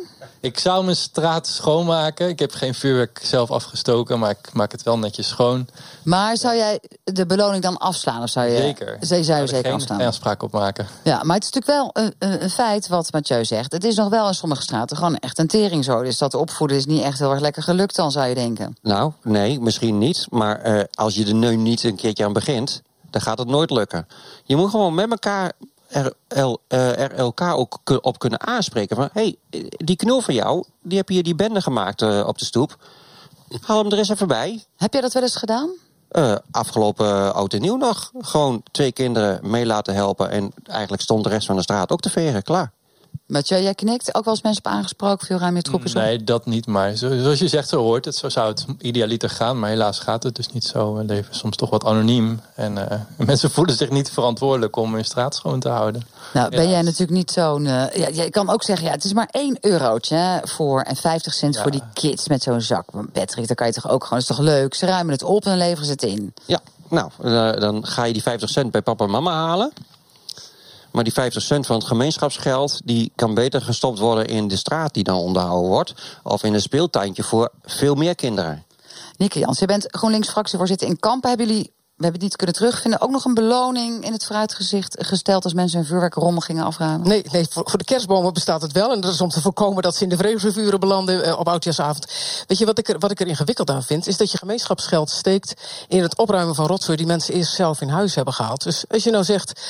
Ik 0.42 0.58
zou 0.58 0.84
mijn 0.84 0.96
straat 0.96 1.46
schoonmaken. 1.46 2.28
Ik 2.28 2.38
heb 2.38 2.52
geen 2.52 2.74
vuurwerk 2.74 3.20
zelf 3.22 3.50
afgestoken, 3.50 4.18
maar 4.18 4.30
ik 4.30 4.52
maak 4.52 4.72
het 4.72 4.82
wel 4.82 4.98
netjes 4.98 5.28
schoon. 5.28 5.68
Maar 6.02 6.36
zou 6.36 6.56
jij 6.56 6.80
de 7.04 7.26
beloning 7.26 7.62
dan 7.62 7.78
afslaan? 7.78 8.22
Of 8.22 8.28
zou 8.28 8.46
je, 8.46 8.56
Zeker. 8.56 8.96
Zou 9.00 9.24
Zou 9.24 9.40
er 9.40 9.48
zeker 9.48 9.64
geen, 9.64 9.74
afslaan? 9.74 9.98
geen 9.98 10.06
afspraak 10.06 10.42
op 10.42 10.52
maken. 10.52 10.86
Ja, 11.04 11.22
maar 11.22 11.36
het 11.36 11.44
is 11.44 11.50
natuurlijk 11.50 11.94
wel 11.94 12.12
een, 12.18 12.50
feit 12.50 12.88
wat 12.88 13.12
Mathieu 13.12 13.44
zegt. 13.44 13.72
Het 13.72 13.84
is 13.84 13.96
nog 13.96 14.08
wel 14.08 14.26
in 14.28 14.34
sommige 14.34 14.62
straten 14.62 14.96
gewoon 14.96 15.16
echt 15.16 15.38
een 15.38 15.46
tering 15.46 15.84
zo. 15.84 16.02
Dus 16.02 16.18
dat 16.18 16.34
opvoeden 16.34 16.76
is 16.76 16.86
niet 16.86 17.02
echt 17.02 17.18
heel 17.18 17.30
erg 17.30 17.40
lekker 17.40 17.62
gelukt 17.62 17.96
dan, 17.96 18.10
zou 18.10 18.26
je 18.26 18.34
denken. 18.34 18.76
Nou, 18.82 19.12
nee, 19.22 19.60
misschien 19.60 19.98
niet. 19.98 20.26
Maar 20.30 20.60
eh, 20.60 20.84
als 20.92 21.14
je 21.14 21.26
er 21.26 21.34
nu 21.34 21.56
niet 21.56 21.84
een 21.84 21.96
keertje 21.96 22.24
aan 22.24 22.32
begint, 22.32 22.82
dan 23.10 23.20
gaat 23.20 23.38
het 23.38 23.48
nooit 23.48 23.70
lukken. 23.70 24.06
Je 24.44 24.56
moet 24.56 24.70
gewoon 24.70 24.94
met 24.94 25.10
elkaar 25.10 25.52
er, 25.92 26.12
el- 26.28 26.60
eh, 26.68 27.10
elkaar 27.10 27.56
ook 27.56 27.78
op 28.00 28.18
kunnen 28.18 28.40
aanspreken. 28.40 28.96
Van, 28.96 29.08
hé, 29.12 29.36
hey, 29.50 29.60
die 29.68 29.96
knul 29.96 30.20
van 30.20 30.34
jou, 30.34 30.64
die 30.82 30.98
heb 30.98 31.08
hier 31.08 31.22
die 31.22 31.34
bende 31.34 31.60
gemaakt 31.60 32.02
eh, 32.02 32.24
op 32.26 32.38
de 32.38 32.44
stoep. 32.44 32.76
Haal 33.60 33.78
hem 33.78 33.92
er 33.92 33.98
eens 33.98 34.08
even 34.08 34.28
bij. 34.28 34.64
Heb 34.76 34.92
jij 34.92 35.02
dat 35.02 35.12
wel 35.12 35.22
eens 35.22 35.36
gedaan? 35.36 35.70
Eh, 36.08 36.36
afgelopen 36.50 37.34
oud 37.34 37.52
en 37.54 37.60
nieuw 37.60 37.76
nog. 37.76 38.10
Gewoon 38.18 38.62
twee 38.70 38.92
kinderen 38.92 39.50
mee 39.50 39.66
laten 39.66 39.94
helpen. 39.94 40.30
En 40.30 40.52
eigenlijk 40.64 41.02
stond 41.02 41.24
de 41.24 41.30
rest 41.30 41.46
van 41.46 41.56
de 41.56 41.62
straat 41.62 41.92
ook 41.92 42.00
te 42.00 42.10
vegen. 42.10 42.42
Klaar. 42.42 42.72
Mathieu, 43.26 43.60
jij 43.62 43.74
knikt. 43.74 44.14
Ook 44.14 44.24
wel 44.24 44.34
eens 44.34 44.42
mensen 44.42 44.64
op 44.64 44.72
aangesproken. 44.72 45.26
Veel 45.26 45.38
ruim 45.38 45.56
je 45.56 45.62
troepen 45.62 45.88
op. 45.88 45.94
Nee, 45.94 46.24
dat 46.24 46.46
niet. 46.46 46.66
Maar 46.66 46.94
zo- 46.94 47.18
zoals 47.18 47.38
je 47.38 47.48
zegt, 47.48 47.68
zo 47.68 47.80
hoort 47.82 48.04
het. 48.04 48.14
Zo 48.16 48.28
zou 48.28 48.48
het 48.48 48.64
idealiter 48.78 49.30
gaan. 49.30 49.58
Maar 49.58 49.68
helaas 49.70 49.98
gaat 49.98 50.22
het 50.22 50.34
dus 50.34 50.52
niet 50.52 50.64
zo. 50.64 50.94
We 50.94 51.04
leven 51.04 51.34
soms 51.34 51.56
toch 51.56 51.70
wat 51.70 51.84
anoniem. 51.84 52.40
En 52.54 52.90
eh, 52.90 53.00
mensen 53.26 53.50
voelen 53.50 53.74
zich 53.76 53.90
niet 53.90 54.10
verantwoordelijk 54.10 54.76
om 54.76 54.94
hun 54.94 55.04
straat 55.04 55.34
schoon 55.34 55.60
te 55.60 55.68
houden. 55.68 56.02
Nou, 56.32 56.50
ben 56.50 56.62
Ja. 56.64 56.70
jij 56.70 56.82
natuurlijk 56.82 57.10
niet 57.10 57.30
zo'n. 57.30 57.66
eh, 57.66 57.94
ja, 58.14 58.22
je 58.22 58.30
kan 58.30 58.50
ook 58.50 58.62
zeggen, 58.62 58.86
ja, 58.86 58.92
het 58.92 59.04
is 59.04 59.12
maar 59.12 59.28
1 59.30 59.56
eurotje 59.60 60.14
hè, 60.16 60.38
voor 60.46 60.80
en 60.80 60.96
50 60.96 61.34
cent 61.34 61.54
Ja. 61.54 61.62
voor 61.62 61.70
die 61.70 61.82
kids 61.92 62.28
met 62.28 62.42
zo'n 62.42 62.60
zak. 62.60 62.84
Patrick, 63.12 63.46
dan 63.46 63.56
kan 63.56 63.66
je 63.66 63.72
toch 63.72 63.88
ook 63.88 64.04
gewoon. 64.04 64.18
Dat 64.20 64.30
is 64.30 64.36
toch 64.36 64.46
leuk? 64.46 64.74
Ze 64.74 64.86
ruimen 64.86 65.12
het 65.12 65.22
op 65.22 65.44
en 65.46 65.56
leveren 65.56 65.84
ze 65.84 65.90
het 65.90 66.02
in. 66.02 66.34
Ja, 66.46 66.60
nou, 66.88 67.10
eh, 67.22 67.60
dan 67.60 67.86
ga 67.86 68.04
je 68.04 68.12
die 68.12 68.22
50 68.22 68.48
cent 68.48 68.70
bij 68.70 68.82
papa 68.82 69.04
en 69.04 69.10
mama 69.10 69.32
halen. 69.32 69.72
Maar 70.92 71.04
die 71.04 71.12
50 71.12 71.42
cent 71.42 71.66
van 71.66 71.76
het 71.76 71.84
gemeenschapsgeld... 71.84 72.80
die 72.84 73.12
kan 73.14 73.34
beter 73.34 73.62
gestopt 73.62 73.98
worden 73.98 74.26
in 74.26 74.48
de 74.48 74.56
straat 74.56 74.94
die 74.94 75.04
dan 75.04 75.18
onderhouden 75.18 75.70
wordt. 75.70 75.94
Of 76.22 76.42
in 76.42 76.54
een 76.54 76.60
speeltuintje 76.60 77.22
voor 77.22 77.50
veel 77.62 77.94
meer 77.94 78.14
kinderen. 78.14 78.64
Nikke 79.16 79.38
Jans, 79.38 79.58
je 79.58 79.66
bent 79.66 79.86
GroenLinks 79.90 80.28
fractievoorzitter 80.28 80.88
in 80.88 80.98
Kampen. 80.98 81.28
Hebben 81.28 81.46
jullie, 81.46 81.72
we 81.96 82.08
hebben 82.08 82.22
niet 82.22 82.36
kunnen 82.36 82.54
terugvinden, 82.56 83.00
ook 83.00 83.10
nog 83.10 83.24
een 83.24 83.34
beloning 83.34 84.04
in 84.04 84.12
het 84.12 84.24
vooruitgezicht 84.24 84.96
gesteld 85.00 85.44
als 85.44 85.52
mensen 85.54 85.78
hun 85.78 85.86
vuurwerkrommel 85.86 86.40
gingen 86.40 86.64
afruimen? 86.64 87.08
Nee, 87.08 87.24
nee 87.32 87.46
voor, 87.50 87.78
de 87.78 87.84
kerstbomen 87.84 88.32
bestaat 88.32 88.62
het 88.62 88.72
wel. 88.72 88.92
En 88.92 89.00
dat 89.00 89.12
is 89.12 89.20
om 89.20 89.28
te 89.28 89.40
voorkomen 89.40 89.82
dat 89.82 89.96
ze 89.96 90.02
in 90.02 90.08
de 90.08 90.16
vreugdevuren 90.16 90.80
belanden 90.80 91.24
eh, 91.24 91.38
op 91.38 91.48
oudjaarsavond. 91.48 92.06
Weet 92.46 92.58
je 92.58 92.64
wat 92.66 92.78
ik, 92.78 92.88
er, 92.88 92.98
wat 92.98 93.10
ik 93.10 93.20
er 93.20 93.26
ingewikkeld 93.26 93.70
aan 93.70 93.82
vind? 93.82 94.06
Is 94.06 94.16
dat 94.16 94.30
je 94.30 94.38
gemeenschapsgeld 94.38 95.10
steekt 95.10 95.54
in 95.88 96.02
het 96.02 96.18
opruimen 96.18 96.54
van 96.54 96.66
rotzooi 96.66 96.96
die 96.96 97.06
mensen 97.06 97.34
eerst 97.34 97.54
zelf 97.54 97.80
in 97.80 97.88
huis 97.88 98.14
hebben 98.14 98.34
gehaald. 98.34 98.62
Dus 98.62 98.84
als 98.88 99.04
je 99.04 99.10
nou 99.10 99.24
zegt. 99.24 99.60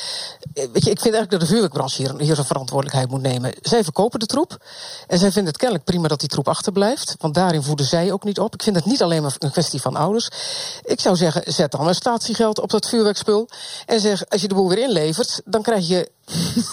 eh, 0.53 0.63
Weet 0.71 0.83
je, 0.83 0.91
ik 0.91 0.99
vind 1.01 1.13
eigenlijk 1.13 1.31
dat 1.31 1.39
de 1.39 1.47
vuurwerkbranche 1.47 2.01
hier, 2.01 2.19
hier 2.19 2.35
zijn 2.35 2.47
verantwoordelijkheid 2.47 3.09
moet 3.09 3.21
nemen. 3.21 3.53
Zij 3.61 3.83
verkopen 3.83 4.19
de 4.19 4.25
troep. 4.25 4.57
En 5.07 5.19
zij 5.19 5.31
vinden 5.31 5.51
het 5.51 5.57
kennelijk 5.57 5.85
prima 5.87 6.07
dat 6.07 6.19
die 6.19 6.29
troep 6.29 6.47
achterblijft. 6.47 7.15
Want 7.19 7.33
daarin 7.33 7.63
voeden 7.63 7.85
zij 7.85 8.11
ook 8.11 8.23
niet 8.23 8.39
op. 8.39 8.53
Ik 8.53 8.63
vind 8.63 8.75
het 8.75 8.85
niet 8.85 9.01
alleen 9.03 9.21
maar 9.21 9.35
een 9.39 9.51
kwestie 9.51 9.81
van 9.81 9.95
ouders. 9.95 10.29
Ik 10.83 10.99
zou 10.99 11.15
zeggen, 11.15 11.53
zet 11.53 11.71
dan 11.71 11.87
een 11.87 11.95
op 12.59 12.69
dat 12.69 12.87
vuurwerkspul. 12.87 13.49
En 13.85 13.99
zeg, 13.99 14.29
als 14.29 14.41
je 14.41 14.47
de 14.47 14.55
boel 14.55 14.69
weer 14.69 14.77
inlevert, 14.77 15.41
dan 15.45 15.61
krijg 15.61 15.87
je. 15.87 16.11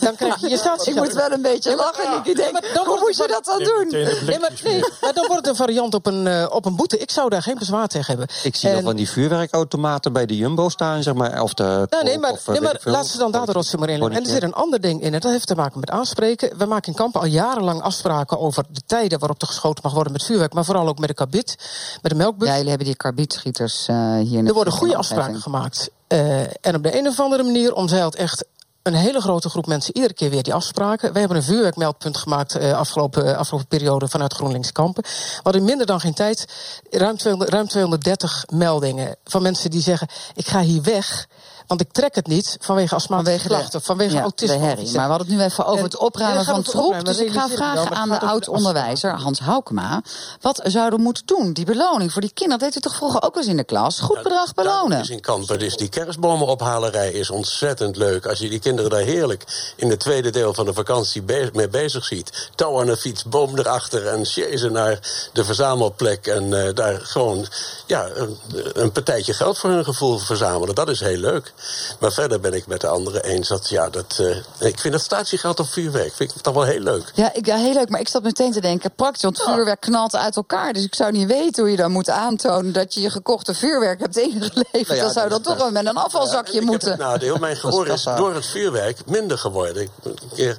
Dan 0.01 0.17
krijg 0.17 0.41
je 0.41 0.49
je 0.49 0.77
Ik 0.85 0.95
moet 0.95 1.13
wel 1.13 1.31
een 1.31 1.43
beetje 1.43 1.71
Ja, 1.71 1.77
maar- 1.77 1.85
lachen, 1.85 2.11
Nicky. 2.11 2.31
Ik 2.31 2.37
denk, 2.37 2.75
dan 2.75 2.87
hoe 2.87 2.99
moet 2.99 3.17
je 3.17 3.27
dat 3.29 3.45
dan 3.45 3.59
doen? 3.59 3.87
Nee 4.27 4.39
maar, 4.39 4.53
nee, 4.65 4.81
dan 5.15 5.27
wordt 5.27 5.35
het 5.35 5.47
een 5.47 5.57
variant 5.57 5.95
op 5.95 6.07
een, 6.07 6.27
eh, 6.27 6.47
op 6.51 6.65
een 6.65 6.77
boete. 6.77 6.99
Ik 6.99 7.11
zou 7.11 7.29
daar 7.29 7.43
geen 7.43 7.59
bezwaar 7.59 7.89
tegen 7.89 8.07
hebben. 8.07 8.37
Ik 8.43 8.57
zie 8.57 8.69
nog 8.69 8.79
En- 8.79 8.85
van 8.85 8.97
die 8.97 9.11
vuurwerkautomaten 9.11 10.13
bij 10.13 10.27
de 10.27 10.37
Jumbo 10.37 10.69
staan, 10.69 11.03
zeg 11.03 11.15
maar. 11.15 11.43
Of 11.43 11.55
de 11.55 11.87
Nou, 11.91 12.05
nee, 12.05 12.19
maar, 12.19 12.31
of, 12.31 12.49
eh, 12.49 12.53
nee, 12.53 12.61
maar 12.61 12.81
laat 12.85 13.07
ze 13.07 13.19
dan 13.19 13.31
daar 13.33 13.47
de 13.47 13.53
rotzooi 13.53 13.81
maar 13.83 13.91
in. 13.91 14.03
En 14.03 14.25
er 14.25 14.31
zit 14.31 14.43
een 14.43 14.53
ander 14.53 14.81
ding 14.81 15.01
in. 15.03 15.15
En 15.15 15.21
dat 15.21 15.31
heeft 15.31 15.47
te 15.47 15.55
maken 15.55 15.81
met 15.81 15.91
aanspreken. 15.91 16.59
We 16.59 16.65
maken 16.65 16.89
in 16.89 16.95
kampen 16.99 17.21
al 17.21 17.27
jarenlang 17.27 17.83
afspraken 17.83 18.39
over 18.39 18.65
de 18.69 18.81
tijden 18.87 19.19
waarop 19.19 19.41
er 19.41 19.47
geschoten 19.47 19.83
mag 19.83 19.93
worden 19.93 20.13
met 20.13 20.23
vuurwerk. 20.23 20.53
Maar 20.53 20.65
vooral 20.65 20.89
ook 20.89 20.99
met 20.99 21.09
de 21.09 21.15
kabit, 21.15 21.57
met 22.03 22.13
de 22.13 22.19
melkbus. 22.19 22.49
Ja, 22.49 22.55
jullie 22.55 22.69
hebben 22.69 22.87
die 22.87 22.97
karbietschieters 22.97 23.87
eh 23.89 23.97
hier 23.97 24.39
in 24.39 24.43
de 24.43 24.49
er 24.49 24.55
worden 24.55 24.73
goede 24.73 24.97
afspraken 24.97 25.41
gemaakt. 25.41 25.91
Eh, 26.07 26.41
en 26.41 26.75
op 26.75 26.83
de 26.83 26.99
een 26.99 27.07
of 27.07 27.21
andere 27.21 27.43
manier 27.43 27.75
omzeilt 27.75 28.15
echt 28.15 28.45
een 28.83 28.95
hele 28.95 29.21
grote 29.21 29.49
groep 29.49 29.67
mensen 29.67 29.95
iedere 29.95 30.15
keer 30.15 30.31
weer 30.31 30.43
die 30.43 30.55
afspraken. 30.55 31.13
Wij 31.13 31.21
hebben 31.21 31.39
een 31.39 31.45
vuurwerkmeldpunt 31.45 32.17
gemaakt 32.17 32.55
eh, 32.55 32.73
afgelopen, 32.73 33.37
afgelopen 33.37 33.69
periode 33.69 34.09
vanuit 34.09 34.33
GroenLinks 34.33 34.73
Kampen. 34.73 35.03
We 35.03 35.41
hadden 35.43 35.61
in 35.61 35.67
minder 35.67 35.87
dan 35.87 36.01
geen 36.01 36.15
tijd 36.15 36.47
ruim, 36.91 37.17
200, 37.17 37.53
ruim 37.53 37.69
230 37.69 38.45
meldingen 38.53 39.17
van 39.25 39.43
mensen 39.43 39.71
die 39.71 39.81
zeggen: 39.81 40.09
Ik 40.35 40.47
ga 40.47 40.61
hier 40.61 40.83
weg. 40.83 41.29
Want 41.71 41.83
ik 41.83 41.93
trek 41.93 42.15
het 42.15 42.27
niet 42.27 42.57
vanwege 42.61 42.95
astmatische 42.95 43.39
Vanwege 43.39 43.49
klachten, 43.61 43.83
vanwege 43.83 44.15
ja, 44.15 44.21
autisme. 44.21 44.59
de 44.59 44.65
herrie. 44.65 44.85
Maar 44.93 45.05
we 45.05 45.11
hadden 45.11 45.27
het 45.29 45.37
nu 45.37 45.43
even 45.45 45.65
over 45.67 45.79
En- 45.79 45.85
het 45.85 45.97
opruimen 45.97 46.39
Ja, 46.39 46.45
van 46.45 46.63
troep. 46.63 46.85
opruimen, 46.85 47.05
Dus 47.13 47.19
ik 47.23 47.33
ga 47.33 47.49
wel, 47.49 47.57
vragen 47.57 47.91
aan 47.97 48.09
de 48.09 48.21
oud-onderwijzer 48.21 49.11
Hans 49.11 49.39
Haukema. 49.41 50.03
Wat 50.41 50.61
zouden 50.65 50.99
we 50.99 51.05
moeten 51.05 51.27
doen? 51.27 51.53
Die 51.53 51.65
beloning 51.65 52.13
voor 52.13 52.21
die 52.21 52.31
kinderen, 52.35 52.61
dat 52.61 52.73
deed 52.73 52.85
u 52.85 52.89
toch 52.89 52.97
vroeger 52.97 53.23
ook 53.23 53.37
eens 53.37 53.47
in 53.47 53.57
de 53.57 53.65
klas? 53.65 54.01
Goed 54.01 54.23
bedrag 54.23 54.55
belonen. 54.55 54.99
Dus 54.99 55.09
in 55.11 55.21
Kampen, 55.21 55.59
dus 55.59 55.77
die 55.77 55.89
kerstbomenophalerij 55.89 57.11
is 57.13 57.31
ontzettend 57.31 57.97
leuk. 57.97 58.27
Als 58.27 58.39
je 58.39 58.49
die 58.49 58.59
kinderen 58.59 58.91
daar 58.91 59.01
heerlijk 59.01 59.73
in 59.77 59.91
het 59.91 60.01
tweede 60.01 60.31
deel 60.31 60.55
van 60.55 60.65
de 60.65 60.75
vakantie 60.75 61.23
be- 61.23 61.51
mee 61.53 61.69
bezig 61.69 62.05
ziet. 62.05 62.49
Touw 62.55 62.81
aan 62.81 62.89
een 62.89 62.97
fiets, 62.97 63.25
boom 63.25 63.59
erachter 63.59 64.07
en 64.07 64.25
chasen 64.25 64.73
naar 64.73 64.99
de 65.33 65.45
verzamelplek. 65.45 66.27
En 66.27 66.67
eh, 66.67 66.75
daar 66.75 67.01
gewoon 67.01 67.47
ja, 67.87 68.09
een, 68.15 68.39
een 68.73 68.93
partijtje 68.93 69.33
geld 69.35 69.59
voor 69.59 69.71
hun 69.71 69.85
gevoel 69.85 70.19
verzamelen. 70.19 70.75
Dat 70.75 70.89
is 70.89 71.01
heel 71.01 71.17
leuk. 71.19 71.53
Maar 71.99 72.13
verder 72.13 72.41
ben 72.41 72.53
ik 72.55 72.67
met 72.67 72.81
de 72.81 72.87
anderen 72.87 73.23
eens 73.25 73.49
dat, 73.49 73.69
ja, 73.69 73.89
dat... 73.91 74.17
eh, 74.59 74.69
ik 74.69 74.79
vind 74.81 74.93
dat 74.93 75.03
statiegeld 75.03 75.61
op 75.61 75.67
vuurwerk, 75.67 76.15
vind 76.15 76.35
ik 76.35 76.43
toch 76.43 76.55
wel 76.55 76.63
heel 76.65 76.81
leuk. 76.81 77.13
Ja, 77.15 77.35
ik, 77.35 77.47
ja, 77.47 77.57
heel 77.57 77.73
leuk. 77.75 77.89
Maar 77.89 78.01
ik 78.01 78.09
zat 78.09 78.23
meteen 78.23 78.53
te 78.53 78.61
denken, 78.61 78.91
praktisch, 78.97 79.23
want 79.23 79.43
vuurwerk 79.43 79.81
knalt 79.81 80.17
uit 80.17 80.37
elkaar. 80.37 80.73
Dus 80.73 80.85
ik 80.85 80.95
zou 80.95 81.13
niet 81.13 81.27
weten 81.29 81.63
hoe 81.63 81.71
je 81.71 81.77
dan 81.77 81.91
moet 81.93 82.09
aantonen 82.11 82.73
dat 82.73 82.95
je 82.95 83.01
je 83.01 83.11
gekochte 83.11 83.55
vuurwerk 83.55 84.01
hebt 84.01 84.17
ingeleverd. 84.19 84.87
Nou 84.89 84.99
ja, 84.99 85.03
dan 85.05 85.13
zou 85.13 85.29
dat 85.29 85.45
toch 85.45 85.57
wel 85.57 85.71
met 85.71 85.87
een 85.87 85.97
afvalzakje 85.97 86.55
heb 86.55 86.65
moeten. 86.65 86.91
het 86.91 86.99
nadeel, 86.99 87.37
mijn 87.37 87.57
gehoor 87.57 87.87
is 87.87 88.03
door 88.03 88.35
het 88.35 88.47
vuurwerk 88.47 88.99
minder 89.07 89.39
geworden. 89.39 89.83
Ik 89.83 89.91
heb 90.03 90.13
een 90.23 90.29
keer 90.35 90.59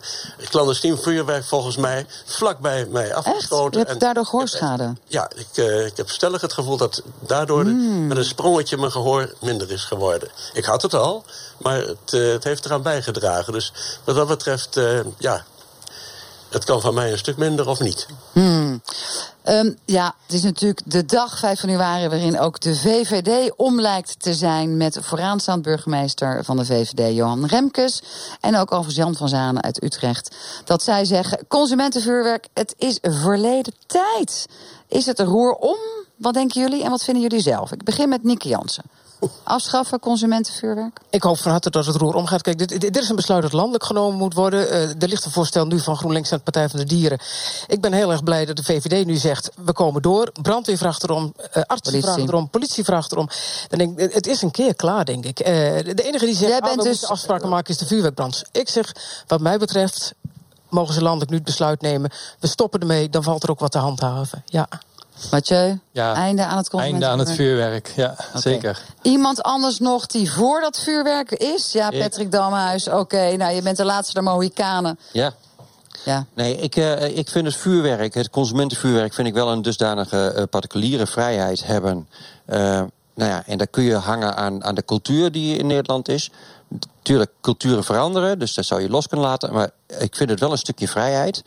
clandestien 0.50 0.98
vuurwerk 0.98 1.44
volgens 1.44 1.78
mij 1.78 2.06
vlakbij 2.26 2.86
mij 2.90 3.06
Echt? 3.08 3.16
afgeschoten. 3.16 3.72
Je 3.72 3.78
hebt 3.78 3.90
En- 3.92 3.98
daardoor 4.00 4.26
gehoorschade. 4.26 4.94
Ja, 5.08 5.30
ik, 5.36 5.48
eh, 5.58 5.86
ik 5.86 5.98
heb 5.98 6.10
stellig 6.10 6.42
het 6.42 6.54
gevoel 6.54 6.78
dat 6.78 7.02
daardoor 7.20 7.62
Hmm. 7.62 8.08
met 8.08 8.18
een 8.18 8.26
sprongetje 8.26 8.78
mijn 8.78 8.92
gehoor 8.92 9.34
minder 9.40 9.72
is 9.72 9.84
geworden. 9.84 10.30
Ik 10.54 10.66
had 10.66 10.82
het 10.82 10.91
al, 10.94 11.24
maar 11.58 11.78
het, 11.78 12.14
eh, 12.14 12.32
het 12.32 12.44
heeft 12.44 12.66
eraan 12.66 12.82
bijgedragen. 12.82 13.54
Dus 13.54 13.74
wat 14.04 14.16
dat 14.16 14.28
betreft, 14.28 14.78
eh, 14.78 15.00
ja, 15.18 15.46
het 16.50 16.64
kan 16.64 16.82
van 16.82 16.94
mij 16.94 17.12
een 17.12 17.18
stuk 17.18 17.38
minder 17.38 17.68
of 17.68 17.80
niet. 17.80 18.08
Ehm, 19.42 19.74
ja, 19.86 20.16
het 20.26 20.36
is 20.36 20.44
natuurlijk 20.44 20.82
de 20.86 21.06
dag 21.06 21.38
5 21.38 21.62
januari 21.62 22.08
waarin 22.08 22.40
ook 22.40 22.60
de 22.60 22.76
VVD 22.76 23.52
om 23.56 23.82
lijkt 23.82 24.20
te 24.20 24.34
zijn 24.34 24.78
met 24.78 24.98
vooraanstaand 25.02 25.62
burgemeester 25.62 26.44
van 26.44 26.58
de 26.58 26.66
VVD, 26.66 27.16
Johan 27.16 27.46
Remkes. 27.46 28.02
En 28.40 28.56
ook 28.56 28.72
overigens 28.72 28.96
Jan 28.96 29.16
van 29.16 29.30
Zanen 29.30 29.64
uit 29.64 29.84
Utrecht. 29.84 30.36
Dat 30.66 30.84
zij 30.84 31.06
zeggen, 31.06 31.48
consumentenvuurwerk, 31.48 32.48
het 32.54 32.76
is 32.78 32.98
verleden 33.02 33.74
tijd. 33.86 34.46
Is 34.88 35.06
het 35.06 35.20
een 35.20 35.26
roer 35.26 35.54
om? 35.54 35.78
Wat 36.16 36.34
denken 36.34 36.62
jullie 36.62 36.84
en 36.84 36.90
wat 36.90 37.04
vinden 37.04 37.24
jullie 37.24 37.42
zelf? 37.42 37.72
Ik 37.72 37.84
begin 37.84 38.10
met 38.10 38.24
Nieke 38.24 38.48
Jansen. 38.48 38.84
Afschaffen 39.44 40.00
consumentenvuurwerk? 40.00 41.00
Ik 41.10 41.24
hoop 41.24 41.38
van 41.38 41.52
harte 41.52 41.70
dat 41.70 41.86
het 41.86 41.96
roer 41.96 42.16
omgaat. 42.16 42.42
Kijk, 42.42 42.58
dit, 42.58 42.82
dit, 42.82 42.98
is 42.98 43.10
een 43.10 43.16
besluit 43.16 43.42
dat 43.42 43.54
landelijk 43.54 43.84
genomen 43.84 44.18
moet 44.18 44.34
worden. 44.34 44.68
Uh, 44.68 44.90
er 45.02 45.08
ligt 45.08 45.26
een 45.26 45.32
voorstel 45.32 45.66
nu 45.66 45.80
van 45.80 45.98
GroenLinks 45.98 46.32
en 46.32 46.38
de 46.38 46.44
Partij 46.44 46.70
van 46.70 46.80
de 46.80 46.86
Dieren. 46.86 47.20
Ik 47.68 47.82
ben 47.82 47.94
heel 47.94 48.12
erg 48.12 48.24
blij 48.24 48.46
dat 48.46 48.56
de 48.56 48.64
VVD 48.64 49.06
nu 49.06 49.16
zegt, 49.16 49.52
we 49.66 49.74
komen 49.74 50.02
door. 50.02 50.32
Brandweer 50.42 50.78
vraagt 50.78 51.04
erom, 51.04 51.34
uh, 51.58 51.64
artsen 51.64 52.02
vragen 52.02 52.22
erom, 52.22 52.50
politie 52.50 52.84
vraagt 52.84 53.12
erom. 53.12 53.30
Dan 53.68 53.80
denk 53.80 54.00
ik, 54.00 54.14
het 54.14 54.28
is 54.28 54.42
een 54.42 54.52
keer 54.52 54.76
klaar, 54.76 55.06
denk 55.06 55.26
ik. 55.26 55.40
Uh, 55.40 55.46
de 55.46 56.04
enige 56.04 56.26
die 56.26 56.36
zegt, 56.36 56.62
ah, 56.62 56.76
we 56.76 56.84
dus... 56.84 57.06
afspraken 57.06 57.50
maken 57.50 57.74
is 57.74 57.78
de 57.78 57.86
vuurwerkbrand. 57.86 58.44
Ik 58.52 58.70
zeg, 58.70 58.96
wat 59.28 59.42
mij 59.42 59.58
betreft, 59.58 60.14
mogen 60.70 60.94
ze 60.94 61.02
landelijk 61.02 61.30
nu 61.30 61.38
het 61.38 61.46
besluit 61.46 61.82
nemen. 61.82 62.12
We 62.40 62.48
stoppen 62.48 62.80
ermee, 62.80 63.10
dan 63.10 63.24
valt 63.24 63.44
er 63.44 63.50
ook 63.50 63.60
wat 63.60 63.72
te 63.72 63.78
handhaven. 63.78 64.44
Ja. 64.46 64.68
Mathieu, 65.32 65.80
ja, 65.92 66.14
einde 66.14 66.44
aan 66.46 66.58
het 66.58 66.74
Einde 66.74 67.08
aan 67.08 67.20
het 67.20 67.32
vuurwerk, 67.32 67.94
ja, 67.96 68.16
zeker. 68.34 68.82
Iemand 69.02 69.44
anders 69.44 69.80
nog 69.80 70.06
die 70.06 70.32
voor 70.32 70.62
dat 70.62 70.80
vuurwerk 70.80 71.32
is? 71.32 71.72
Ja, 71.72 71.90
Patrick 71.90 72.32
Damhuis, 72.32 72.88
oké. 72.88 73.36
nou, 73.36 73.54
je 73.54 73.62
bent 73.62 73.78
de 73.78 73.86
laatste 73.86 74.14
der 74.14 74.24
Mohikanen. 74.24 75.00
Ja. 75.12 75.34
Ja. 76.04 76.26
Nee, 76.34 76.58
ik, 76.58 76.76
uh, 76.76 77.18
ik 77.18 77.30
vind 77.30 77.46
het 77.46 77.56
vuurwerk, 77.56 78.14
het 78.14 78.30
consumentenvuurwerk, 78.30 79.14
vind 79.14 79.28
ik 79.28 79.34
wel 79.34 79.52
een 79.52 79.62
dusdanige 79.62 80.34
uh, 80.38 80.44
particuliere 80.50 81.08
vrijheid 81.08 81.66
hebben. 81.66 82.08
Uh, 82.50 82.58
nou 83.14 83.32
ja, 83.32 83.44
en 83.46 83.58
daar 83.58 83.68
kun 83.68 83.84
je 83.84 83.96
hangen 83.96 84.36
aan, 84.36 84.64
aan 84.64 84.76
de 84.76 84.86
cultuur 84.86 85.32
die 85.32 85.58
in 85.58 85.68
Nederland 85.68 86.08
is. 86.10 86.30
Natuurlijk, 86.68 87.32
culturen 87.42 87.84
veranderen, 87.84 88.40
dus 88.40 88.54
dat 88.54 88.66
zou 88.66 88.82
je 88.82 88.90
los 88.90 89.08
kunnen 89.08 89.28
laten. 89.28 89.54
Maar 89.54 89.70
ik 90.00 90.16
vind 90.16 90.30
het 90.30 90.40
wel 90.40 90.52
een 90.52 90.58
stukje 90.58 90.88
vrijheid. 90.88 91.44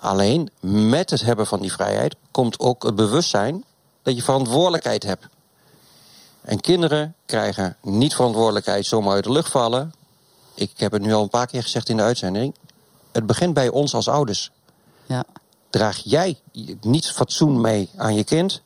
Alleen 0.00 0.50
met 0.60 1.10
het 1.10 1.20
hebben 1.20 1.46
van 1.46 1.60
die 1.60 1.72
vrijheid 1.72 2.16
komt 2.30 2.58
ook 2.58 2.82
het 2.82 2.94
bewustzijn 2.94 3.64
dat 4.02 4.16
je 4.16 4.22
verantwoordelijkheid 4.22 5.02
hebt. 5.02 5.26
En 6.40 6.60
kinderen 6.60 7.14
krijgen 7.26 7.76
niet 7.82 8.14
verantwoordelijkheid 8.14 8.86
zomaar 8.86 9.14
uit 9.14 9.24
de 9.24 9.32
lucht 9.32 9.50
vallen. 9.50 9.92
Ik 10.54 10.70
heb 10.76 10.92
het 10.92 11.02
nu 11.02 11.12
al 11.12 11.22
een 11.22 11.28
paar 11.28 11.46
keer 11.46 11.62
gezegd 11.62 11.88
in 11.88 11.96
de 11.96 12.02
uitzending. 12.02 12.54
Het 13.12 13.26
begint 13.26 13.54
bij 13.54 13.68
ons 13.68 13.94
als 13.94 14.08
ouders. 14.08 14.50
Ja. 15.06 15.24
Draag 15.70 16.00
jij 16.04 16.38
niet 16.80 17.10
fatsoen 17.10 17.60
mee 17.60 17.88
aan 17.96 18.14
je 18.14 18.24
kind, 18.24 18.62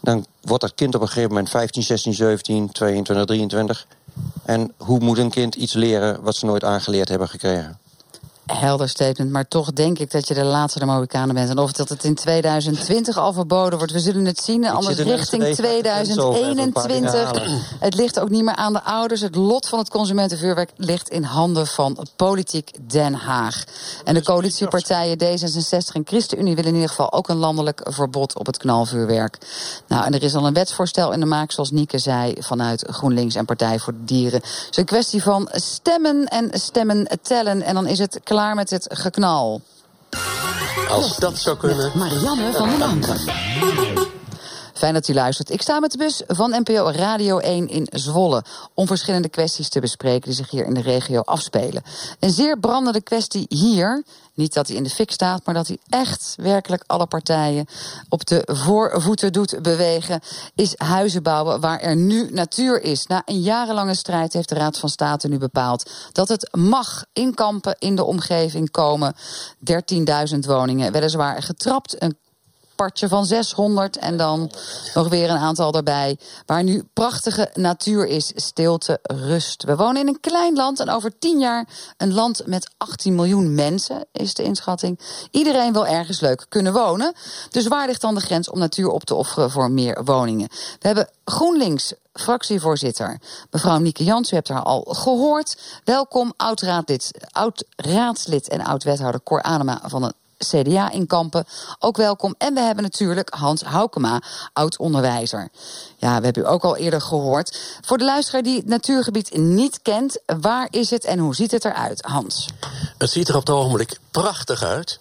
dan 0.00 0.26
wordt 0.40 0.62
dat 0.62 0.74
kind 0.74 0.94
op 0.94 1.00
een 1.00 1.06
gegeven 1.06 1.28
moment 1.28 1.50
15, 1.50 1.82
16, 1.82 2.14
17, 2.14 2.72
22, 2.72 3.24
23. 3.26 3.86
En 4.44 4.72
hoe 4.76 4.98
moet 4.98 5.18
een 5.18 5.30
kind 5.30 5.54
iets 5.54 5.72
leren 5.72 6.22
wat 6.22 6.36
ze 6.36 6.46
nooit 6.46 6.64
aangeleerd 6.64 7.08
hebben 7.08 7.28
gekregen? 7.28 7.78
Helder 8.52 8.88
statement. 8.88 9.30
Maar 9.30 9.48
toch 9.48 9.72
denk 9.72 9.98
ik 9.98 10.10
dat 10.10 10.28
je 10.28 10.34
de 10.34 10.44
laatste 10.44 10.78
de 10.78 10.84
Mohikanen 10.84 11.34
bent. 11.34 11.50
En 11.50 11.58
of 11.58 11.72
dat 11.72 11.88
het 11.88 12.04
in 12.04 12.14
2020 12.14 13.16
al 13.16 13.32
verboden 13.32 13.78
wordt, 13.78 13.92
we 13.92 14.00
zullen 14.00 14.24
het 14.24 14.38
zien. 14.38 14.66
Anders 14.66 14.98
richting 14.98 15.54
2021. 15.54 17.42
Het 17.78 17.94
ligt 17.94 18.20
ook 18.20 18.30
niet 18.30 18.44
meer 18.44 18.54
aan 18.54 18.72
de 18.72 18.82
ouders. 18.82 19.20
Het 19.20 19.34
lot 19.34 19.68
van 19.68 19.78
het 19.78 19.90
consumentenvuurwerk 19.90 20.70
ligt 20.76 21.08
in 21.08 21.22
handen 21.22 21.66
van 21.66 22.06
politiek 22.16 22.70
Den 22.90 23.14
Haag. 23.14 23.64
En 24.04 24.14
de 24.14 24.22
coalitiepartijen 24.22 25.18
D66 25.18 25.92
en 25.92 26.02
ChristenUnie 26.04 26.54
willen 26.54 26.70
in 26.70 26.74
ieder 26.74 26.90
geval 26.90 27.12
ook 27.12 27.28
een 27.28 27.36
landelijk 27.36 27.80
verbod 27.84 28.38
op 28.38 28.46
het 28.46 28.56
knalvuurwerk. 28.56 29.38
Nou, 29.86 30.04
en 30.04 30.14
er 30.14 30.22
is 30.22 30.34
al 30.34 30.46
een 30.46 30.54
wetsvoorstel 30.54 31.12
in 31.12 31.20
de 31.20 31.26
maak, 31.26 31.52
zoals 31.52 31.70
Nieke 31.70 31.98
zei, 31.98 32.34
vanuit 32.38 32.84
GroenLinks 32.90 33.34
en 33.34 33.44
Partij 33.44 33.78
voor 33.78 33.92
de 33.92 34.04
Dieren. 34.04 34.40
Het 34.40 34.68
is 34.70 34.76
een 34.76 34.84
kwestie 34.84 35.22
van 35.22 35.48
stemmen 35.52 36.24
en 36.24 36.50
stemmen 36.52 37.08
tellen. 37.22 37.62
En 37.62 37.74
dan 37.74 37.86
is 37.86 37.98
het 37.98 38.20
klaar 38.24 38.37
klaar 38.38 38.54
met 38.54 38.70
het 38.70 38.86
geknal. 38.92 39.60
Als 40.88 41.16
dat 41.16 41.38
zou 41.38 41.56
kunnen. 41.56 41.92
Marianne 41.94 42.52
van 42.52 42.68
den 42.68 42.82
Anker. 42.82 43.20
Fijn 44.78 44.94
dat 44.94 45.08
u 45.08 45.14
luistert. 45.14 45.50
Ik 45.50 45.62
sta 45.62 45.80
met 45.80 45.92
de 45.92 45.98
bus 45.98 46.22
van 46.26 46.50
NPO 46.50 46.90
Radio 46.90 47.38
1 47.38 47.68
in 47.68 47.86
Zwolle... 47.90 48.44
om 48.74 48.86
verschillende 48.86 49.28
kwesties 49.28 49.68
te 49.68 49.80
bespreken 49.80 50.20
die 50.20 50.32
zich 50.32 50.50
hier 50.50 50.66
in 50.66 50.74
de 50.74 50.80
regio 50.80 51.20
afspelen. 51.20 51.82
Een 52.20 52.30
zeer 52.30 52.58
brandende 52.58 53.00
kwestie 53.00 53.46
hier, 53.48 54.02
niet 54.34 54.54
dat 54.54 54.66
hij 54.66 54.76
in 54.76 54.82
de 54.82 54.90
fik 54.90 55.10
staat... 55.10 55.46
maar 55.46 55.54
dat 55.54 55.66
hij 55.66 55.78
echt 55.88 56.34
werkelijk 56.36 56.84
alle 56.86 57.06
partijen 57.06 57.66
op 58.08 58.26
de 58.26 58.42
voorvoeten 58.46 59.32
doet 59.32 59.62
bewegen... 59.62 60.20
is 60.54 60.74
huizen 60.76 61.22
bouwen 61.22 61.60
waar 61.60 61.80
er 61.80 61.96
nu 61.96 62.30
natuur 62.30 62.82
is. 62.82 63.06
Na 63.06 63.22
een 63.24 63.40
jarenlange 63.40 63.94
strijd 63.94 64.32
heeft 64.32 64.48
de 64.48 64.54
Raad 64.54 64.78
van 64.78 64.88
State 64.88 65.28
nu 65.28 65.38
bepaald... 65.38 65.90
dat 66.12 66.28
het 66.28 66.48
mag 66.56 67.04
in 67.12 67.34
kampen 67.34 67.76
in 67.78 67.96
de 67.96 68.04
omgeving 68.04 68.70
komen. 68.70 69.14
13.000 70.34 70.38
woningen, 70.38 70.92
weliswaar 70.92 71.42
getrapt... 71.42 71.96
partje 72.78 73.08
van 73.08 73.26
600 73.26 73.96
en 73.96 74.16
dan 74.16 74.50
nog 74.94 75.08
weer 75.08 75.30
een 75.30 75.36
aantal 75.36 75.72
daarbij. 75.72 76.18
Waar 76.46 76.62
nu 76.62 76.88
prachtige 76.92 77.50
natuur 77.54 78.06
is, 78.06 78.32
stilte, 78.34 78.98
rust. 79.02 79.64
We 79.64 79.76
wonen 79.76 80.00
in 80.00 80.08
een 80.08 80.20
klein 80.20 80.54
land 80.54 80.80
en 80.80 80.90
over 80.90 81.18
10 81.18 81.38
jaar 81.38 81.68
een 81.96 82.12
land 82.12 82.42
met 82.46 82.70
18 82.76 83.14
miljoen 83.14 83.54
mensen, 83.54 84.06
is 84.12 84.34
de 84.34 84.42
inschatting. 84.42 85.00
Iedereen 85.30 85.72
wil 85.72 85.86
ergens 85.86 86.20
leuk 86.20 86.46
kunnen 86.48 86.72
wonen. 86.72 87.12
Dus 87.50 87.66
waar 87.66 87.86
ligt 87.86 88.00
dan 88.00 88.14
de 88.14 88.20
grens 88.20 88.50
om 88.50 88.58
natuur 88.58 88.88
op 88.88 89.04
te 89.04 89.14
offeren 89.14 89.50
voor 89.50 89.70
meer 89.70 90.04
woningen? 90.04 90.48
We 90.48 90.86
hebben 90.86 91.08
GroenLinks 91.24 91.92
fractievoorzitter, 92.12 93.20
mevrouw 93.50 93.78
Nieke 93.78 94.04
Jans. 94.04 94.32
U 94.32 94.34
hebt 94.34 94.48
haar 94.48 94.62
al 94.62 94.86
gehoord. 94.88 95.80
Welkom, 95.84 96.32
oud-raadslid 96.36 97.10
oud 97.32 98.48
en 98.48 98.64
oud-wethouder 98.64 99.22
Cor 99.22 99.42
Anema 99.42 99.80
van 99.86 100.02
de 100.02 100.12
CDA 100.38 100.90
in 100.90 101.06
Kampen. 101.06 101.44
Ook 101.78 101.96
welkom. 101.96 102.34
En 102.38 102.54
we 102.54 102.60
hebben 102.60 102.84
natuurlijk 102.84 103.34
Hans 103.34 103.62
Haukema, 103.62 104.22
oud-onderwijzer. 104.52 105.48
Ja, 105.96 106.18
we 106.18 106.24
hebben 106.24 106.42
u 106.42 106.46
ook 106.46 106.64
al 106.64 106.76
eerder 106.76 107.00
gehoord. 107.00 107.58
Voor 107.80 107.98
de 107.98 108.04
luisteraar 108.04 108.42
die 108.42 108.56
het 108.56 108.66
natuurgebied 108.66 109.36
niet 109.36 109.82
kent, 109.82 110.18
waar 110.40 110.68
is 110.70 110.90
het 110.90 111.04
en 111.04 111.18
hoe 111.18 111.34
ziet 111.34 111.50
het 111.50 111.64
eruit, 111.64 112.02
Hans? 112.02 112.48
Het 112.98 113.10
ziet 113.10 113.28
er 113.28 113.34
op 113.34 113.46
het 113.46 113.56
ogenblik 113.56 113.98
prachtig 114.10 114.62
uit. 114.62 115.00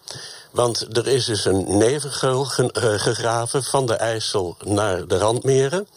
Want 0.52 0.98
er 0.98 1.08
is 1.08 1.26
dus 1.26 1.46
een 1.46 1.78
nevengeul 1.78 2.46
gegraven 2.82 3.64
van 3.64 3.86
de 3.86 3.96
IJssel 3.96 4.58
naar 4.66 5.08
de 5.08 5.18
randmeren. 5.18 5.88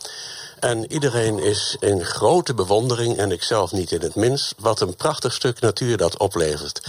En 0.61 0.93
iedereen 0.93 1.39
is 1.39 1.77
in 1.81 2.05
grote 2.05 2.55
bewondering, 2.55 3.17
en 3.17 3.31
ik 3.31 3.43
zelf 3.43 3.73
niet 3.73 3.93
in 3.93 4.01
het 4.01 4.15
minst, 4.15 4.55
wat 4.59 4.81
een 4.81 4.95
prachtig 4.95 5.33
stuk 5.33 5.61
natuur 5.61 5.97
dat 5.97 6.19
oplevert. 6.19 6.81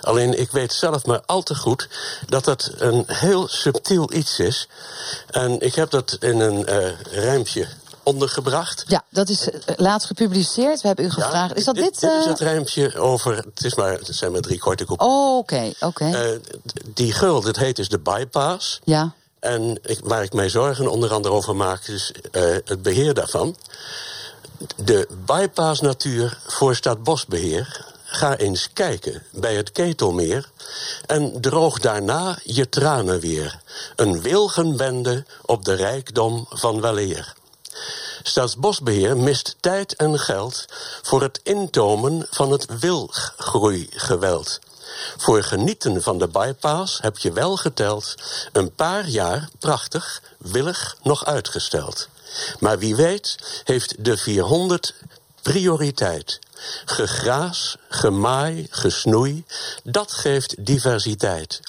Alleen 0.00 0.40
ik 0.40 0.50
weet 0.50 0.72
zelf 0.72 1.06
maar 1.06 1.22
al 1.26 1.42
te 1.42 1.54
goed 1.54 1.88
dat 2.26 2.44
dat 2.44 2.70
een 2.78 3.04
heel 3.06 3.48
subtiel 3.48 4.12
iets 4.12 4.38
is. 4.38 4.68
En 5.30 5.60
ik 5.60 5.74
heb 5.74 5.90
dat 5.90 6.16
in 6.20 6.40
een 6.40 6.70
uh, 6.70 7.00
rijmpje 7.00 7.68
ondergebracht. 8.02 8.84
Ja, 8.86 9.04
dat 9.10 9.28
is 9.28 9.48
uh, 9.48 9.54
laatst 9.76 10.06
gepubliceerd. 10.06 10.80
We 10.80 10.86
hebben 10.86 11.04
u 11.04 11.10
gevraagd. 11.10 11.56
is 11.56 11.64
dat 11.64 11.74
dit? 11.74 11.84
Dit, 11.84 12.00
dit 12.00 12.18
is 12.20 12.24
het 12.24 12.40
rijmpje 12.40 12.98
over. 12.98 13.36
Het, 13.36 13.64
is 13.64 13.74
maar, 13.74 13.92
het 13.92 14.08
zijn 14.10 14.32
maar 14.32 14.40
drie 14.40 14.58
korte 14.58 14.84
koppen. 14.84 15.06
Oh, 15.06 15.36
oké, 15.36 15.72
oké. 15.80 16.04
Uh, 16.04 16.38
die 16.94 17.12
gul, 17.12 17.40
dit 17.40 17.56
heet 17.56 17.76
dus 17.76 17.88
de 17.88 17.98
bypass. 17.98 18.80
Ja. 18.84 19.12
En 19.40 19.78
ik, 19.82 19.98
waar 20.02 20.22
ik 20.22 20.32
mij 20.32 20.48
zorgen 20.48 20.88
onder 20.88 21.12
andere 21.12 21.34
over 21.34 21.56
maak, 21.56 21.86
is 21.86 22.12
uh, 22.32 22.42
het 22.64 22.82
beheer 22.82 23.14
daarvan. 23.14 23.56
De 24.76 25.08
bypass 25.24 25.80
natuur 25.80 26.38
voor 26.46 26.74
Stadbosbeheer. 26.74 27.88
Ga 28.04 28.36
eens 28.36 28.68
kijken 28.72 29.22
bij 29.30 29.54
het 29.54 29.72
Ketelmeer 29.72 30.50
en 31.06 31.40
droog 31.40 31.78
daarna 31.78 32.38
je 32.44 32.68
tranen 32.68 33.20
weer. 33.20 33.60
Een 33.96 34.22
wilgenbende 34.22 35.24
op 35.42 35.64
de 35.64 35.74
rijkdom 35.74 36.46
van 36.48 36.80
weleer. 36.80 37.34
Staatsbosbeheer 38.22 39.16
mist 39.16 39.56
tijd 39.60 39.94
en 39.96 40.18
geld 40.18 40.64
voor 41.02 41.22
het 41.22 41.40
intomen 41.42 42.26
van 42.30 42.52
het 42.52 42.78
wilgroeigeweld. 42.80 44.58
Voor 45.16 45.42
genieten 45.42 46.02
van 46.02 46.18
de 46.18 46.28
bypass 46.28 46.98
heb 47.00 47.18
je 47.18 47.32
wel 47.32 47.56
geteld 47.56 48.14
een 48.52 48.74
paar 48.74 49.08
jaar 49.08 49.48
prachtig, 49.58 50.22
willig 50.38 50.96
nog 51.02 51.24
uitgesteld. 51.24 52.08
Maar 52.58 52.78
wie 52.78 52.96
weet 52.96 53.36
heeft 53.64 54.04
de 54.04 54.16
400 54.16 54.94
prioriteit. 55.42 56.38
Gegraas, 56.84 57.76
gemaai, 57.88 58.66
gesnoei, 58.70 59.44
dat 59.82 60.12
geeft 60.12 60.66
diversiteit. 60.66 61.60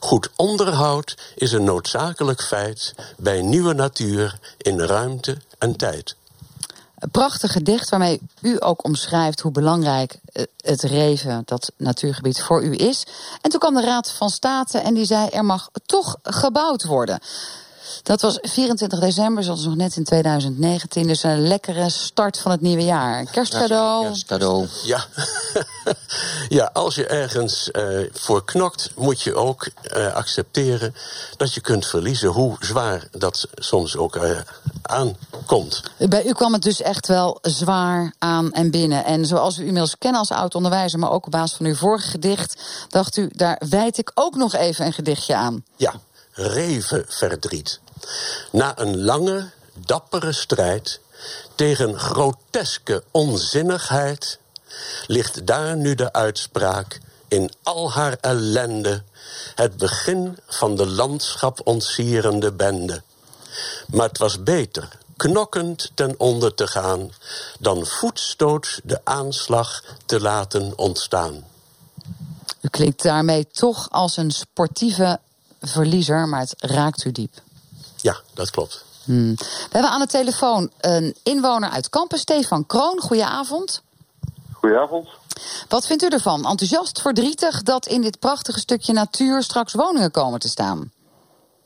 Goed 0.00 0.30
onderhoud 0.36 1.16
is 1.34 1.52
een 1.52 1.64
noodzakelijk 1.64 2.42
feit 2.42 2.94
bij 3.16 3.42
nieuwe 3.42 3.72
natuur 3.72 4.38
in 4.56 4.80
ruimte 4.80 5.36
en 5.58 5.76
tijd. 5.76 6.16
Prachtig 7.10 7.52
gedicht 7.52 7.88
waarmee 7.88 8.20
u 8.40 8.56
ook 8.58 8.84
omschrijft 8.84 9.40
hoe 9.40 9.52
belangrijk 9.52 10.18
eh, 10.32 10.44
het 10.56 10.82
Reven, 10.82 11.42
dat 11.44 11.72
natuurgebied, 11.76 12.42
voor 12.42 12.64
u 12.64 12.74
is. 12.76 13.06
En 13.40 13.50
toen 13.50 13.60
kwam 13.60 13.74
de 13.74 13.80
Raad 13.80 14.10
van 14.12 14.30
State 14.30 14.78
en 14.78 14.94
die 14.94 15.04
zei: 15.04 15.28
er 15.28 15.44
mag 15.44 15.70
toch 15.86 16.16
gebouwd 16.22 16.84
worden. 16.84 17.20
Dat 18.02 18.20
was 18.20 18.38
24 18.42 18.98
december, 18.98 19.44
zoals 19.44 19.64
nog 19.64 19.76
net 19.76 19.96
in 19.96 20.04
2019. 20.04 21.06
Dus 21.06 21.22
een 21.22 21.48
lekkere 21.48 21.90
start 21.90 22.38
van 22.38 22.50
het 22.50 22.60
nieuwe 22.60 22.84
jaar. 22.84 23.24
Kerstcadeau. 23.24 24.04
Kerstcadeau. 24.06 24.66
Ja. 24.84 25.04
Ja, 26.48 26.70
als 26.72 26.94
je 26.94 27.06
ergens 27.06 27.68
uh, 27.72 28.08
voor 28.12 28.44
knokt, 28.44 28.90
moet 28.96 29.22
je 29.22 29.34
ook 29.34 29.68
uh, 29.96 30.14
accepteren 30.14 30.94
dat 31.36 31.54
je 31.54 31.60
kunt 31.60 31.86
verliezen, 31.86 32.28
hoe 32.28 32.56
zwaar 32.60 33.08
dat 33.10 33.48
soms 33.54 33.96
ook 33.96 34.16
uh, 34.16 34.38
aankomt. 34.82 35.82
Bij 36.08 36.26
u 36.26 36.32
kwam 36.32 36.52
het 36.52 36.62
dus 36.62 36.82
echt 36.82 37.06
wel 37.06 37.38
zwaar 37.42 38.14
aan 38.18 38.52
en 38.52 38.70
binnen. 38.70 39.04
En 39.04 39.26
zoals 39.26 39.56
we 39.56 39.62
u 39.62 39.66
inmiddels 39.66 39.98
kennen 39.98 40.20
als 40.20 40.30
oud-onderwijzer, 40.30 40.98
maar 40.98 41.10
ook 41.10 41.26
op 41.26 41.32
basis 41.32 41.56
van 41.56 41.66
uw 41.66 41.74
vorige 41.74 42.08
gedicht, 42.08 42.62
dacht 42.88 43.16
u, 43.16 43.28
daar 43.32 43.62
wijd 43.68 43.98
ik 43.98 44.10
ook 44.14 44.34
nog 44.34 44.54
even 44.54 44.86
een 44.86 44.92
gedichtje 44.92 45.34
aan. 45.34 45.64
Ja, 45.76 45.94
revenverdriet. 46.38 47.80
Na 48.52 48.78
een 48.78 49.04
lange, 49.04 49.50
dappere 49.74 50.32
strijd 50.32 51.00
tegen 51.54 51.98
groteske 51.98 53.02
onzinnigheid 53.10 54.38
ligt 55.06 55.46
daar 55.46 55.76
nu 55.76 55.94
de 55.94 56.12
uitspraak 56.12 57.00
in 57.28 57.50
al 57.62 57.92
haar 57.92 58.16
ellende, 58.20 59.02
het 59.54 59.76
begin 59.76 60.38
van 60.46 60.76
de 60.76 60.86
landschap 60.86 61.60
ontsierende 61.64 62.52
bende. 62.52 63.02
Maar 63.86 64.08
het 64.08 64.18
was 64.18 64.42
beter 64.42 64.88
knokkend 65.16 65.90
ten 65.94 66.14
onder 66.18 66.54
te 66.54 66.66
gaan, 66.66 67.12
dan 67.58 67.86
voetstoot 67.86 68.80
de 68.84 69.00
aanslag 69.04 69.82
te 70.06 70.20
laten 70.20 70.78
ontstaan. 70.78 71.44
U 72.60 72.68
klinkt 72.68 73.02
daarmee 73.02 73.46
toch 73.46 73.90
als 73.90 74.16
een 74.16 74.30
sportieve 74.30 75.20
verliezer, 75.60 76.28
maar 76.28 76.40
het 76.40 76.54
raakt 76.58 77.04
u 77.04 77.12
diep. 77.12 77.32
Ja, 77.96 78.16
dat 78.34 78.50
klopt. 78.50 78.84
Hmm. 79.04 79.34
We 79.34 79.68
hebben 79.70 79.90
aan 79.90 80.00
de 80.00 80.06
telefoon 80.06 80.70
een 80.80 81.16
inwoner 81.22 81.70
uit 81.70 81.88
Kampen, 81.88 82.18
Stefan 82.18 82.66
Kroon. 82.66 83.00
Goedenavond. 83.00 83.82
Goedenavond. 84.52 85.08
Wat 85.68 85.86
vindt 85.86 86.02
u 86.02 86.08
ervan? 86.08 86.46
Enthousiast, 86.46 87.00
verdrietig 87.00 87.62
dat 87.62 87.86
in 87.86 88.02
dit 88.02 88.18
prachtige 88.18 88.58
stukje 88.58 88.92
natuur 88.92 89.42
straks 89.42 89.72
woningen 89.72 90.10
komen 90.10 90.40
te 90.40 90.48
staan? 90.48 90.90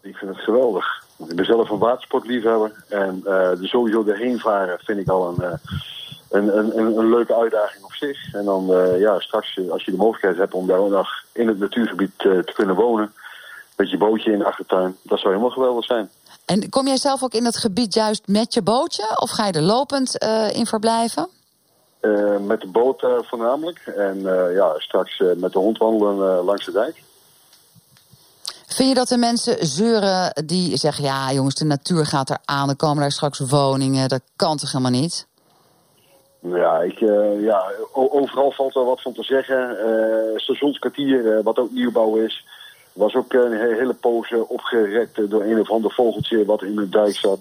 Ik 0.00 0.16
vind 0.16 0.34
het 0.34 0.44
geweldig. 0.44 1.04
Ik 1.28 1.36
ben 1.36 1.44
zelf 1.44 1.70
een 1.70 1.78
watersportliefhebber. 1.78 2.84
En 2.88 3.22
uh, 3.24 3.32
er 3.32 3.68
sowieso 3.68 4.04
erheen 4.04 4.38
varen 4.38 4.78
vind 4.78 4.98
ik 4.98 5.08
al 5.08 5.28
een, 5.28 5.44
uh, 5.44 5.52
een, 6.30 6.58
een, 6.58 6.98
een, 6.98 7.10
leuke 7.10 7.36
uitdaging 7.36 7.84
op 7.84 7.92
zich. 7.92 8.34
En 8.34 8.44
dan 8.44 8.70
uh, 8.70 9.00
ja, 9.00 9.20
straks, 9.20 9.60
als 9.70 9.84
je 9.84 9.90
de 9.90 9.96
mogelijkheid 9.96 10.36
hebt 10.36 10.54
om 10.54 10.66
daar 10.66 10.90
nog 10.90 11.08
in 11.32 11.48
het 11.48 11.58
natuurgebied 11.58 12.18
te 12.18 12.52
kunnen 12.54 12.74
wonen. 12.74 13.12
Met 13.76 13.90
je 13.90 13.96
bootje 13.96 14.32
in 14.32 14.38
de 14.38 14.44
achtertuin. 14.44 14.96
Dat 15.02 15.18
zou 15.18 15.30
helemaal 15.32 15.54
geweldig 15.54 15.84
zijn. 15.84 16.10
En 16.44 16.68
kom 16.68 16.86
jij 16.86 16.96
zelf 16.96 17.22
ook 17.22 17.34
in 17.34 17.44
het 17.44 17.56
gebied 17.56 17.94
juist 17.94 18.22
met 18.26 18.54
je 18.54 18.62
bootje? 18.62 19.18
Of 19.20 19.30
ga 19.30 19.46
je 19.46 19.52
er 19.52 19.62
lopend 19.62 20.16
in 20.52 20.66
verblijven? 20.66 21.28
Uh, 22.02 22.38
met 22.38 22.60
de 22.60 22.66
boot 22.66 23.02
uh, 23.02 23.10
voornamelijk. 23.22 23.78
En 23.96 24.18
uh, 24.18 24.54
ja, 24.54 24.74
straks 24.78 25.22
met 25.36 25.52
de 25.52 25.58
hond 25.58 25.78
wandelen 25.78 26.44
langs 26.44 26.64
de 26.64 26.72
dijk. 26.72 27.02
Vind 28.66 28.88
je 28.88 28.94
dat 28.94 29.08
de 29.08 29.16
mensen 29.16 29.66
zeuren 29.66 30.44
die 30.46 30.76
zeggen... 30.76 31.04
ja 31.04 31.32
jongens, 31.32 31.54
de 31.54 31.64
natuur 31.64 32.06
gaat 32.06 32.30
er 32.30 32.38
aan, 32.44 32.68
er 32.68 32.76
komen 32.76 33.00
daar 33.00 33.12
straks 33.12 33.38
woningen... 33.38 34.08
dat 34.08 34.22
kan 34.36 34.56
toch 34.56 34.72
helemaal 34.72 35.00
niet? 35.00 35.26
Ja, 36.40 36.78
ik, 36.78 36.98
ja 37.40 37.72
overal 37.92 38.50
valt 38.50 38.76
er 38.76 38.84
wat 38.84 39.02
van 39.02 39.12
te 39.12 39.22
zeggen. 39.22 39.76
stationskwartier, 40.36 41.42
wat 41.42 41.58
ook 41.58 41.70
nieuwbouw 41.70 42.16
is... 42.16 42.46
was 42.92 43.14
ook 43.14 43.32
een 43.32 43.52
hele 43.52 43.94
poos 43.94 44.32
opgerekt 44.48 45.30
door 45.30 45.42
een 45.42 45.60
of 45.60 45.70
ander 45.70 45.92
vogeltje... 45.92 46.44
wat 46.44 46.62
in 46.62 46.76
de 46.76 46.88
dijk 46.88 47.16
zat. 47.16 47.40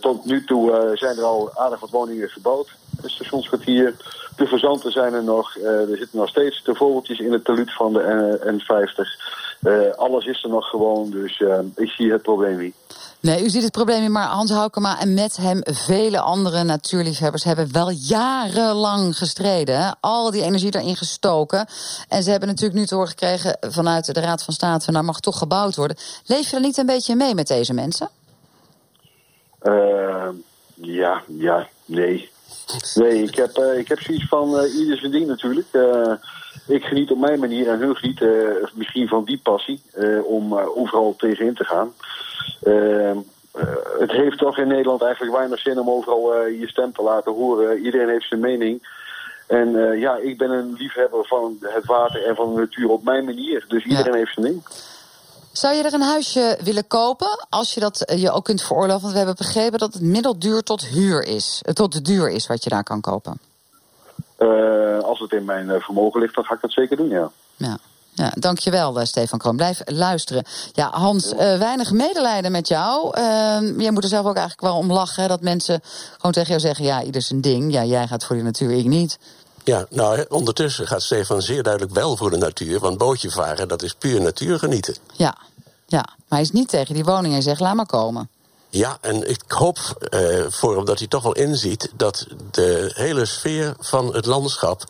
tot 0.00 0.24
nu 0.24 0.44
toe 0.44 0.92
zijn 0.94 1.16
er 1.16 1.24
al 1.24 1.50
aardig 1.54 1.80
wat 1.80 1.90
woningen 1.90 2.28
gebouwd 2.28 2.76
het 3.02 3.10
stationskwartier. 3.10 3.94
De 4.36 4.46
verzanten 4.46 4.92
zijn 4.92 5.12
er 5.12 5.24
nog. 5.24 5.56
Uh, 5.56 5.90
er 5.90 5.96
zitten 5.96 6.18
nog 6.18 6.28
steeds 6.28 6.62
de 6.64 6.74
vogeltjes 6.74 7.18
in 7.18 7.32
het 7.32 7.44
taluut 7.44 7.74
van 7.74 7.92
de 7.92 8.40
N50. 8.44 9.36
Uh, 9.62 9.90
alles 9.96 10.26
is 10.26 10.42
er 10.42 10.50
nog 10.50 10.68
gewoon, 10.68 11.10
dus 11.10 11.42
ik 11.74 11.88
zie 11.88 12.12
het 12.12 12.22
probleem 12.22 12.58
niet. 12.58 12.74
Nee, 13.20 13.44
u 13.44 13.48
ziet 13.48 13.62
het 13.62 13.72
probleem 13.72 14.00
niet, 14.00 14.10
maar 14.10 14.26
Hans 14.26 14.50
Haukema 14.50 15.00
en 15.00 15.14
met 15.14 15.36
hem 15.36 15.60
vele 15.62 16.20
andere 16.20 16.62
natuurliefhebbers 16.62 17.44
hebben 17.44 17.72
wel 17.72 17.90
jarenlang 17.90 19.18
gestreden. 19.18 19.96
Al 20.00 20.30
die 20.30 20.42
energie 20.42 20.70
daarin 20.70 20.96
gestoken. 20.96 21.66
En 22.08 22.22
ze 22.22 22.30
hebben 22.30 22.48
natuurlijk 22.48 22.78
nu 22.78 22.86
te 22.86 22.94
horen 22.94 23.08
gekregen 23.08 23.56
vanuit 23.60 24.14
de 24.14 24.20
Raad 24.20 24.42
van 24.42 24.54
State: 24.54 24.84
van, 24.84 24.94
nou 24.94 25.04
mag 25.04 25.20
toch 25.20 25.38
gebouwd 25.38 25.76
worden. 25.76 25.96
Leef 26.26 26.50
je 26.50 26.56
er 26.56 26.62
niet 26.62 26.78
een 26.78 26.86
beetje 26.86 27.14
mee 27.14 27.34
met 27.34 27.46
deze 27.46 27.72
mensen? 27.72 28.08
ja, 30.74 31.22
ja, 31.26 31.68
nee. 31.84 32.30
Nee, 32.94 33.22
ik 33.22 33.34
heb, 33.34 33.58
uh, 33.58 33.78
ik 33.78 33.88
heb 33.88 34.00
zoiets 34.00 34.28
van 34.28 34.64
uh, 34.64 34.78
ieder 34.78 34.98
zijn 34.98 35.12
ding 35.12 35.26
natuurlijk. 35.26 35.68
Ik 36.66 36.84
geniet 36.84 37.10
op 37.10 37.18
mijn 37.18 37.40
manier 37.40 37.68
en 37.68 37.78
hun 37.78 37.96
genieten 37.96 38.70
misschien 38.74 39.08
van 39.08 39.24
die 39.24 39.40
passie 39.42 39.82
om 40.24 40.58
overal 40.58 41.14
tegenin 41.16 41.54
te 41.54 41.64
gaan. 41.64 41.92
het 43.98 44.10
heeft 44.10 44.38
toch 44.38 44.58
in 44.58 44.68
Nederland 44.68 45.02
eigenlijk 45.02 45.36
weinig 45.36 45.58
zin 45.58 45.78
om 45.78 45.90
overal 45.90 46.46
je 46.46 46.68
stem 46.68 46.92
te 46.92 47.02
laten 47.02 47.32
horen. 47.32 47.78
Iedereen 47.78 48.08
heeft 48.08 48.28
zijn 48.28 48.40
mening. 48.40 48.88
En 49.46 49.98
ja, 49.98 50.16
ik 50.16 50.38
ben 50.38 50.50
een 50.50 50.72
liefhebber 50.72 51.26
van 51.26 51.56
het 51.60 51.86
water 51.86 52.26
en 52.26 52.34
van 52.34 52.54
de 52.54 52.60
natuur 52.60 52.88
op 52.88 53.04
mijn 53.04 53.24
manier. 53.24 53.64
Dus 53.68 53.84
iedereen 53.84 54.14
heeft 54.14 54.34
zijn 54.34 54.46
ding. 54.46 54.62
Zou 55.58 55.74
je 55.74 55.82
er 55.82 55.94
een 55.94 56.00
huisje 56.00 56.58
willen 56.62 56.86
kopen 56.86 57.46
als 57.48 57.74
je 57.74 57.80
dat 57.80 58.00
eh, 58.00 58.22
je 58.22 58.30
ook 58.30 58.44
kunt 58.44 58.62
veroorloven? 58.62 59.00
Want 59.00 59.12
we 59.12 59.18
hebben 59.18 59.36
begrepen 59.36 59.78
dat 59.78 59.92
het 59.92 60.02
middelduur 60.02 60.62
tot 60.62 60.86
huur 60.86 61.24
is. 61.24 61.60
Eh, 61.64 61.72
tot 61.72 61.92
de 61.92 62.02
duur 62.02 62.30
is 62.30 62.46
wat 62.46 62.64
je 62.64 62.70
daar 62.70 62.82
kan 62.82 63.00
kopen. 63.00 63.40
Uh, 64.38 64.98
als 64.98 65.20
het 65.20 65.32
in 65.32 65.44
mijn 65.44 65.80
vermogen 65.80 66.20
ligt, 66.20 66.34
dan 66.34 66.44
ga 66.44 66.54
ik 66.54 66.60
dat 66.60 66.72
zeker 66.72 66.96
doen, 66.96 67.08
ja. 67.08 67.30
Ja. 67.56 67.78
Ja, 68.18 68.32
dankjewel, 68.34 69.06
Stefan 69.06 69.38
Kroon. 69.38 69.56
Blijf 69.56 69.82
luisteren. 69.84 70.44
Ja, 70.72 70.90
Hans, 70.90 71.32
uh, 71.32 71.38
weinig 71.38 71.92
medelijden 71.92 72.52
met 72.52 72.68
jou. 72.68 73.18
Uh, 73.18 73.78
jij 73.78 73.90
moet 73.90 74.02
er 74.02 74.08
zelf 74.08 74.26
ook 74.26 74.36
eigenlijk 74.36 74.60
wel 74.60 74.76
om 74.76 74.92
lachen. 74.92 75.28
Dat 75.28 75.40
mensen 75.40 75.80
gewoon 76.16 76.32
tegen 76.32 76.48
jou 76.48 76.60
zeggen: 76.60 76.84
ja, 76.84 77.02
ieder 77.02 77.22
zijn 77.22 77.40
ding. 77.40 77.72
Ja, 77.72 77.84
jij 77.84 78.06
gaat 78.06 78.24
voor 78.24 78.36
die 78.36 78.44
natuur, 78.44 78.70
ik 78.70 78.84
niet. 78.84 79.18
Ja, 79.64 79.86
nou, 79.90 80.24
ondertussen 80.28 80.86
gaat 80.86 81.02
Stefan 81.02 81.42
zeer 81.42 81.62
duidelijk 81.62 81.94
wel 81.94 82.16
voor 82.16 82.30
de 82.30 82.36
natuur. 82.36 82.80
Want 82.80 82.98
bootje 82.98 83.30
varen, 83.30 83.68
dat 83.68 83.82
is 83.82 83.94
puur 83.94 84.20
natuurgenieten. 84.20 84.96
Ja, 85.12 85.36
ja, 85.86 86.04
maar 86.06 86.38
hij 86.38 86.40
is 86.40 86.50
niet 86.50 86.68
tegen 86.68 86.94
die 86.94 87.04
woning. 87.04 87.32
Hij 87.32 87.42
zegt, 87.42 87.60
laat 87.60 87.74
maar 87.74 87.86
komen. 87.86 88.28
Ja, 88.70 88.98
en 89.00 89.28
ik 89.28 89.42
hoop 89.46 89.78
uh, 90.10 90.44
voor 90.48 90.76
hem 90.76 90.84
dat 90.84 90.98
hij 90.98 91.08
toch 91.08 91.22
wel 91.22 91.34
inziet 91.34 91.90
dat 91.94 92.26
de 92.50 92.90
hele 92.94 93.26
sfeer 93.26 93.74
van 93.80 94.14
het 94.14 94.26
landschap 94.26 94.84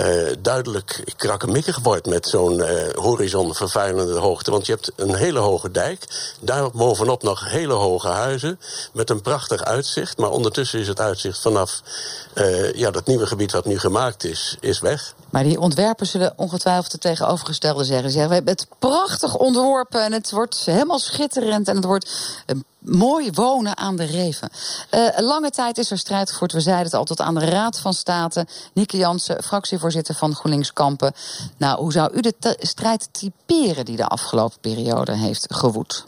uh, 0.00 0.32
duidelijk 0.38 1.12
krakkemikkig 1.16 1.78
wordt 1.78 2.06
met 2.06 2.28
zo'n 2.28 2.58
uh, 2.58 2.88
horizonvervuilende 2.94 4.18
hoogte. 4.18 4.50
Want 4.50 4.66
je 4.66 4.72
hebt 4.72 4.92
een 4.96 5.14
hele 5.14 5.38
hoge 5.38 5.70
dijk, 5.70 6.06
daar 6.40 6.70
bovenop 6.70 7.22
nog 7.22 7.50
hele 7.50 7.72
hoge 7.72 8.08
huizen 8.08 8.60
met 8.92 9.10
een 9.10 9.20
prachtig 9.20 9.64
uitzicht. 9.64 10.18
Maar 10.18 10.30
ondertussen 10.30 10.80
is 10.80 10.88
het 10.88 11.00
uitzicht 11.00 11.40
vanaf 11.40 11.82
uh, 12.34 12.72
ja, 12.72 12.90
dat 12.90 13.06
nieuwe 13.06 13.26
gebied 13.26 13.52
wat 13.52 13.64
nu 13.64 13.78
gemaakt 13.78 14.24
is, 14.24 14.56
is 14.60 14.80
weg. 14.80 15.14
Maar 15.34 15.42
die 15.42 15.60
ontwerpers 15.60 16.10
zullen 16.10 16.32
ongetwijfeld 16.36 16.92
het 16.92 17.00
tegenovergestelde 17.00 17.84
zeggen. 17.84 18.10
Ze 18.10 18.12
zeggen, 18.12 18.28
we 18.28 18.34
hebben 18.34 18.54
het 18.54 18.66
prachtig 18.78 19.36
ontworpen 19.36 20.04
en 20.04 20.12
het 20.12 20.30
wordt 20.30 20.64
helemaal 20.64 20.98
schitterend 20.98 21.68
en 21.68 21.76
het 21.76 21.84
wordt 21.84 22.10
mooi 22.78 23.30
wonen 23.32 23.76
aan 23.76 23.96
de 23.96 24.04
Reven. 24.04 24.50
Uh, 24.90 25.08
lange 25.16 25.50
tijd 25.50 25.78
is 25.78 25.90
er 25.90 25.98
strijd 25.98 26.30
gevoerd. 26.30 26.52
We 26.52 26.60
zeiden 26.60 26.84
het 26.84 26.94
al 26.94 27.04
tot 27.04 27.20
aan 27.20 27.34
de 27.34 27.44
Raad 27.44 27.78
van 27.78 27.94
State. 27.94 28.46
Nieke 28.74 28.96
Jansen, 28.96 29.42
fractievoorzitter 29.42 30.14
van 30.14 30.34
GroenLinks 30.34 30.72
Kampen. 30.72 31.12
Nou, 31.56 31.78
hoe 31.78 31.92
zou 31.92 32.12
u 32.12 32.20
de 32.20 32.56
strijd 32.58 33.08
typeren 33.12 33.84
die 33.84 33.96
de 33.96 34.06
afgelopen 34.06 34.58
periode 34.60 35.12
heeft 35.12 35.46
gewoed? 35.48 36.04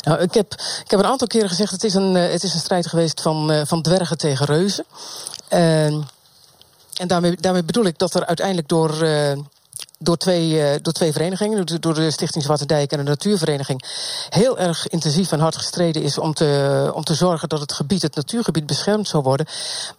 Nou, 0.00 0.20
ik, 0.20 0.34
heb, 0.34 0.52
ik 0.84 0.90
heb 0.90 1.00
een 1.00 1.06
aantal 1.06 1.26
keren 1.26 1.48
gezegd: 1.48 1.72
het 1.72 1.84
is 1.84 1.94
een, 1.94 2.14
het 2.14 2.42
is 2.42 2.54
een 2.54 2.60
strijd 2.60 2.86
geweest 2.86 3.20
van, 3.20 3.50
uh, 3.50 3.60
van 3.64 3.82
dwergen 3.82 4.18
tegen 4.18 4.46
reuzen. 4.46 4.84
Uh, 5.52 5.96
en 6.98 7.08
daarmee, 7.08 7.36
daarmee 7.36 7.64
bedoel 7.64 7.84
ik 7.84 7.98
dat 7.98 8.14
er 8.14 8.26
uiteindelijk 8.26 8.68
door, 8.68 9.02
uh, 9.02 9.32
door 9.98 10.16
twee, 10.16 10.50
uh, 10.50 10.74
door 10.82 10.92
twee 10.92 11.12
verenigingen, 11.12 11.66
door 11.80 11.94
de 11.94 12.10
Stichting 12.10 12.44
Zwarte 12.44 12.66
Dijk 12.66 12.92
en 12.92 12.98
de 12.98 13.04
Natuurvereniging, 13.04 13.82
heel 14.28 14.58
erg 14.58 14.88
intensief 14.88 15.32
en 15.32 15.40
hard 15.40 15.56
gestreden 15.56 16.02
is 16.02 16.18
om 16.18 16.34
te, 16.34 16.90
om 16.94 17.04
te 17.04 17.14
zorgen 17.14 17.48
dat 17.48 17.60
het 17.60 17.72
gebied, 17.72 18.02
het 18.02 18.14
natuurgebied, 18.14 18.66
beschermd 18.66 19.08
zou 19.08 19.22
worden. 19.22 19.46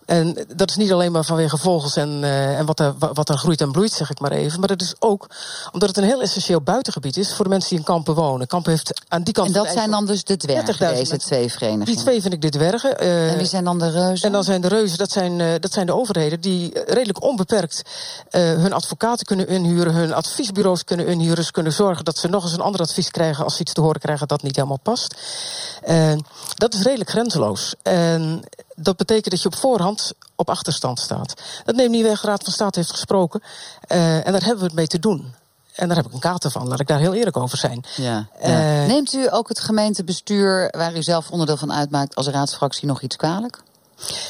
En 0.05 0.45
dat 0.55 0.69
is 0.69 0.75
niet 0.75 0.91
alleen 0.91 1.11
maar 1.11 1.23
vanwege 1.23 1.57
vogels 1.57 1.95
en, 1.95 2.21
uh, 2.21 2.59
en 2.59 2.65
wat, 2.65 2.79
er, 2.79 2.93
wat 2.97 3.29
er 3.29 3.37
groeit 3.37 3.61
en 3.61 3.71
bloeit, 3.71 3.91
zeg 3.91 4.09
ik 4.09 4.19
maar 4.19 4.31
even. 4.31 4.59
Maar 4.59 4.67
dat 4.67 4.81
is 4.81 4.95
ook 4.99 5.27
omdat 5.71 5.89
het 5.89 5.97
een 5.97 6.03
heel 6.03 6.21
essentieel 6.21 6.61
buitengebied 6.61 7.17
is 7.17 7.33
voor 7.33 7.45
de 7.45 7.51
mensen 7.51 7.69
die 7.69 7.79
in 7.79 7.85
kampen 7.85 8.13
wonen. 8.13 8.47
Kampen 8.47 8.71
heeft 8.71 9.01
aan 9.07 9.23
die 9.23 9.33
kant. 9.33 9.47
En 9.47 9.53
dat 9.53 9.67
zijn 9.67 9.91
dan 9.91 10.05
dus 10.05 10.23
de 10.23 10.37
dwergen, 10.37 10.95
deze 10.95 11.17
twee 11.17 11.51
verenigingen? 11.51 11.85
Die 11.85 11.95
twee 11.95 12.21
vind 12.21 12.33
ik 12.33 12.41
de 12.41 12.49
dwergen. 12.49 13.03
Uh, 13.03 13.31
en 13.31 13.37
wie 13.37 13.47
zijn 13.47 13.63
dan 13.63 13.79
de 13.79 13.89
reuzen? 13.89 14.25
En 14.25 14.31
dan 14.31 14.43
zijn 14.43 14.61
de 14.61 14.67
reuzen, 14.67 14.97
dat 14.97 15.11
zijn, 15.11 15.61
dat 15.61 15.73
zijn 15.73 15.85
de 15.85 15.95
overheden 15.95 16.41
die 16.41 16.83
redelijk 16.85 17.23
onbeperkt 17.23 17.81
hun 18.29 18.73
advocaten 18.73 19.25
kunnen 19.25 19.47
inhuren 19.47 19.86
hun 19.93 20.13
adviesbureaus 20.13 20.83
kunnen 20.83 21.07
inhuren. 21.07 21.43
Ze 21.43 21.51
kunnen 21.51 21.73
zorgen 21.73 22.05
dat 22.05 22.17
ze 22.17 22.27
nog 22.27 22.43
eens 22.43 22.53
een 22.53 22.61
ander 22.61 22.81
advies 22.81 23.11
krijgen 23.11 23.43
als 23.43 23.55
ze 23.55 23.61
iets 23.61 23.73
te 23.73 23.81
horen 23.81 24.01
krijgen 24.01 24.27
dat 24.27 24.41
niet 24.41 24.55
helemaal 24.55 24.79
past. 24.79 25.15
Uh, 25.87 26.13
dat 26.55 26.73
is 26.73 26.81
redelijk 26.81 27.09
grenzeloos. 27.09 27.75
En 27.81 28.43
dat 28.75 28.97
betekent 28.97 29.29
dat 29.29 29.41
je 29.41 29.47
op 29.47 29.55
voorhand 29.55 30.13
op 30.35 30.49
achterstand 30.49 30.99
staat. 30.99 31.33
Dat 31.65 31.75
neemt 31.75 31.91
niet 31.91 32.03
weg, 32.03 32.21
de 32.21 32.27
Raad 32.27 32.43
van 32.43 32.53
State 32.53 32.79
heeft 32.79 32.91
gesproken. 32.91 33.41
Uh, 33.87 34.15
en 34.15 34.31
daar 34.31 34.41
hebben 34.41 34.59
we 34.59 34.65
het 34.65 34.73
mee 34.73 34.87
te 34.87 34.99
doen. 34.99 35.33
En 35.75 35.87
daar 35.87 35.97
heb 35.97 36.05
ik 36.05 36.13
een 36.13 36.19
kater 36.19 36.51
van, 36.51 36.67
laat 36.67 36.79
ik 36.79 36.87
daar 36.87 36.99
heel 36.99 37.13
eerlijk 37.13 37.37
over 37.37 37.57
zijn. 37.57 37.83
Ja, 37.95 38.27
ja. 38.41 38.81
Uh, 38.81 38.87
Neemt 38.87 39.13
u 39.13 39.33
ook 39.33 39.47
het 39.47 39.59
gemeentebestuur, 39.59 40.67
waar 40.77 40.95
u 40.95 41.03
zelf 41.03 41.31
onderdeel 41.31 41.57
van 41.57 41.73
uitmaakt, 41.73 42.15
als 42.15 42.27
raadsfractie 42.27 42.87
nog 42.87 43.01
iets 43.01 43.15
kwalijk? 43.15 43.61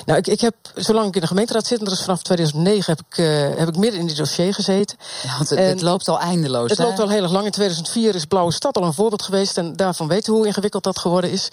Nou, 0.05 0.20
ik, 0.20 0.28
ik 0.28 0.41
heb, 0.41 0.55
zolang 0.76 1.07
ik 1.07 1.15
in 1.15 1.22
de 1.22 1.28
gemeenteraad 1.28 1.68
zit, 1.68 1.80
en 1.80 1.86
dat 1.86 1.93
is 1.93 2.01
vanaf 2.01 2.22
2009, 2.22 2.95
heb 2.95 3.05
ik, 3.09 3.18
uh, 3.18 3.59
heb 3.59 3.68
ik 3.68 3.78
midden 3.78 3.99
in 3.99 4.07
dit 4.07 4.18
dossier 4.18 4.53
gezeten. 4.53 4.97
Ja, 5.24 5.38
want 5.38 5.49
het, 5.49 5.59
het 5.59 5.82
loopt 5.82 6.07
al 6.07 6.20
eindeloos. 6.20 6.70
Het 6.70 6.78
hè? 6.78 6.84
loopt 6.84 6.99
al 6.99 7.09
heel 7.09 7.24
erg 7.24 7.32
lang. 7.32 7.45
In 7.45 7.51
2004 7.51 8.15
is 8.15 8.26
Blauwe 8.26 8.51
Stad 8.51 8.78
al 8.78 8.84
een 8.84 8.93
voorbeeld 8.93 9.22
geweest. 9.22 9.57
En 9.57 9.76
daarvan 9.76 10.07
weten 10.07 10.32
we 10.32 10.38
hoe 10.38 10.47
ingewikkeld 10.47 10.84
dat 10.84 10.99
geworden 10.99 11.32
is. 11.32 11.49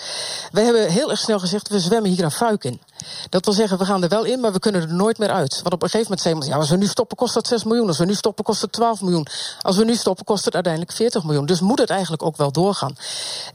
Wij 0.52 0.64
hebben 0.64 0.90
heel 0.90 1.10
erg 1.10 1.18
snel 1.18 1.38
gezegd, 1.38 1.68
we 1.68 1.80
zwemmen 1.80 2.10
hier 2.10 2.24
een 2.24 2.30
fuik 2.30 2.64
in. 2.64 2.80
Dat 3.28 3.44
wil 3.44 3.54
zeggen, 3.54 3.78
we 3.78 3.84
gaan 3.84 4.02
er 4.02 4.08
wel 4.08 4.24
in, 4.24 4.40
maar 4.40 4.52
we 4.52 4.58
kunnen 4.58 4.82
er 4.82 4.94
nooit 4.94 5.18
meer 5.18 5.30
uit. 5.30 5.60
Want 5.62 5.74
op 5.74 5.82
een 5.82 5.90
gegeven 5.90 6.02
moment 6.02 6.20
zeggen 6.20 6.42
we, 6.42 6.48
ja, 6.48 6.56
als 6.56 6.70
we 6.70 6.76
nu 6.76 6.86
stoppen 6.86 7.16
kost 7.16 7.34
dat 7.34 7.46
6 7.46 7.64
miljoen. 7.64 7.88
Als 7.88 7.98
we 7.98 8.04
nu 8.04 8.14
stoppen 8.14 8.44
kost 8.44 8.60
het 8.60 8.72
12 8.72 9.00
miljoen. 9.00 9.26
Als 9.60 9.76
we 9.76 9.84
nu 9.84 9.94
stoppen 9.94 10.24
kost 10.24 10.44
het 10.44 10.54
uiteindelijk 10.54 10.92
40 10.92 11.24
miljoen. 11.24 11.46
Dus 11.46 11.60
moet 11.60 11.78
het 11.78 11.90
eigenlijk 11.90 12.22
ook 12.22 12.36
wel 12.36 12.52
doorgaan. 12.52 12.96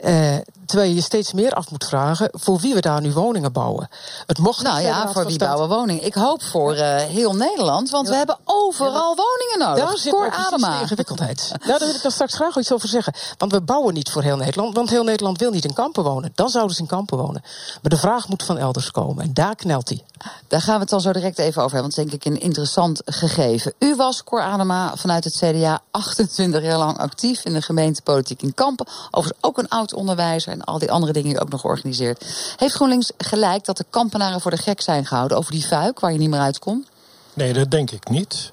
Uh, 0.06 0.36
terwijl 0.66 0.90
je 0.90 0.96
je 0.96 1.02
steeds 1.02 1.34
meer 1.34 1.52
af 1.52 1.72
moet 1.72 1.86
vragen 1.86 2.30
voor 2.32 2.60
wie 2.60 2.74
we 2.74 2.82
daar 2.82 3.02
nu 3.02 3.12
woningen 3.12 3.52
bouwen. 3.52 3.90
Het 4.26 4.38
mocht 4.50 4.64
nou 4.64 4.82
ja, 4.82 5.12
voor 5.12 5.26
wie 5.26 5.38
bouwen 5.38 5.70
woningen. 5.70 6.06
Ik 6.06 6.14
hoop 6.14 6.44
voor 6.44 6.76
uh, 6.76 6.96
heel 6.96 7.36
Nederland, 7.36 7.90
want 7.90 8.06
ja. 8.06 8.12
we 8.12 8.18
hebben 8.18 8.38
overal 8.46 9.16
ja, 9.16 9.24
woningen 9.24 9.60
nodig. 9.60 9.86
Daar 9.86 9.98
zit 9.98 10.14
Adema. 10.32 10.76
de 10.76 10.82
ingewikkeldheid. 10.82 11.52
daar 11.68 11.80
wil 11.80 11.90
ik 11.90 12.02
dan 12.02 12.12
straks 12.12 12.34
graag 12.34 12.58
iets 12.58 12.72
over 12.72 12.88
zeggen. 12.88 13.14
Want 13.38 13.52
we 13.52 13.62
bouwen 13.62 13.94
niet 13.94 14.10
voor 14.10 14.22
heel 14.22 14.38
Nederland, 14.38 14.76
want 14.76 14.90
heel 14.90 15.04
Nederland 15.04 15.40
wil 15.40 15.52
niet 15.52 15.66
in 15.66 15.74
kampen 15.74 16.04
wonen. 16.04 16.32
Dan 16.36 16.50
zouden 16.50 16.76
ze 16.76 16.82
in 16.82 16.88
kampen 16.88 17.18
wonen. 17.18 17.42
Maar 17.82 17.92
de 17.92 17.98
vraag 17.98 18.28
moet 18.28 18.44
van 18.44 18.58
elders 18.58 18.92
komen. 18.92 19.24
En 19.24 19.34
daar 19.34 19.56
knelt 19.56 19.90
hij. 19.90 20.04
Daar 20.48 20.62
gaan 20.62 20.74
we 20.74 20.80
het 20.80 20.90
dan 20.90 21.02
zo 21.02 21.12
direct 21.12 21.38
even 21.38 21.64
over 21.64 21.76
hebben, 21.76 21.96
want 21.96 22.10
denk 22.10 22.24
ik 22.24 22.34
een 22.34 22.42
interessant 22.42 23.02
gegeven. 23.06 23.74
U 23.80 23.96
was, 23.96 24.24
Cor 24.24 24.42
Adema, 24.42 24.96
vanuit 24.96 25.24
het 25.24 25.36
CDA 25.36 25.82
28 25.92 26.62
jaar 26.62 26.78
lang 26.78 26.98
actief 26.98 27.46
in 27.46 27.54
de 27.54 27.62
gemeentepolitiek 27.62 28.42
in 28.42 28.54
Kampen. 28.54 28.88
Overigens 29.12 29.44
ook 29.44 29.58
een 29.58 29.70
oud 29.70 29.94
onderwijzer 29.94 30.52
en 30.52 30.64
al 30.64 30.80
die 30.80 30.92
andere 30.92 31.14
dingen 31.14 31.30
die 31.30 31.40
ook 31.40 31.50
nog 31.50 31.62
georganiseerd. 31.62 32.26
Heeft 32.58 32.74
GroenLinks 32.74 33.12
gelijk 33.18 33.66
dat 33.66 33.78
de 33.78 33.86
kampenaren 33.90 34.39
voor 34.42 34.52
de 34.52 34.58
gek 34.58 34.82
zijn 34.82 35.06
gehouden 35.06 35.38
over 35.38 35.52
die 35.52 35.64
fuik 35.64 36.00
waar 36.00 36.12
je 36.12 36.18
niet 36.18 36.30
meer 36.30 36.40
uitkomt? 36.40 36.88
Nee, 37.34 37.54
dat 37.54 37.72
denk 37.72 37.92
ik 37.92 38.10
niet. 38.10 38.52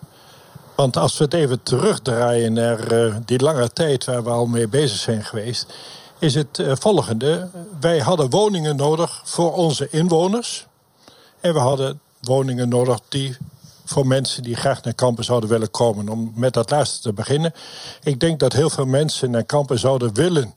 Want 0.76 0.96
als 0.96 1.18
we 1.18 1.24
het 1.24 1.34
even 1.34 1.62
terugdraaien 1.62 2.52
naar 2.52 2.92
uh, 2.92 3.16
die 3.24 3.42
lange 3.42 3.72
tijd 3.72 4.04
waar 4.04 4.24
we 4.24 4.30
al 4.30 4.46
mee 4.46 4.68
bezig 4.68 4.98
zijn 4.98 5.24
geweest, 5.24 5.66
is 6.18 6.34
het 6.34 6.58
uh, 6.58 6.72
volgende. 6.74 7.48
Wij 7.80 7.98
hadden 7.98 8.30
woningen 8.30 8.76
nodig 8.76 9.20
voor 9.24 9.52
onze 9.52 9.88
inwoners. 9.90 10.66
En 11.40 11.52
we 11.52 11.58
hadden 11.58 12.00
woningen 12.20 12.68
nodig 12.68 12.98
die 13.08 13.36
voor 13.84 14.06
mensen 14.06 14.42
die 14.42 14.56
graag 14.56 14.82
naar 14.82 14.94
kampen 14.94 15.24
zouden 15.24 15.48
willen 15.48 15.70
komen. 15.70 16.08
Om 16.08 16.32
met 16.34 16.52
dat 16.52 16.70
laatste 16.70 17.02
te 17.02 17.12
beginnen. 17.12 17.54
Ik 18.02 18.20
denk 18.20 18.40
dat 18.40 18.52
heel 18.52 18.70
veel 18.70 18.86
mensen 18.86 19.30
naar 19.30 19.44
kampen 19.44 19.78
zouden 19.78 20.14
willen 20.14 20.54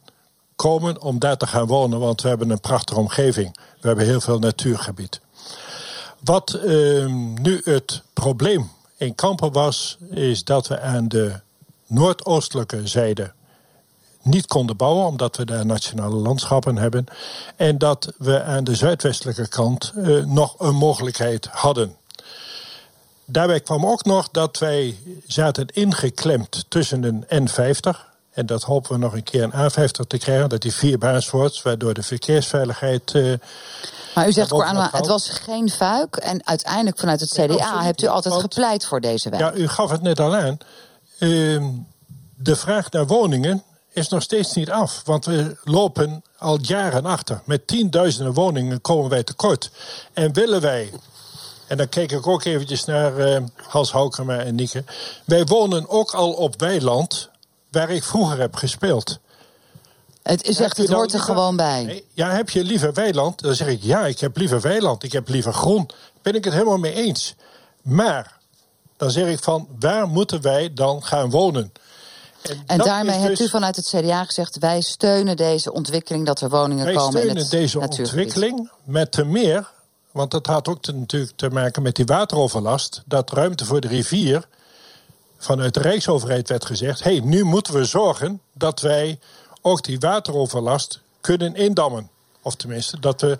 komen 0.61 1.01
om 1.01 1.19
daar 1.19 1.37
te 1.37 1.47
gaan 1.47 1.67
wonen. 1.67 1.99
Want 1.99 2.21
we 2.21 2.27
hebben 2.27 2.49
een 2.49 2.59
prachtige 2.59 2.99
omgeving. 2.99 3.57
We 3.81 3.87
hebben 3.87 4.05
heel 4.05 4.21
veel 4.21 4.39
natuurgebied. 4.39 5.21
Wat 6.23 6.59
uh, 6.65 7.05
nu 7.41 7.61
het 7.63 8.01
probleem 8.13 8.71
in 8.97 9.15
kampen 9.15 9.51
was, 9.51 9.97
is 10.09 10.43
dat 10.43 10.67
we 10.67 10.79
aan 10.79 11.07
de 11.07 11.39
noordoostelijke 11.87 12.87
zijde 12.87 13.31
niet 14.21 14.45
konden 14.45 14.77
bouwen, 14.77 15.05
omdat 15.05 15.37
we 15.37 15.45
daar 15.45 15.65
nationale 15.65 16.15
landschappen 16.15 16.77
hebben. 16.77 17.05
En 17.55 17.77
dat 17.77 18.13
we 18.17 18.43
aan 18.43 18.63
de 18.63 18.75
zuidwestelijke 18.75 19.47
kant 19.47 19.93
uh, 19.95 20.25
nog 20.25 20.55
een 20.57 20.75
mogelijkheid 20.75 21.47
hadden. 21.51 21.95
Daarbij 23.25 23.59
kwam 23.59 23.85
ook 23.85 24.05
nog 24.05 24.29
dat 24.31 24.57
wij 24.57 24.97
zaten 25.27 25.67
ingeklemd 25.67 26.65
tussen 26.67 27.03
een 27.03 27.49
N50. 27.49 28.08
En 28.39 28.45
dat 28.45 28.63
hopen 28.63 28.91
we 28.91 28.97
nog 28.97 29.13
een 29.13 29.23
keer 29.23 29.43
een 29.43 29.71
A50 29.71 30.07
te 30.07 30.17
krijgen, 30.17 30.49
dat 30.49 30.61
die 30.61 30.73
vierbaans 30.73 31.29
wordt, 31.29 31.61
waardoor 31.61 31.93
de 31.93 32.03
verkeersveiligheid. 32.03 33.13
Uh, 33.13 33.33
maar 34.15 34.27
u 34.27 34.31
zegt, 34.31 34.49
Koranma, 34.49 34.89
het 34.91 35.07
was 35.07 35.29
geen 35.29 35.69
fuik. 35.69 36.15
En 36.15 36.47
uiteindelijk 36.47 36.99
vanuit 36.99 37.19
het 37.19 37.31
CDA 37.31 37.53
ja, 37.53 37.83
hebt 37.83 38.01
u 38.01 38.07
altijd 38.07 38.33
want, 38.33 38.45
gepleit 38.45 38.85
voor 38.85 39.01
deze 39.01 39.29
wet. 39.29 39.39
Ja, 39.39 39.53
u 39.53 39.67
gaf 39.67 39.91
het 39.91 40.01
net 40.01 40.19
al 40.19 40.35
aan. 40.35 40.57
Uh, 41.19 41.65
de 42.35 42.55
vraag 42.55 42.91
naar 42.91 43.07
woningen 43.07 43.63
is 43.91 44.09
nog 44.09 44.21
steeds 44.21 44.53
niet 44.53 44.69
af. 44.69 45.01
Want 45.05 45.25
we 45.25 45.57
lopen 45.63 46.23
al 46.37 46.57
jaren 46.61 47.05
achter. 47.05 47.41
Met 47.45 47.67
tienduizenden 47.67 48.33
woningen 48.33 48.81
komen 48.81 49.09
wij 49.09 49.23
tekort. 49.23 49.71
En 50.13 50.33
willen 50.33 50.61
wij, 50.61 50.91
en 51.67 51.77
dan 51.77 51.89
kijk 51.89 52.11
ik 52.11 52.27
ook 52.27 52.43
eventjes 52.43 52.85
naar 52.85 53.19
uh, 53.19 53.37
Hans 53.55 53.91
Houkema 53.91 54.37
en 54.37 54.55
Nieke. 54.55 54.83
Wij 55.25 55.45
wonen 55.45 55.89
ook 55.89 56.13
al 56.13 56.31
op 56.31 56.59
weiland 56.59 57.29
waar 57.71 57.89
ik 57.89 58.03
vroeger 58.03 58.39
heb 58.39 58.55
gespeeld. 58.55 59.19
Het, 60.23 60.49
u 60.49 60.53
zegt, 60.53 60.77
het 60.77 60.89
hoort 60.89 61.13
er 61.13 61.19
gewoon 61.19 61.55
bij. 61.55 62.03
Ja, 62.13 62.31
heb 62.31 62.49
je 62.49 62.63
liever 62.63 62.93
weiland? 62.93 63.41
Dan 63.41 63.55
zeg 63.55 63.67
ik, 63.67 63.79
ja, 63.81 64.05
ik 64.05 64.19
heb 64.19 64.37
liever 64.37 64.61
weiland. 64.61 65.03
Ik 65.03 65.11
heb 65.11 65.27
liever 65.27 65.53
groen. 65.53 65.89
Ben 66.21 66.35
ik 66.35 66.43
het 66.43 66.53
helemaal 66.53 66.77
mee 66.77 66.93
eens. 66.93 67.35
Maar, 67.81 68.37
dan 68.97 69.11
zeg 69.11 69.27
ik 69.27 69.43
van, 69.43 69.67
waar 69.79 70.07
moeten 70.07 70.41
wij 70.41 70.73
dan 70.73 71.03
gaan 71.03 71.29
wonen? 71.29 71.71
En, 72.41 72.63
en 72.65 72.77
daarmee 72.77 73.17
dus... 73.17 73.23
hebt 73.23 73.39
u 73.39 73.49
vanuit 73.49 73.75
het 73.75 73.87
CDA 73.87 74.25
gezegd: 74.25 74.57
wij 74.57 74.81
steunen 74.81 75.37
deze 75.37 75.73
ontwikkeling 75.73 76.25
dat 76.25 76.41
er 76.41 76.49
woningen 76.49 76.85
wij 76.85 76.93
komen. 76.93 77.13
Wij 77.13 77.21
steunen 77.21 77.35
in 77.35 77.41
het 77.41 77.51
deze 77.51 77.79
ontwikkeling 77.79 78.71
met 78.83 79.11
te 79.11 79.23
meer, 79.23 79.71
want 80.11 80.31
dat 80.31 80.45
had 80.45 80.67
ook 80.67 80.81
te, 80.81 80.93
natuurlijk 80.93 81.31
te 81.35 81.49
maken 81.49 81.81
met 81.81 81.95
die 81.95 82.05
wateroverlast, 82.05 83.03
dat 83.05 83.31
ruimte 83.31 83.65
voor 83.65 83.81
de 83.81 83.87
rivier 83.87 84.47
vanuit 85.39 85.73
de 85.73 85.81
Rijksoverheid 85.81 86.49
werd 86.49 86.65
gezegd: 86.65 87.03
hey, 87.03 87.19
nu 87.19 87.43
moeten 87.43 87.73
we 87.73 87.85
zorgen 87.85 88.41
dat 88.53 88.81
wij 88.81 89.19
ook 89.61 89.83
die 89.83 89.99
wateroverlast 89.99 90.99
kunnen 91.21 91.55
indammen. 91.55 92.09
Of 92.41 92.55
tenminste, 92.55 92.99
dat 92.99 93.21
we 93.21 93.37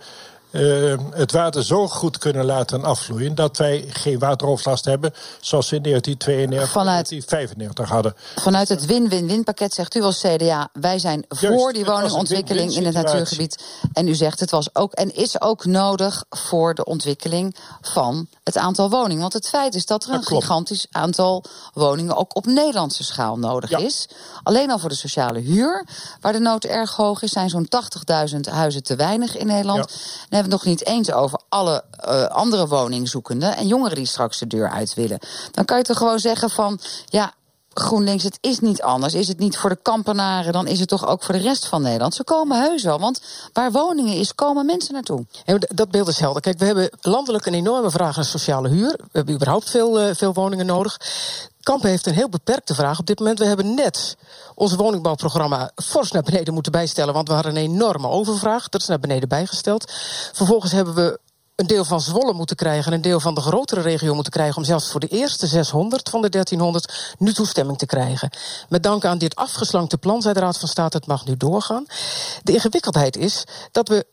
uh, 0.52 0.98
het 1.12 1.32
water 1.32 1.64
zo 1.64 1.88
goed 1.88 2.18
kunnen 2.18 2.46
laten 2.46 2.84
afvloeien 2.84 3.36
dat 3.36 3.58
wij 3.58 3.86
geen 3.90 4.20
wateroverlast 4.20 4.86
hebben 4.86 5.14
zoals 5.40 5.70
we 5.70 5.76
in 5.76 5.82
1992 5.82 6.72
vanuit, 6.72 7.10
1995 7.10 7.90
hadden. 7.90 8.16
Vanuit 8.44 8.70
het 8.70 8.86
win-win-win 8.86 9.44
pakket 9.44 9.74
zegt 9.74 9.96
u 9.96 10.02
als 10.02 10.20
CDA, 10.20 10.70
wij 10.74 11.00
zijn 11.00 11.26
voor 11.30 11.74
die 11.74 11.86
woningontwikkeling 11.86 12.72
in 12.76 12.86
het 12.86 12.94
natuurgebied. 12.94 13.64
En 13.94 14.08
u 14.08 14.16
zegt 14.16 14.40
het 14.40 14.52
was 14.52 14.76
ook 14.76 14.94
en 14.94 15.16
is 15.16 15.42
ook 15.42 15.66
nodig 15.66 16.26
voor 16.30 16.76
de 16.76 16.86
ontwikkeling 16.86 17.56
van 17.82 18.28
het 18.44 18.58
aantal 18.58 18.90
woningen. 18.90 19.22
Want 19.22 19.34
het 19.34 19.50
feit 19.50 19.76
is 19.76 19.86
dat 19.86 20.04
er 20.04 20.14
een 20.14 20.24
gigantisch 20.24 20.88
aantal 20.92 21.44
woningen 21.74 22.16
ook 22.16 22.36
op 22.36 22.46
Nederlandse 22.46 23.04
schaal 23.04 23.38
nodig 23.38 23.70
Ja. 23.70 23.78
is. 23.78 24.10
Alleen 24.44 24.72
al 24.72 24.80
voor 24.80 24.90
de 24.90 24.96
sociale 24.96 25.40
huur, 25.40 25.86
waar 26.22 26.34
de 26.34 26.40
nood 26.40 26.64
erg 26.64 26.96
hoog 26.96 27.22
is, 27.22 27.32
zijn 27.32 27.50
zo'n 27.50 27.68
80.000 28.34 28.40
huizen 28.52 28.84
te 28.84 28.96
weinig 28.96 29.38
in 29.38 29.48
Nederland. 29.48 29.94
Hebben 30.40 30.58
het 30.58 30.64
nog 30.64 30.74
niet 30.74 30.86
eens 30.86 31.12
over 31.12 31.40
alle 31.50 31.84
eh, 31.92 32.26
andere 32.26 32.68
woningzoekenden 32.68 33.58
en 33.58 33.68
jongeren 33.68 33.96
die 33.96 34.06
straks 34.06 34.40
de 34.40 34.48
deur 34.48 34.70
uit 34.70 34.94
willen. 34.94 35.20
Dan 35.52 35.66
kan 35.66 35.78
je 35.78 35.84
toch 35.84 35.98
gewoon 35.98 36.20
zeggen 36.20 36.50
van 36.50 36.80
ja. 37.06 37.34
GroenLinks, 37.74 38.24
het 38.24 38.38
is 38.42 38.60
niet 38.60 38.82
anders. 38.82 39.14
Is 39.14 39.28
het 39.28 39.40
niet 39.40 39.58
voor 39.58 39.70
de 39.70 39.80
kampenaren, 39.82 40.54
dan 40.54 40.68
is 40.68 40.80
het 40.80 40.90
toch 40.90 41.08
ook 41.08 41.24
voor 41.24 41.34
de 41.34 41.42
rest 41.42 41.68
van 41.68 41.82
Nederland. 41.82 42.14
Ze 42.16 42.24
komen 42.24 42.62
heus 42.62 42.84
wel, 42.84 43.00
want 43.00 43.22
waar 43.54 43.72
woningen 43.72 44.14
is, 44.14 44.36
komen 44.36 44.66
mensen 44.66 44.94
naartoe. 44.94 45.26
Dat 45.60 45.92
beeld 45.92 46.08
is 46.08 46.20
helder. 46.20 46.42
Kijk, 46.42 46.60
we 46.60 46.66
hebben 46.66 46.90
landelijk 47.02 47.46
een 47.46 47.54
enorme 47.54 47.92
vraag 47.92 48.16
naar 48.16 48.26
sociale 48.26 48.70
huur. 48.70 48.92
We 48.92 49.10
hebben 49.12 49.36
überhaupt 49.36 49.70
veel, 49.70 50.00
eh, 50.00 50.16
veel 50.16 50.34
woningen 50.34 50.66
nodig. 50.66 50.98
Kampen 51.60 51.90
heeft 51.90 52.06
een 52.06 52.14
heel 52.14 52.30
beperkte 52.30 52.76
vraag 52.76 53.00
op 53.00 53.06
dit 53.06 53.20
moment. 53.20 53.40
We 53.40 53.46
hebben 53.46 53.74
net 53.74 54.18
ons 54.56 54.76
woningbouwprogramma 54.76 55.72
fors 55.76 56.12
naar 56.12 56.24
beneden 56.24 56.54
moeten 56.54 56.72
bijstellen, 56.72 57.14
want 57.14 57.28
we 57.28 57.34
hadden 57.34 57.56
een 57.56 57.62
enorme 57.62 58.08
overvraag. 58.08 58.70
Dat 58.70 58.82
is 58.82 58.88
naar 58.88 59.00
beneden 59.00 59.30
bijgesteld. 59.30 59.92
Vervolgens 60.34 60.72
hebben 60.72 60.94
we 60.94 61.20
een 61.60 61.68
deel 61.68 61.86
van 61.86 62.02
Zwolle 62.02 62.34
moeten 62.34 62.56
krijgen 62.56 62.92
en 62.92 62.94
een 62.94 63.02
deel 63.02 63.20
van 63.20 63.34
de 63.34 63.42
grotere 63.42 63.82
regio 63.82 64.14
moeten 64.14 64.32
krijgen 64.32 64.58
om 64.58 64.64
zelfs 64.64 64.92
voor 64.92 65.00
de 65.00 65.08
eerste 65.08 65.48
600 65.48 66.10
van 66.10 66.22
de 66.22 66.30
1300 66.30 67.16
nu 67.18 67.34
toestemming 67.34 67.78
te 67.78 67.86
krijgen. 67.86 68.30
Met 68.70 68.84
dank 68.84 69.06
aan 69.06 69.18
dit 69.18 69.36
afgeslankte 69.36 69.98
plan, 69.98 70.22
zei 70.22 70.34
de 70.34 70.40
Raad 70.40 70.58
van 70.58 70.68
State, 70.68 70.98
het 70.98 71.08
mag 71.08 71.26
nu 71.26 71.38
doorgaan. 71.38 71.86
De 72.44 72.54
ingewikkeldheid 72.54 73.18
is 73.18 73.44
dat 73.72 73.88
we 73.88 74.06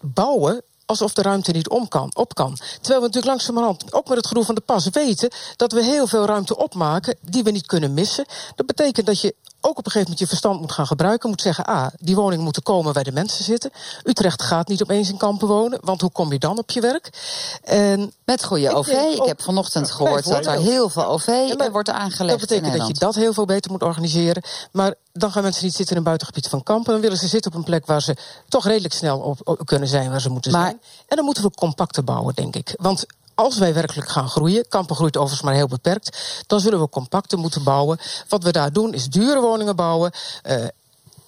bouwen 0.00 0.62
alsof 0.86 1.12
de 1.12 1.22
ruimte 1.22 1.52
niet 1.52 1.68
om 1.68 1.88
kan, 1.88 2.10
op 2.14 2.34
kan. 2.34 2.56
Terwijl 2.56 3.00
we 3.00 3.06
natuurlijk 3.06 3.26
langzamerhand, 3.26 3.92
ook 3.92 4.08
met 4.08 4.16
het 4.16 4.26
gedoe 4.26 4.44
van 4.44 4.54
de 4.54 4.60
pas, 4.60 4.88
weten 4.90 5.30
dat 5.56 5.72
we 5.72 5.84
heel 5.84 6.06
veel 6.06 6.24
ruimte 6.24 6.56
opmaken 6.56 7.16
die 7.20 7.42
we 7.42 7.50
niet 7.50 7.66
kunnen 7.66 7.94
missen. 7.94 8.24
Dat 8.54 8.66
betekent 8.66 9.06
dat 9.06 9.20
je 9.20 9.34
ook 9.64 9.78
op 9.78 9.86
een 9.86 9.92
gegeven 9.92 10.00
moment 10.00 10.18
je 10.18 10.26
verstand 10.26 10.60
moet 10.60 10.72
gaan 10.72 10.86
gebruiken. 10.86 11.28
Moet 11.28 11.40
zeggen, 11.40 11.64
ah, 11.64 11.86
die 11.98 12.14
woningen 12.14 12.44
moeten 12.44 12.62
komen 12.62 12.92
waar 12.92 13.04
de 13.04 13.12
mensen 13.12 13.44
zitten. 13.44 13.70
Utrecht 14.04 14.42
gaat 14.42 14.68
niet 14.68 14.82
opeens 14.82 15.08
in 15.10 15.16
kampen 15.16 15.48
wonen, 15.48 15.78
want 15.82 16.00
hoe 16.00 16.10
kom 16.10 16.32
je 16.32 16.38
dan 16.38 16.58
op 16.58 16.70
je 16.70 16.80
werk? 16.80 17.10
En 17.64 18.12
Met 18.24 18.44
goede 18.44 18.64
Ik 18.68 18.74
OV. 18.76 18.86
denk 18.86 19.14
Ik 19.16 19.24
heb 19.24 19.42
vanochtend 19.42 19.90
gehoord 19.90 20.28
dat 20.28 20.46
er 20.46 20.58
heel 20.60 20.88
veel 20.88 21.04
OV 21.06 21.26
Ja, 21.26 21.70
wordt 21.70 21.90
aangelegd 21.90 22.38
dat 22.40 22.48
betekent 22.48 22.78
dat 22.78 22.86
je 22.86 22.94
dat 22.94 23.14
heel 23.14 23.32
veel 23.32 23.44
beter 23.44 23.70
moet 23.70 23.82
organiseren. 23.82 24.42
Maar 24.72 24.94
dan 25.12 25.32
gaan 25.32 25.42
mensen 25.42 25.64
niet 25.64 25.74
zitten 25.74 25.90
in 25.94 25.96
een 26.00 26.06
buitengebied 26.06 26.48
van 26.48 26.62
kampen. 26.62 26.92
Dan 26.92 27.00
willen 27.00 27.16
ze 27.16 27.26
zitten 27.28 27.50
op 27.52 27.56
een 27.56 27.64
plek 27.64 27.86
waar 27.86 28.02
ze 28.02 28.16
toch 28.48 28.66
redelijk 28.66 28.94
snel 28.94 29.18
op, 29.18 29.40
op 29.44 29.66
kunnen 29.66 29.88
zijn 29.88 30.10
waar 30.10 30.20
ze 30.20 30.28
moeten 30.28 30.52
Maar- 30.52 30.62
zijn. 30.64 30.80
En 31.08 31.16
dan 31.16 31.24
moeten 31.24 31.42
we 31.44 31.50
compacter 31.50 32.04
bouwen, 32.04 32.34
denk 32.34 32.56
ik. 32.56 32.74
Want 32.76 33.06
als 33.42 33.58
wij 33.58 33.74
werkelijk 33.74 34.08
gaan 34.08 34.28
groeien, 34.28 34.68
kampen 34.68 34.96
groeit 34.96 35.16
overigens 35.16 35.42
maar 35.42 35.54
heel 35.54 35.66
beperkt, 35.66 36.18
dan 36.46 36.60
zullen 36.60 36.80
we 36.80 36.88
compacter 36.88 37.38
moeten 37.38 37.62
bouwen. 37.64 37.98
Wat 38.28 38.42
we 38.42 38.52
daar 38.52 38.72
doen 38.72 38.94
is 38.94 39.06
dure 39.08 39.40
woningen 39.40 39.76
bouwen. 39.76 40.10
eh, 40.42 40.56
Maar 40.56 40.70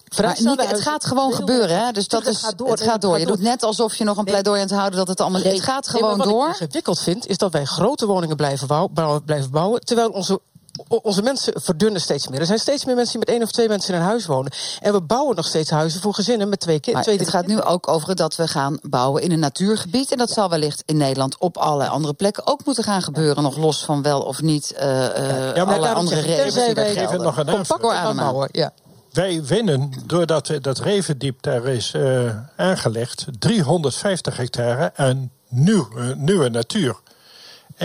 vrijstaande 0.08 0.62
Nieke, 0.62 0.74
het 0.74 0.84
gaat 0.84 1.06
gewoon 1.06 1.32
gebeuren, 1.34 1.84
hè? 1.84 1.92
Dus 1.92 2.08
dat 2.08 2.26
is, 2.26 2.36
het 2.36 2.44
gaat 2.44 2.58
door. 2.58 2.70
het 2.70 2.80
gaat 2.80 3.00
door. 3.00 3.18
Je 3.18 3.26
doet 3.26 3.40
net 3.40 3.62
alsof 3.62 3.94
je 3.94 4.04
nog 4.04 4.16
een 4.16 4.24
pleidooi 4.24 4.60
aan 4.60 4.66
het 4.66 4.76
houden 4.76 4.98
dat 4.98 5.08
het 5.08 5.20
allemaal... 5.20 5.40
Nee, 5.40 5.52
het 5.52 5.62
gaat 5.62 5.92
nee, 5.92 6.00
gewoon 6.02 6.16
wat 6.18 6.26
door. 6.26 6.48
ik 6.48 6.60
ingewikkeld 6.60 7.00
vind, 7.00 7.26
is 7.26 7.38
dat 7.38 7.52
wij 7.52 7.64
grote 7.64 8.06
woningen 8.06 8.36
blijven 8.36 8.66
bouwen- 8.66 9.24
blijven 9.24 9.50
bouwen 9.50 9.80
terwijl 9.84 10.08
onze. 10.10 10.40
Onze 10.88 11.22
mensen 11.22 11.52
verdunnen 11.60 12.00
steeds 12.00 12.28
meer. 12.28 12.40
Er 12.40 12.46
zijn 12.46 12.58
steeds 12.58 12.84
meer 12.84 12.94
mensen 12.94 13.12
die 13.12 13.26
met 13.26 13.34
één 13.34 13.42
of 13.42 13.50
twee 13.50 13.68
mensen 13.68 13.94
in 13.94 14.00
een 14.00 14.06
huis 14.06 14.26
wonen. 14.26 14.52
En 14.80 14.92
we 14.92 15.02
bouwen 15.02 15.36
nog 15.36 15.46
steeds 15.46 15.70
huizen 15.70 16.00
voor 16.00 16.14
gezinnen 16.14 16.48
met 16.48 16.60
twee 16.60 16.80
kinderen. 16.80 17.18
het 17.18 17.28
gaat 17.28 17.46
nu 17.46 17.60
ook 17.62 17.88
over 17.88 18.16
dat 18.16 18.36
we 18.36 18.48
gaan 18.48 18.78
bouwen 18.82 19.22
in 19.22 19.32
een 19.32 19.38
natuurgebied. 19.38 20.12
En 20.12 20.18
dat 20.18 20.30
zal 20.30 20.48
wellicht 20.48 20.82
in 20.86 20.96
Nederland 20.96 21.38
op 21.38 21.56
allerlei 21.56 21.90
andere 21.90 22.14
plekken 22.14 22.46
ook 22.46 22.64
moeten 22.64 22.84
gaan 22.84 23.02
gebeuren. 23.02 23.42
Nog 23.42 23.56
los 23.56 23.84
van 23.84 24.02
wel 24.02 24.20
of 24.20 24.42
niet 24.42 24.72
eh, 24.72 25.48
eh, 25.48 25.56
Ja, 25.56 25.64
maar 25.64 25.76
alle 25.76 25.92
andere 25.92 26.20
regels 26.20 26.42
tenzij 26.42 26.66
die 26.66 26.74
wij 26.74 26.84
er 26.84 26.90
even 26.90 27.08
gelden. 27.08 27.26
nog 27.26 27.36
een 27.38 27.46
compact 27.46 27.82
Hoor, 27.82 27.92
gaan 27.92 28.04
Adema. 28.04 28.22
bouwen. 28.22 28.48
Ja. 28.52 28.72
Wij 29.14 29.44
winnen, 29.44 29.92
doordat 30.06 30.48
we 30.48 30.60
dat 30.60 30.78
Revendiep 30.78 31.42
daar 31.42 31.66
is 31.66 31.92
eh, 31.94 32.36
aangelegd, 32.56 33.26
350 33.38 34.36
hectare 34.36 34.92
aan 34.96 35.30
nieuw, 35.48 35.88
eh, 35.96 36.14
nieuwe 36.16 36.48
natuur. 36.48 36.96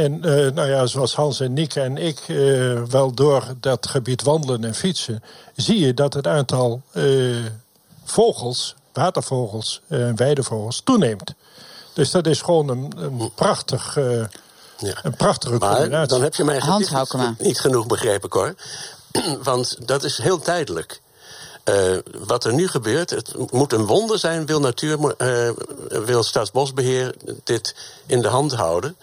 En 0.04 0.24
eh, 0.24 0.52
nou 0.52 0.70
ja, 0.70 0.86
zoals 0.86 1.16
Hans 1.16 1.40
en 1.40 1.54
Nieke 1.54 1.82
en 1.82 1.98
ik 1.98 2.20
eh, 2.28 2.84
wel 2.84 3.14
door 3.14 3.44
dat 3.60 3.88
gebied 3.88 4.24
wandelen 4.24 4.64
en 4.64 4.76
fietsen, 4.76 5.24
zie 5.56 5.80
je 5.80 5.94
dat 5.94 6.14
het 6.14 6.28
aantal 6.28 6.82
eh, 6.92 7.06
vogels, 8.04 8.76
watervogels 8.94 9.82
en 9.88 10.16
weidevogels 10.16 10.82
toeneemt. 10.84 11.34
Dus 11.94 12.12
dat 12.12 12.28
is 12.28 12.42
gewoon 12.42 12.70
een, 12.70 12.94
een, 12.98 13.32
prachtig, 13.36 13.98
eh, 13.98 14.24
Ja. 14.78 14.98
een 15.04 15.16
prachtige 15.16 15.58
Maar 15.58 15.76
combinatie. 15.76 16.08
dan 16.08 16.22
heb 16.22 16.36
je 16.36 16.44
Hans 16.44 16.64
gedicht 16.66 16.90
Houkema. 16.92 17.36
niet 17.40 17.60
genoeg 17.60 17.88
begrepen, 17.88 18.30
Cor. 18.30 18.56
Want 19.44 19.88
dat 19.88 20.04
is 20.04 20.18
heel 20.18 20.40
tijdelijk. 20.40 21.02
Eh, 21.64 21.98
wat 22.26 22.44
er 22.44 22.54
nu 22.54 22.68
gebeurt, 22.68 23.10
het 23.10 23.52
moet 23.52 23.74
een 23.74 23.86
wonder 23.86 24.20
zijn, 24.20 24.46
wil, 24.46 24.60
natuur, 24.60 25.16
eh, 25.18 25.50
wil 26.06 26.24
Staatsbosbeheer 26.24 27.16
dit 27.44 27.76
in 28.06 28.22
de 28.22 28.28
hand 28.28 28.54
houden. 28.54 28.96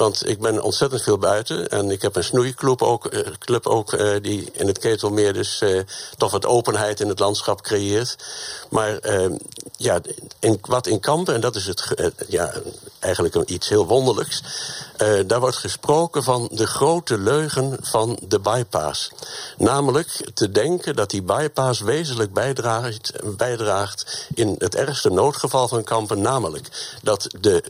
Want 0.00 0.28
ik 0.28 0.40
ben 0.40 0.62
ontzettend 0.62 1.02
veel 1.02 1.18
buiten 1.18 1.68
en 1.68 1.90
ik 1.90 2.02
heb 2.02 2.16
een 2.16 2.24
snoeiclub 2.24 2.82
ook, 2.82 3.06
eh, 3.06 3.20
club 3.38 3.66
ook 3.66 3.92
eh, 3.92 4.22
die 4.22 4.48
in 4.52 4.66
het 4.66 4.78
Ketelmeer 4.78 5.32
dus 5.32 5.60
eh, 5.60 5.80
toch 6.16 6.30
wat 6.30 6.46
openheid 6.46 7.00
in 7.00 7.08
het 7.08 7.18
landschap 7.18 7.62
creëert. 7.62 8.16
Maar 8.70 8.98
eh, 8.98 9.30
ja, 9.76 10.00
wat 10.60 10.86
in 10.86 11.00
Kampen, 11.00 11.34
en 11.34 11.40
dat 11.40 11.56
is 11.56 11.66
het, 11.66 12.12
ja, 12.28 12.52
eigenlijk 12.98 13.34
een, 13.34 13.52
iets 13.52 13.68
heel 13.68 13.86
wonderlijks. 13.86 14.42
daar 15.26 15.40
wordt 15.40 15.56
gesproken 15.56 16.22
van 16.22 16.48
de 16.52 16.66
grote 16.66 17.18
leugen 17.18 17.76
van 17.80 18.18
de 18.28 18.38
bypass. 18.38 19.10
Namelijk 19.56 20.30
te 20.34 20.50
denken 20.50 20.96
dat 20.96 21.10
die 21.10 21.22
bypass 21.22 21.80
wezenlijk 21.80 22.32
bijdraagt, 22.32 23.12
bijdraagt 23.36 24.26
in 24.34 24.54
het 24.58 24.74
ergste 24.74 25.10
noodgeval 25.10 25.68
van 25.68 25.84
Kampen. 25.84 26.20
Namelijk 26.20 26.96
dat 27.02 27.26
de 27.40 27.62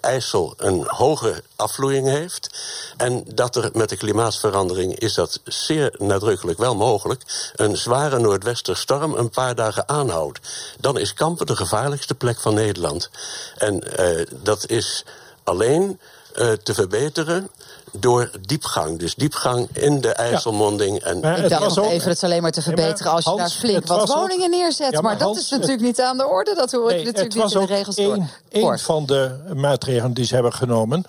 IJssel 0.00 0.54
een 0.56 0.84
hoge 0.86 1.42
afvloeiing 1.56 2.06
heeft. 2.06 2.48
En 2.96 3.24
dat 3.34 3.56
er 3.56 3.70
met 3.72 3.88
de 3.88 3.96
klimaatsverandering 3.96 4.98
is 4.98 5.14
dat 5.14 5.40
zeer 5.44 5.94
nadrukkelijk 5.98 6.58
wel 6.58 6.74
mogelijk. 6.74 7.52
Een 7.56 7.76
zware 7.76 8.18
noordwesterstorm 8.18 9.14
een 9.14 9.30
paar 9.30 9.54
dagen 9.54 9.88
aanhoudt. 9.88 10.40
Dan 10.80 10.98
is 10.98 11.14
Kampen 11.14 11.46
de 11.46 11.56
gevaarlijkste 11.56 12.14
plek 12.14 12.40
van 12.40 12.54
Nederland. 12.54 13.10
En 13.56 13.96
eh, 13.96 14.26
dat 14.30 14.68
is 14.68 15.04
alleen 15.44 16.00
eh, 16.34 16.52
te 16.52 16.74
verbeteren 16.74 17.50
door 17.96 18.30
diepgang. 18.40 18.98
Dus 18.98 19.14
diepgang 19.14 19.68
in 19.72 20.00
de 20.00 20.08
IJsselmonding. 20.12 20.98
En 20.98 21.20
Maar 21.20 21.36
Ik 21.36 21.40
het 21.40 21.50
dacht 21.50 21.62
was 21.62 21.74
nog 21.76 21.84
ook- 21.84 21.90
even, 21.90 22.08
het 22.08 22.16
is 22.16 22.24
alleen 22.24 22.42
maar 22.42 22.50
te 22.52 22.62
verbeteren 22.62 23.12
als 23.12 23.24
je 23.24 23.30
Hans, 23.30 23.40
daar 23.42 23.50
flink 23.50 23.86
wat 23.86 24.08
woningen 24.14 24.50
neerzet. 24.50 24.92
Ja, 24.92 25.00
maar, 25.00 25.02
maar 25.16 25.18
dat 25.26 25.36
is 25.36 25.48
natuurlijk 25.50 25.80
niet 25.82 26.00
aan 26.00 26.16
de 26.16 26.28
orde. 26.28 26.54
Dat 26.54 26.72
hoor 26.72 26.90
ik 26.90 26.96
Nee, 26.96 27.04
natuurlijk 27.04 27.34
het 27.34 27.44
niet 27.44 27.54
in 27.54 27.60
de 27.66 27.74
regels 27.74 27.96
door. 27.96 28.14
één, 28.14 28.30
één 28.48 28.62
Cor. 28.62 28.78
van 28.78 29.06
de 29.06 29.30
maatregelen 29.54 30.12
die 30.14 30.24
ze 30.24 30.34
hebben 30.34 30.52
genomen. 30.52 31.04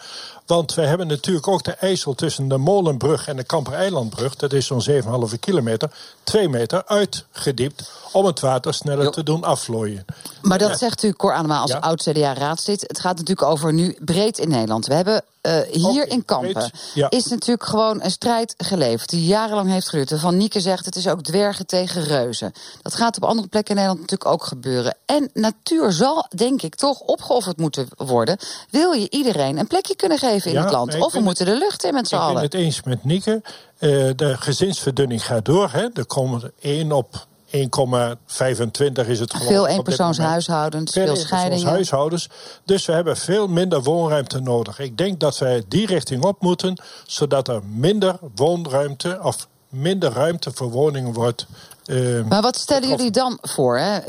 Want 0.46 0.74
we 0.74 0.82
hebben 0.82 1.08
natuurlijk 1.08 1.48
ook 1.48 1.64
de 1.64 1.72
IJssel 1.72 2.14
tussen 2.16 2.48
de 2.48 2.58
Molenbrug 2.58 3.28
en 3.28 3.36
de 3.36 3.44
Kampereilandbrug. 3.44 4.36
Dat 4.36 4.54
is 4.54 4.66
zo'n 4.66 4.82
7,5 4.82 5.40
kilometer. 5.40 5.90
Twee 6.24 6.50
meter 6.50 6.84
uitgediept 6.86 7.92
om 8.12 8.26
het 8.26 8.40
water 8.40 8.74
sneller 8.74 9.12
te 9.12 9.24
doen 9.24 9.44
afvlooien. 9.44 10.06
Maar 10.42 10.58
dat 10.58 10.78
zegt 10.80 11.04
u, 11.04 11.12
Cor 11.14 11.34
Anema, 11.34 11.60
als 11.60 11.72
Ja. 11.72 11.78
oud-CDA-raadslid. 11.80 12.82
Het 12.82 13.00
gaat 13.00 13.18
natuurlijk 13.18 13.48
over 13.48 13.74
nu 13.74 13.98
breed 14.00 14.38
in 14.38 14.50
Nederland. 14.50 14.86
We 14.88 14.94
hebben 14.94 15.24
eh, 15.46 15.92
hier 15.92 16.08
in 16.08 16.26
Kampen... 16.26 16.72
ja. 16.94 17.10
is 17.10 17.26
natuurlijk 17.26 17.70
gewoon 17.70 18.02
een 18.04 18.12
strijd 18.12 18.54
geleverd... 18.58 19.10
die 19.10 19.26
jarenlang 19.26 19.70
heeft 19.70 19.90
geduurd. 19.90 20.20
Van 20.20 20.38
Nieke 20.38 20.60
zegt, 20.60 20.86
het 20.86 20.96
is 20.96 21.08
ook 21.08 21.22
dwergen 21.24 21.66
tegen 21.66 22.04
reuzen. 22.04 22.54
Dat 22.82 22.96
gaat 22.96 23.18
op 23.18 23.24
andere 23.24 23.48
plekken 23.48 23.76
in 23.76 23.82
Nederland 23.82 24.10
natuurlijk 24.10 24.42
ook 24.42 24.48
gebeuren. 24.48 24.96
En 25.06 25.30
natuur 25.34 25.92
zal, 25.92 26.26
denk 26.36 26.62
ik, 26.62 26.76
toch 26.76 27.00
opgeofferd 27.00 27.58
moeten 27.58 27.88
worden... 27.98 28.38
wil 28.70 28.92
je 28.92 29.10
iedereen 29.10 29.58
een 29.58 29.68
plekje 29.68 29.96
kunnen 29.96 30.18
geven 30.18 30.52
in 30.52 30.58
Ja, 30.58 30.64
het 30.64 30.72
land. 30.72 31.00
Of 31.00 31.14
we 31.14 31.20
moeten 31.20 31.46
de 31.46 31.58
lucht 31.58 31.84
in 31.84 31.94
met 31.94 32.08
z'n 32.08 32.14
Ik 32.16 32.20
ben 32.20 32.30
allen. 32.30 32.42
het 32.42 32.54
eens 32.54 32.84
met 32.84 33.04
Nieke. 33.04 33.42
Eh, 33.78 33.90
de 34.16 34.36
gezinsverdunning 34.38 35.26
gaat 35.26 35.46
door. 35.46 35.70
Hè. 35.72 35.88
Er 35.94 36.06
komen 36.06 36.42
er 36.42 36.52
1 36.60 36.92
op 36.92 37.26
1,25 37.56 39.08
is 39.08 39.20
het 39.20 39.34
gewoon. 39.34 39.48
Veel 39.48 39.68
eenpersoonshuishoudens, 39.68 40.96
moment. 40.96 41.14
veel 41.14 41.26
scheidingen. 41.26 42.30
Dus 42.66 42.86
we 42.86 42.94
hebben 42.94 43.18
veel 43.18 43.48
minder 43.48 43.84
woonruimte 43.84 44.40
nodig. 44.40 44.80
Ik 44.80 44.98
denk 44.98 45.20
dat 45.20 45.38
wij 45.38 45.64
die 45.68 45.86
richting 45.86 46.24
op 46.24 46.42
moeten, 46.42 46.82
zodat 47.06 47.48
er 47.48 47.62
minder 47.64 48.18
woonruimte 48.36 49.20
of 49.22 49.48
minder 49.70 50.12
ruimte 50.12 50.52
voor 50.54 50.70
woningen 50.70 51.14
wordt. 51.14 51.46
eh, 51.86 52.24
Maar 52.30 52.42
wat 52.42 52.58
stellen 52.58 52.90
jullie 52.90 53.12
dan 53.12 53.38
voor? 53.42 53.78
Hè? 53.78 53.98
Eh, 53.98 54.06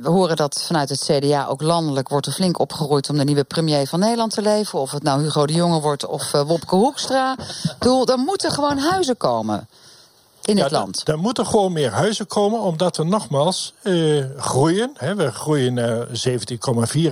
we 0.00 0.08
horen 0.08 0.36
dat 0.36 0.64
vanuit 0.66 0.88
het 0.88 1.00
CDA 1.00 1.46
ook 1.46 1.62
landelijk 1.62 2.08
wordt 2.08 2.26
er 2.26 2.32
flink 2.32 2.58
opgeroeid 2.58 3.10
om 3.10 3.16
de 3.18 3.24
nieuwe 3.24 3.44
premier 3.44 3.86
van 3.86 4.00
Nederland 4.00 4.34
te 4.34 4.42
leven. 4.42 4.78
Of 4.78 4.90
het 4.90 5.02
nou 5.02 5.22
Hugo 5.22 5.46
de 5.46 5.52
Jonge 5.52 5.80
wordt 5.80 6.06
of 6.06 6.34
eh, 6.34 6.40
Wopke 6.40 6.74
Hoekstra. 6.74 7.36
Ik 7.38 7.74
bedoel, 7.78 8.06
er 8.06 8.18
moeten 8.18 8.50
gewoon 8.50 8.78
huizen 8.78 9.16
komen 9.16 9.68
in 10.42 10.56
Ja, 10.56 10.62
het 10.62 10.72
land. 10.72 11.08
Er 11.08 11.18
moeten 11.18 11.46
gewoon 11.46 11.72
meer 11.72 11.90
huizen 11.90 12.26
komen, 12.26 12.60
omdat 12.60 12.96
we 12.96 13.04
nogmaals 13.04 13.74
eh, 13.82 14.24
groeien. 14.36 14.90
Hè, 14.96 15.14
we 15.14 15.30
groeien 15.32 15.74
naar 15.74 16.06
17,4 16.06 16.12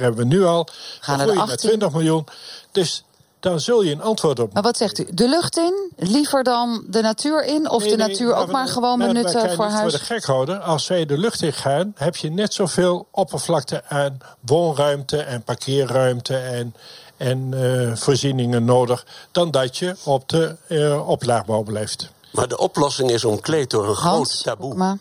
hebben 0.01 0.16
we 0.16 0.24
nu 0.24 0.45
al. 0.45 0.66
Gaan 1.01 1.16
we 1.16 1.22
groeien 1.22 1.39
naar 1.39 1.51
18. 1.51 1.68
20 1.68 1.93
miljoen. 1.93 2.26
Dus 2.72 3.05
dan 3.41 3.61
zul 3.61 3.83
je 3.83 3.93
een 3.93 4.03
antwoord 4.03 4.39
op 4.41 4.53
Maar 4.53 4.62
wat 4.62 4.76
zegt 4.76 4.99
u? 4.99 5.07
De 5.11 5.28
lucht 5.28 5.57
in? 5.57 5.91
Liever 5.97 6.43
dan 6.45 6.85
de 6.89 7.01
natuur 7.01 7.45
in? 7.45 7.70
Of 7.70 7.81
Nee, 7.83 7.91
de 7.91 7.97
nee, 7.97 8.09
natuur 8.09 8.35
ook 8.35 8.47
we- 8.47 8.53
maar 8.53 8.68
gewoon 8.68 8.99
benutten 8.99 9.51
voor 9.55 9.64
huis? 9.64 9.81
voor 9.81 9.91
de 10.01 10.05
gek 10.05 10.24
houden. 10.24 10.62
Als 10.62 10.87
wij 10.89 11.07
de 11.07 11.18
lucht 11.18 11.43
in 11.43 11.53
gaan, 11.53 11.93
heb 11.97 12.16
je 12.16 12.31
net 12.31 12.55
zoveel 12.55 13.07
oppervlakte 13.11 13.83
aan 13.89 14.18
woonruimte 14.41 15.16
en 15.22 15.43
parkeerruimte 15.43 16.37
en, 16.37 16.74
en 17.16 17.49
eh, 17.55 17.97
voorzieningen 17.97 18.64
nodig. 18.64 19.07
dan 19.33 19.51
dat 19.51 19.76
je 19.78 19.97
op 20.05 20.28
de 20.28 20.57
eh, 20.68 21.09
oplaagbouw 21.09 21.62
blijft. 21.62 22.11
Maar 22.31 22.49
de 22.49 22.59
oplossing 22.59 23.11
is 23.11 23.24
omkleed 23.24 23.70
door 23.70 23.89
een 23.89 23.97
groot 23.97 24.43
taboe. 24.43 24.74
maar 24.74 24.99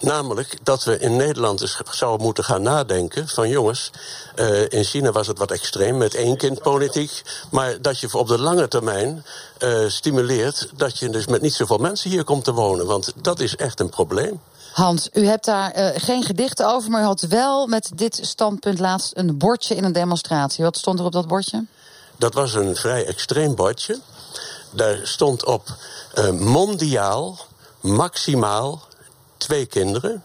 Namelijk 0.00 0.58
dat 0.62 0.84
we 0.84 0.98
in 0.98 1.16
Nederland 1.16 1.60
eens 1.60 1.80
zouden 1.90 2.26
moeten 2.26 2.44
gaan 2.44 2.62
nadenken 2.62 3.28
van 3.28 3.48
jongens, 3.48 3.90
eh, 4.34 4.62
in 4.68 4.84
China 4.84 5.12
was 5.12 5.26
het 5.26 5.38
wat 5.38 5.50
extreem 5.50 5.96
met 5.96 6.14
één 6.14 6.36
kind 6.36 6.62
politiek, 6.62 7.22
maar 7.50 7.82
dat 7.82 7.98
je 7.98 8.18
op 8.18 8.28
de 8.28 8.38
lange 8.38 8.68
termijn 8.68 9.24
eh, 9.58 9.88
stimuleert 9.88 10.68
dat 10.76 10.98
je 10.98 11.10
dus 11.10 11.26
met 11.26 11.42
niet 11.42 11.54
zoveel 11.54 11.78
mensen 11.78 12.10
hier 12.10 12.24
komt 12.24 12.44
te 12.44 12.52
wonen, 12.52 12.86
want 12.86 13.12
dat 13.22 13.40
is 13.40 13.56
echt 13.56 13.80
een 13.80 13.88
probleem. 13.88 14.40
Hans, 14.72 15.08
u 15.12 15.26
hebt 15.26 15.44
daar 15.44 15.70
eh, 15.70 16.02
geen 16.02 16.22
gedichten 16.22 16.68
over, 16.68 16.90
maar 16.90 17.02
u 17.02 17.04
had 17.04 17.20
wel 17.20 17.66
met 17.66 17.90
dit 17.94 18.18
standpunt 18.22 18.78
laatst 18.78 19.12
een 19.16 19.38
bordje 19.38 19.74
in 19.74 19.84
een 19.84 19.92
demonstratie. 19.92 20.64
Wat 20.64 20.76
stond 20.76 20.98
er 20.98 21.04
op 21.04 21.12
dat 21.12 21.28
bordje? 21.28 21.64
Dat 22.16 22.34
was 22.34 22.54
een 22.54 22.76
vrij 22.76 23.06
extreem 23.06 23.54
bordje. 23.54 24.00
Daar 24.70 25.00
stond 25.02 25.44
op 25.44 25.68
eh, 26.14 26.30
mondiaal, 26.30 27.38
maximaal 27.80 28.82
twee 29.36 29.66
kinderen. 29.66 30.22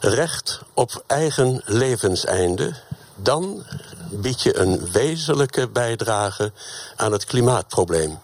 Recht 0.00 0.60
op 0.74 1.04
eigen 1.06 1.62
levenseinde. 1.64 2.74
Dan 3.16 3.64
bied 4.10 4.42
je 4.42 4.56
een 4.56 4.90
wezenlijke 4.90 5.68
bijdrage 5.68 6.52
aan 6.96 7.12
het 7.12 7.24
klimaatprobleem. 7.24 8.18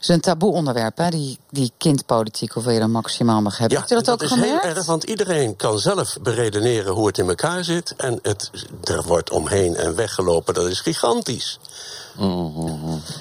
is 0.00 0.08
een 0.08 0.20
taboe 0.20 0.52
onderwerp, 0.52 0.96
hè? 0.96 1.08
Die, 1.08 1.38
die 1.50 1.72
kindpolitiek, 1.76 2.52
hoeveel 2.52 2.72
je 2.72 2.80
er 2.80 2.90
maximaal 2.90 3.40
mag 3.40 3.58
hebben. 3.58 3.78
Hebt 3.78 3.90
u 3.90 3.94
dat, 3.94 4.04
dat 4.04 4.14
ook 4.14 4.22
is 4.22 4.28
gemerkt? 4.28 4.62
heel 4.62 4.74
erg, 4.74 4.86
want 4.86 5.04
iedereen 5.04 5.56
kan 5.56 5.78
zelf 5.78 6.16
beredeneren 6.22 6.92
hoe 6.92 7.06
het 7.06 7.18
in 7.18 7.28
elkaar 7.28 7.64
zit. 7.64 7.94
En 7.96 8.18
het, 8.22 8.50
er 8.84 9.02
wordt 9.02 9.30
omheen 9.30 9.76
en 9.76 9.94
weggelopen, 9.94 10.54
dat 10.54 10.66
is 10.66 10.80
gigantisch. 10.80 11.58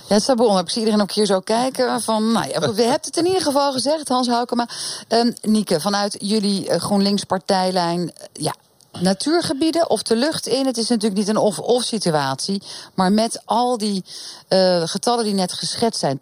Ja, 0.07 0.15
het 0.15 0.29
onderwerp. 0.29 0.65
Ik 0.65 0.69
zie 0.69 0.79
iedereen 0.79 1.01
ook 1.01 1.11
hier 1.11 1.25
zo 1.25 1.39
kijken. 1.39 2.01
Van, 2.01 2.31
nou 2.31 2.47
ja, 2.47 2.59
we 2.59 2.65
hebben 2.65 3.01
het 3.01 3.17
in 3.17 3.25
ieder 3.25 3.41
geval 3.41 3.71
gezegd, 3.71 4.07
Hans 4.07 4.27
Houkema. 4.27 4.67
Ehm 5.07 5.31
Nieke, 5.41 5.79
vanuit 5.79 6.15
jullie 6.19 6.69
eh, 6.69 6.79
GroenLinks 6.79 7.23
partijlijn... 7.23 8.11
eh, 8.13 8.25
ja, 8.33 8.55
natuurgebieden 8.99 9.89
of 9.89 10.03
de 10.03 10.15
lucht 10.15 10.47
in. 10.47 10.65
Het 10.65 10.77
is 10.77 10.87
natuurlijk 10.87 11.19
niet 11.19 11.27
een 11.27 11.37
of-of 11.37 11.83
situatie. 11.83 12.61
Maar 12.93 13.11
met 13.11 13.41
al 13.45 13.77
die 13.77 14.03
eh, 14.47 14.81
getallen 14.85 15.23
die 15.23 15.33
net 15.33 15.53
geschetst 15.53 15.99
zijn... 15.99 16.19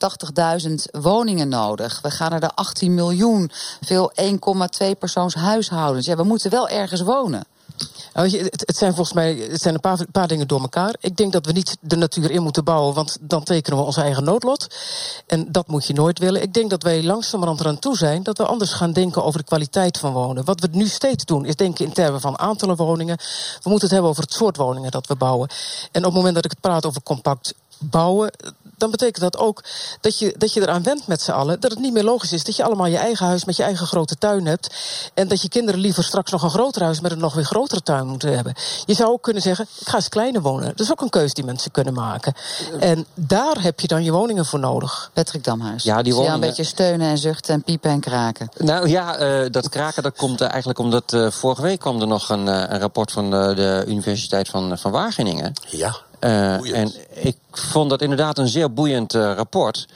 80.000 0.68 0.74
woningen 1.02 1.50
nodig. 1.50 2.02
We 2.02 2.12
gaan 2.12 2.32
naar 2.32 2.40
de 2.40 2.56
18 2.56 2.94
miljoen. 2.94 3.52
Veel 3.82 4.12
1,2 4.22 4.98
persoons 5.00 5.34
huishoudens. 5.34 6.06
Ja, 6.06 6.16
we 6.16 6.24
moeten 6.24 6.52
wel 6.52 6.70
ergens 6.70 7.02
wonen. 7.02 7.44
Nou, 8.14 8.50
het 8.52 8.78
zijn 8.78 8.94
volgens 8.94 9.16
mij 9.16 9.36
het 9.36 9.62
zijn 9.62 9.74
een 9.74 9.80
paar, 9.80 10.06
paar 10.12 10.28
dingen 10.28 10.48
door 10.48 10.62
elkaar. 10.62 10.96
Ik 11.00 11.18
denk 11.18 11.32
dat 11.32 11.46
we 11.46 11.52
niet 11.52 11.78
de 11.82 11.96
natuur 11.96 12.32
in 12.32 12.44
moeten 12.44 12.64
bouwen, 12.64 12.94
want 12.94 13.18
dan 13.22 13.44
tekenen 13.44 13.80
we 13.80 13.86
ons 13.86 13.98
eigen 13.98 14.24
noodlot. 14.24 14.68
En 15.28 15.52
dat 15.52 15.68
moet 15.68 15.86
je 15.86 15.94
nooit 15.94 16.20
willen. 16.20 16.42
Ik 16.42 16.54
denk 16.54 16.70
dat 16.70 16.84
wij 16.84 17.04
langzamerhand 17.04 17.60
eraan 17.60 17.80
toe 17.80 17.98
zijn 17.98 18.24
dat 18.24 18.38
we 18.38 18.46
anders 18.46 18.74
gaan 18.74 18.94
denken 18.94 19.24
over 19.24 19.40
de 19.40 19.46
kwaliteit 19.46 19.98
van 19.98 20.14
wonen. 20.14 20.46
Wat 20.46 20.60
we 20.60 20.68
nu 20.72 20.88
steeds 20.88 21.26
doen, 21.26 21.46
is 21.46 21.56
denken 21.56 21.86
in 21.86 21.94
termen 21.94 22.22
van 22.22 22.40
aantallen 22.40 22.76
woningen. 22.76 23.18
We 23.64 23.70
moeten 23.70 23.82
het 23.82 23.92
hebben 23.92 24.10
over 24.10 24.24
het 24.24 24.34
soort 24.34 24.58
woningen 24.58 24.92
dat 24.92 25.08
we 25.08 25.16
bouwen. 25.16 25.50
En 25.92 26.00
op 26.00 26.06
het 26.06 26.14
moment 26.14 26.36
dat 26.36 26.46
ik 26.46 26.52
het 26.52 26.62
praat 26.62 26.86
over 26.86 27.04
compact 27.04 27.54
bouwen, 27.80 28.32
dan 28.78 28.92
betekent 28.92 29.20
dat 29.20 29.38
ook 29.38 29.64
dat 30.02 30.20
je, 30.20 30.36
dat 30.38 30.54
je 30.54 30.62
eraan 30.62 30.84
wendt 30.84 31.08
met 31.08 31.22
z'n 31.22 31.32
allen. 31.32 31.60
Dat 31.60 31.72
het 31.72 31.80
niet 31.80 31.94
meer 31.94 32.04
logisch 32.04 32.32
is 32.34 32.44
dat 32.44 32.56
je 32.56 32.64
allemaal 32.64 32.86
je 32.86 32.98
eigen 32.98 33.26
huis 33.26 33.46
met 33.46 33.56
je 33.56 33.64
eigen 33.64 33.88
grote 33.88 34.18
tuin 34.18 34.46
hebt. 34.46 34.76
En 35.14 35.28
dat 35.28 35.42
je 35.42 35.50
kinderen 35.50 35.80
liever 35.80 36.04
straks 36.04 36.32
nog 36.32 36.44
een 36.44 36.50
groter 36.50 36.84
huis 36.84 37.00
met 37.00 37.12
een 37.12 37.20
nog 37.20 37.34
weer 37.34 37.46
grotere 37.46 37.82
tuin 37.82 38.08
moeten 38.08 38.36
hebben. 38.36 38.54
Je 38.86 38.94
zou 38.94 39.10
ook 39.12 39.22
kunnen 39.22 39.42
zeggen, 39.42 39.68
ik 39.80 39.88
ga 39.88 39.96
eens 39.96 40.10
kleiner 40.10 40.42
wonen. 40.42 40.68
Dat 40.68 40.80
is 40.80 40.92
ook 40.92 41.02
een 41.02 41.10
keuze 41.10 41.34
die 41.34 41.44
mensen 41.44 41.72
kunnen 41.72 41.94
maken. 41.94 42.34
En 42.80 43.06
daar 43.14 43.62
heb 43.62 43.80
je 43.80 43.88
dan 43.88 44.04
je 44.04 44.12
woningen 44.12 44.46
voor 44.46 44.60
nodig. 44.60 45.10
Patrick 45.14 45.44
Damhuis. 45.44 45.84
Ja, 45.84 45.96
die 46.02 46.04
jou 46.14 46.16
een 46.26 46.32
woningen- 46.32 46.48
beetje 46.48 46.64
steunen 46.64 47.08
en 47.10 47.18
zuchten 47.18 47.54
en 47.54 47.64
piepen 47.64 47.92
en 47.92 48.00
kraken. 48.00 48.50
Nou 48.58 48.88
ja, 48.90 49.16
eh, 49.18 49.46
dat 49.52 49.70
kraken 49.70 50.04
dat 50.04 50.18
komt 50.18 50.42
eh, 50.42 50.48
eigenlijk 50.50 50.80
omdat 50.80 51.14
eh, 51.14 51.32
vorige 51.32 51.62
week 51.62 51.80
kwam 51.80 52.02
er 52.02 52.08
nog 52.08 52.30
een, 52.30 52.48
een 52.48 52.80
rapport 52.80 53.12
van 53.12 53.34
eh, 53.36 53.56
de 53.56 53.84
Universiteit 53.88 54.50
van, 54.50 54.78
van 54.78 54.92
Wageningen. 54.92 55.54
Ja, 55.70 55.96
Eh, 56.20 56.78
en 56.80 56.94
ik 57.10 57.38
vond 57.52 57.90
dat 57.90 58.02
inderdaad 58.02 58.38
een 58.38 58.48
zeer 58.48 58.74
boeiend 58.74 59.14
eh, 59.14 59.34
rapport. 59.36 59.88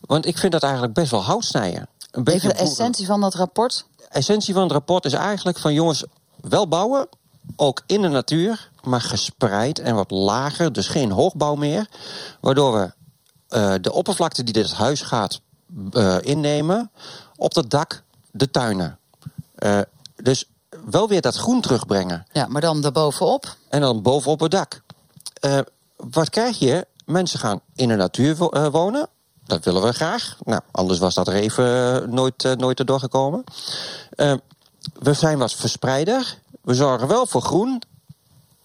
Want 0.00 0.26
ik 0.26 0.38
vind 0.38 0.52
dat 0.52 0.62
eigenlijk 0.62 0.94
best 0.94 1.10
wel 1.10 1.22
hout 1.22 1.44
snijden. 1.44 1.88
Een 2.10 2.24
beetje 2.24 2.52
Even 2.52 2.64
de 2.64 2.70
essentie 2.70 3.06
van 3.06 3.20
dat 3.20 3.34
rapport. 3.34 3.86
essentie 4.08 4.54
van 4.54 4.62
het 4.62 4.72
rapport 4.72 5.04
is 5.04 5.12
eigenlijk 5.12 5.58
van 5.58 5.72
jongens, 5.72 6.04
wel 6.40 6.68
bouwen, 6.68 7.08
ook 7.56 7.82
in 7.86 8.02
de 8.02 8.08
natuur, 8.08 8.70
maar 8.82 9.00
gespreid 9.00 9.78
en 9.78 9.94
wat 9.94 10.10
lager, 10.10 10.72
dus 10.72 10.88
geen 10.88 11.10
hoogbouw 11.10 11.54
meer. 11.54 11.86
Waardoor 12.40 12.72
we 12.72 12.92
eh, 13.48 13.74
de 13.80 13.92
oppervlakte 13.92 14.42
die 14.42 14.54
dit 14.54 14.72
huis 14.72 15.02
gaat 15.02 15.40
eh, 15.92 16.16
innemen, 16.20 16.90
op 17.36 17.54
dat 17.54 17.70
dak 17.70 18.02
de 18.30 18.50
tuinen. 18.50 18.98
Eh, 19.54 19.80
dus 20.16 20.48
wel 20.84 21.08
weer 21.08 21.20
dat 21.20 21.36
groen 21.36 21.60
terugbrengen. 21.60 22.26
Ja, 22.32 22.46
maar 22.46 22.60
dan 22.60 22.80
daarbovenop. 22.80 23.56
En 23.68 23.80
dan 23.80 24.02
bovenop 24.02 24.40
het 24.40 24.50
dak. 24.50 24.82
Eh, 25.44 25.58
wat 25.96 26.30
krijg 26.30 26.58
je? 26.58 26.86
Mensen 27.04 27.38
gaan 27.38 27.60
in 27.74 27.88
de 27.88 27.96
natuur 27.96 28.48
eh, 28.50 28.66
wonen. 28.66 29.08
Dat 29.46 29.64
willen 29.64 29.82
we 29.82 29.92
graag. 29.92 30.36
Nou, 30.44 30.60
anders 30.70 30.98
was 30.98 31.14
dat 31.14 31.28
er 31.28 31.34
even 31.34 32.02
eh, 32.02 32.08
nooit, 32.08 32.56
nooit 32.56 32.78
erdoor 32.78 32.98
gekomen. 32.98 33.44
We 34.98 35.12
zijn 35.12 35.38
wat 35.38 35.52
verspreider. 35.52 36.38
We 36.62 36.74
zorgen 36.74 37.08
wel 37.08 37.26
voor 37.26 37.42
groen. 37.42 37.82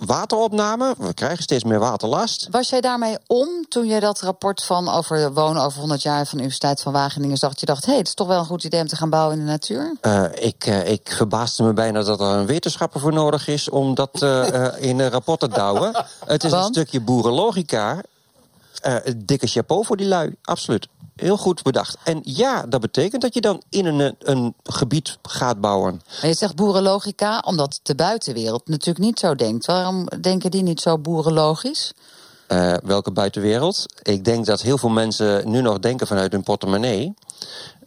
Wateropname. 0.05 0.95
We 0.97 1.13
krijgen 1.13 1.43
steeds 1.43 1.63
meer 1.63 1.79
waterlast. 1.79 2.47
Was 2.51 2.69
jij 2.69 2.81
daarmee 2.81 3.17
om 3.27 3.65
toen 3.69 3.87
je 3.87 3.99
dat 3.99 4.21
rapport 4.21 4.63
van 4.63 4.89
over 4.89 5.33
wonen 5.33 5.63
over 5.63 5.79
100 5.79 6.01
jaar 6.01 6.25
van 6.25 6.37
de 6.37 6.43
Universiteit 6.43 6.81
van 6.81 6.93
Wageningen 6.93 7.37
zag? 7.37 7.59
Je 7.59 7.65
dacht, 7.65 7.83
hé, 7.85 7.89
hey, 7.89 7.99
het 7.99 8.07
is 8.07 8.13
toch 8.13 8.27
wel 8.27 8.39
een 8.39 8.45
goed 8.45 8.63
idee 8.63 8.81
om 8.81 8.87
te 8.87 8.95
gaan 8.95 9.09
bouwen 9.09 9.39
in 9.39 9.45
de 9.45 9.51
natuur? 9.51 9.95
Eh, 10.01 10.23
ik, 10.33 10.65
eh, 10.65 10.91
ik 10.91 11.11
verbaasde 11.11 11.63
me 11.63 11.73
bijna 11.73 12.03
dat 12.03 12.19
er 12.19 12.25
een 12.25 12.45
wetenschapper 12.45 12.99
voor 12.99 13.13
nodig 13.13 13.47
is 13.47 13.69
om 13.69 13.95
dat 13.95 14.21
eh, 14.21 14.67
in 14.89 14.99
een 14.99 15.09
rapport 15.09 15.39
te 15.39 15.47
douwen. 15.47 16.05
Het 16.25 16.43
is 16.43 16.51
een 16.51 16.63
stukje 16.63 17.01
boerenlogica. 17.01 18.01
Dikke 19.17 19.47
chapeau 19.47 19.85
voor 19.85 19.97
die 19.97 20.07
lui, 20.07 20.35
absoluut. 20.41 20.87
Heel 21.19 21.37
goed 21.37 21.63
bedacht. 21.63 21.97
En 22.03 22.19
ja, 22.23 22.65
dat 22.65 22.81
betekent 22.81 23.21
dat 23.21 23.33
je 23.33 23.41
dan 23.41 23.61
in 23.69 23.85
een, 23.85 24.15
een 24.19 24.53
gebied 24.63 25.17
gaat 25.21 25.61
bouwen. 25.61 26.01
Maar 26.21 26.29
je 26.29 26.35
zegt 26.35 26.55
boerenlogica, 26.55 27.39
omdat 27.45 27.79
de 27.83 27.95
buitenwereld 27.95 28.67
natuurlijk 28.67 29.05
niet 29.05 29.19
zo 29.19 29.35
denkt. 29.35 29.65
Waarom 29.65 30.05
denken 30.21 30.51
die 30.51 30.61
niet 30.63 30.81
zo 30.81 30.97
boerenlogisch? 30.97 31.93
Eh, 32.47 32.73
welke 32.83 33.11
buitenwereld? 33.11 33.85
Ik 34.03 34.25
denk 34.25 34.45
dat 34.45 34.61
heel 34.61 34.77
veel 34.77 34.89
mensen 34.89 35.49
nu 35.49 35.61
nog 35.61 35.79
denken 35.79 36.07
vanuit 36.07 36.31
hun 36.31 36.43
portemonnee. 36.43 37.13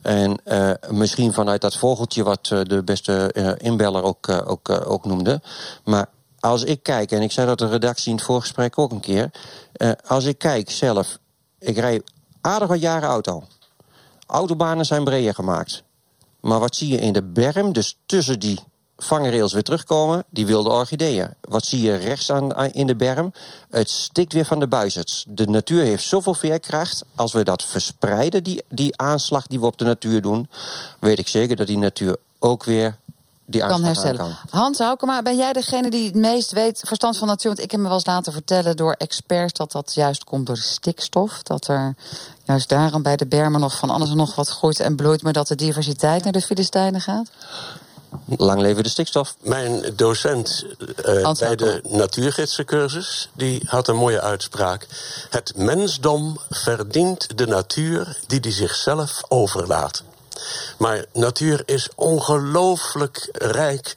En 0.02 0.40
eh, 0.44 0.70
misschien 0.90 1.32
vanuit 1.32 1.60
dat 1.60 1.76
vogeltje 1.76 2.22
wat 2.22 2.48
eh, 2.52 2.60
de 2.62 2.82
beste 2.82 3.32
eh, 3.32 3.50
inbeller 3.58 4.02
ook, 4.02 4.28
eh, 4.28 4.38
ook, 4.50 4.68
eh, 4.68 4.90
ook 4.90 5.04
noemde. 5.04 5.40
Maar 5.84 6.06
als 6.40 6.62
ik 6.64 6.82
kijk, 6.82 7.10
en 7.12 7.22
ik 7.22 7.32
zei 7.32 7.46
dat 7.46 7.58
de 7.58 7.68
redactie 7.68 8.10
in 8.10 8.16
het 8.16 8.24
voorgesprek 8.24 8.78
ook 8.78 8.90
een 8.92 9.00
keer. 9.00 9.30
eh, 9.72 9.90
als 10.06 10.24
ik 10.24 10.38
kijk 10.38 10.70
zelf, 10.70 11.18
ik 11.58 11.76
rij 11.78 12.02
aardig 12.42 12.68
wat 12.68 12.80
jaren 12.80 13.08
auto. 13.08 13.42
Autobanen 14.26 14.84
zijn 14.84 15.04
breder 15.04 15.34
gemaakt. 15.34 15.82
Maar 16.40 16.58
wat 16.58 16.76
zie 16.76 16.88
je 16.88 16.98
in 16.98 17.12
de 17.12 17.22
berm, 17.22 17.72
dus 17.72 17.98
tussen 18.06 18.40
die 18.40 18.58
vangrails 18.96 19.52
weer 19.52 19.62
terugkomen, 19.62 20.24
die 20.30 20.46
wilde 20.46 20.70
orchideeën. 20.70 21.28
Wat 21.40 21.64
zie 21.64 21.82
je 21.82 21.94
rechts 21.94 22.30
aan, 22.30 22.54
in 22.72 22.86
de 22.86 22.96
berm? 22.96 23.32
Het 23.70 23.90
stikt 23.90 24.32
weer 24.32 24.44
van 24.44 24.60
de 24.60 24.68
buizerds. 24.68 25.24
De 25.28 25.46
natuur 25.46 25.82
heeft 25.82 26.04
zoveel 26.04 26.34
veerkracht. 26.34 27.04
Als 27.14 27.32
we 27.32 27.44
dat 27.44 27.64
verspreiden, 27.64 28.42
die, 28.42 28.62
die 28.68 28.96
aanslag 28.96 29.46
die 29.46 29.60
we 29.60 29.66
op 29.66 29.78
de 29.78 29.84
natuur 29.84 30.22
doen, 30.22 30.48
weet 30.98 31.18
ik 31.18 31.28
zeker 31.28 31.56
dat 31.56 31.66
die 31.66 31.78
natuur 31.78 32.16
ook 32.38 32.64
weer 32.64 32.96
die 33.44 33.60
kan 33.60 33.84
herstellen. 33.84 34.16
kan. 34.16 34.36
Hans 34.60 34.78
Haukema, 34.78 35.22
ben 35.22 35.36
jij 35.36 35.52
degene 35.52 35.90
die 35.90 36.06
het 36.06 36.14
meest 36.14 36.52
weet, 36.52 36.82
verstand 36.86 37.16
van 37.16 37.28
natuur? 37.28 37.50
Want 37.50 37.62
ik 37.62 37.70
heb 37.70 37.80
me 37.80 37.86
wel 37.86 37.96
eens 37.96 38.06
laten 38.06 38.32
vertellen 38.32 38.76
door 38.76 38.92
experts 38.92 39.52
dat 39.52 39.72
dat 39.72 39.94
juist 39.94 40.24
komt 40.24 40.46
door 40.46 40.56
stikstof. 40.56 41.42
Dat 41.42 41.68
er 41.68 41.94
juist 42.44 42.68
daarom 42.68 43.02
bij 43.02 43.16
de 43.16 43.26
bermen 43.26 43.60
nog 43.60 43.78
van 43.78 43.90
alles 43.90 44.10
en 44.10 44.16
nog 44.16 44.34
wat 44.34 44.48
groeit 44.48 44.80
en 44.80 44.96
bloeit, 44.96 45.22
maar 45.22 45.32
dat 45.32 45.48
de 45.48 45.54
diversiteit 45.54 46.24
naar 46.24 46.32
de 46.32 46.40
Filistijnen 46.40 47.00
gaat. 47.00 47.30
Lang 48.36 48.60
leven 48.60 48.82
de 48.82 48.88
stikstof. 48.88 49.36
Mijn 49.40 49.92
docent 49.96 50.66
eh, 51.04 51.32
bij 51.38 51.56
de 51.56 51.80
natuurgidsencursus, 51.88 53.28
die 53.32 53.62
had 53.66 53.88
een 53.88 53.96
mooie 53.96 54.20
uitspraak. 54.20 54.86
Het 55.30 55.52
mensdom 55.56 56.38
verdient 56.50 57.38
de 57.38 57.46
natuur 57.46 58.18
die 58.26 58.40
die 58.40 58.52
zichzelf 58.52 59.22
overlaat. 59.28 60.02
Maar 60.78 61.04
natuur 61.12 61.62
is 61.66 61.88
ongelooflijk 61.94 63.28
rijk, 63.32 63.96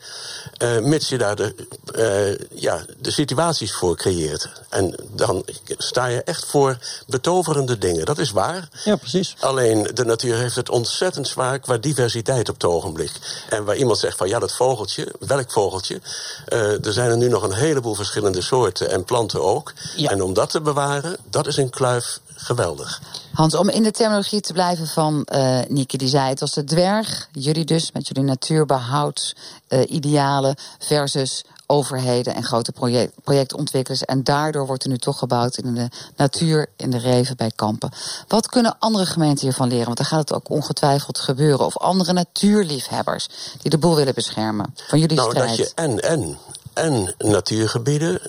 eh, 0.58 0.80
mits 0.80 1.10
je 1.10 1.18
daar 1.18 1.36
de, 1.36 1.56
eh, 1.94 2.60
ja, 2.60 2.86
de 3.00 3.12
situaties 3.12 3.74
voor 3.74 3.96
creëert. 3.96 4.50
En 4.70 4.96
dan 5.12 5.46
sta 5.78 6.06
je 6.06 6.24
echt 6.24 6.46
voor 6.46 6.78
betoverende 7.08 7.78
dingen. 7.78 8.06
Dat 8.06 8.18
is 8.18 8.32
waar. 8.32 8.70
Ja, 8.84 8.96
precies. 8.96 9.36
Alleen 9.40 9.90
de 9.94 10.06
natuur 10.06 10.38
heeft 10.38 10.56
het 10.56 10.70
ontzettend 10.70 11.28
zwaar 11.28 11.60
qua 11.60 11.78
diversiteit 11.78 12.50
op 12.50 12.56
het 12.56 12.64
ogenblik. 12.64 13.12
En 13.50 13.64
waar 13.64 13.76
iemand 13.76 14.00
zegt 14.00 14.18
van 14.18 14.28
ja, 14.28 14.40
dat 14.40 14.54
vogeltje, 14.54 15.14
welk 15.20 15.52
vogeltje? 15.52 16.02
Eh, 16.46 16.86
er 16.86 16.94
zijn 16.94 17.10
er 17.10 17.18
nu 17.18 17.28
nog 17.28 17.44
een 17.44 17.54
heleboel 17.54 17.96
verschillende 17.96 18.42
soorten 18.42 18.90
en 18.90 19.04
planten 19.04 19.44
ook. 19.44 19.74
Ja. 19.96 20.10
En 20.10 20.22
om 20.22 20.34
dat 20.34 20.50
te 20.50 20.62
bewaren, 20.62 21.18
dat 21.30 21.48
is 21.48 21.58
in 21.58 21.70
Kluif 21.70 22.20
geweldig. 22.46 23.02
Hans, 23.34 23.56
om 23.56 23.70
in 23.70 23.84
de 23.84 23.92
terminologie 23.92 24.42
te 24.42 24.54
blijven 24.54 24.88
van 24.88 25.28
Nieke, 25.68 25.98
die 25.98 26.08
zei 26.08 26.30
het 26.30 26.42
als 26.42 26.54
de 26.54 26.64
dwerg, 26.64 27.30
jullie 27.32 27.66
dus 27.66 27.92
met 27.92 28.08
jullie 28.08 28.24
natuurbehoud, 28.24 29.36
eh, 29.68 29.92
idealen 29.92 30.56
versus 30.80 31.44
overheden 31.68 32.36
en 32.36 32.44
grote 32.44 32.72
project, 32.72 33.14
projectontwikkelaars. 33.24 34.06
En 34.06 34.24
daardoor 34.24 34.66
wordt 34.66 34.84
er 34.84 34.90
nu 34.90 34.98
toch 34.98 35.18
gebouwd 35.18 35.58
in 35.58 35.74
de 35.74 35.90
natuur, 36.16 36.68
in 36.76 36.90
de 36.92 36.98
Reven 36.98 37.38
bij 37.38 37.52
Kampen. 37.56 37.92
Wat 38.28 38.48
kunnen 38.48 38.76
andere 38.80 39.06
gemeenten 39.06 39.44
hiervan 39.46 39.68
leren? 39.68 39.86
Want 39.86 39.98
dan 39.98 40.06
gaat 40.06 40.20
het 40.20 40.34
ook 40.34 40.50
ongetwijfeld 40.50 41.20
gebeuren. 41.20 41.66
Of 41.66 41.78
andere 41.78 42.14
natuurliefhebbers 42.14 43.28
die 43.62 43.72
de 43.72 43.78
boel 43.78 43.96
willen 43.96 44.14
beschermen. 44.14 44.76
Van 44.88 45.00
jullie 45.00 45.18
Nou, 45.18 45.30
strijd. 45.30 45.58
dat 45.58 45.58
je 45.58 45.72
en, 45.76 46.00
en, 46.00 46.38
en 46.76 47.16
natuurgebieden 47.18 48.20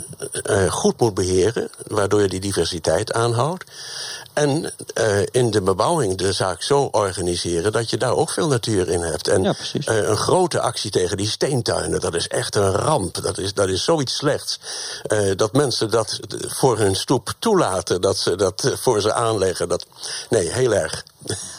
eh, 0.42 0.70
goed 0.72 1.01
moet 1.01 1.14
beheren, 1.14 1.70
waardoor 1.86 2.22
je 2.22 2.28
die 2.28 2.40
diversiteit 2.40 3.12
aanhoudt. 3.12 3.64
En 4.32 4.72
eh, 4.94 5.20
in 5.30 5.51
de 5.51 5.62
bebouwing 5.62 6.16
de 6.16 6.32
zaak 6.32 6.62
zo 6.62 6.82
organiseren 6.82 7.72
dat 7.72 7.90
je 7.90 7.97
daar 7.97 8.16
ook 8.16 8.30
veel 8.30 8.49
natuur 8.49 8.88
in 8.88 9.01
hebt. 9.01 9.28
En 9.28 9.42
Ja, 9.42 9.55
eh, 9.84 9.97
een 9.97 10.16
grote 10.16 10.61
actie 10.61 10.90
tegen 10.90 11.16
die 11.16 11.28
steentuinen, 11.28 12.01
dat 12.01 12.14
is 12.14 12.28
echt 12.28 12.55
een 12.55 12.72
ramp. 12.72 13.22
Dat 13.22 13.38
is, 13.38 13.55
dat 13.55 13.68
is 13.68 13.84
zoiets 13.84 14.16
slechts. 14.16 14.59
Dat 15.36 15.53
mensen 15.53 15.90
dat 15.90 16.20
voor 16.47 16.78
hun 16.78 16.97
stoep 16.97 17.32
toelaten, 17.38 18.01
dat 18.01 18.16
ze 18.16 18.36
dat 18.36 18.72
voor 18.74 19.01
ze 19.01 19.12
aanleggen. 19.12 19.68
Dat, 19.68 19.86
nee, 20.28 20.53
heel 20.53 20.74
erg. 20.74 21.05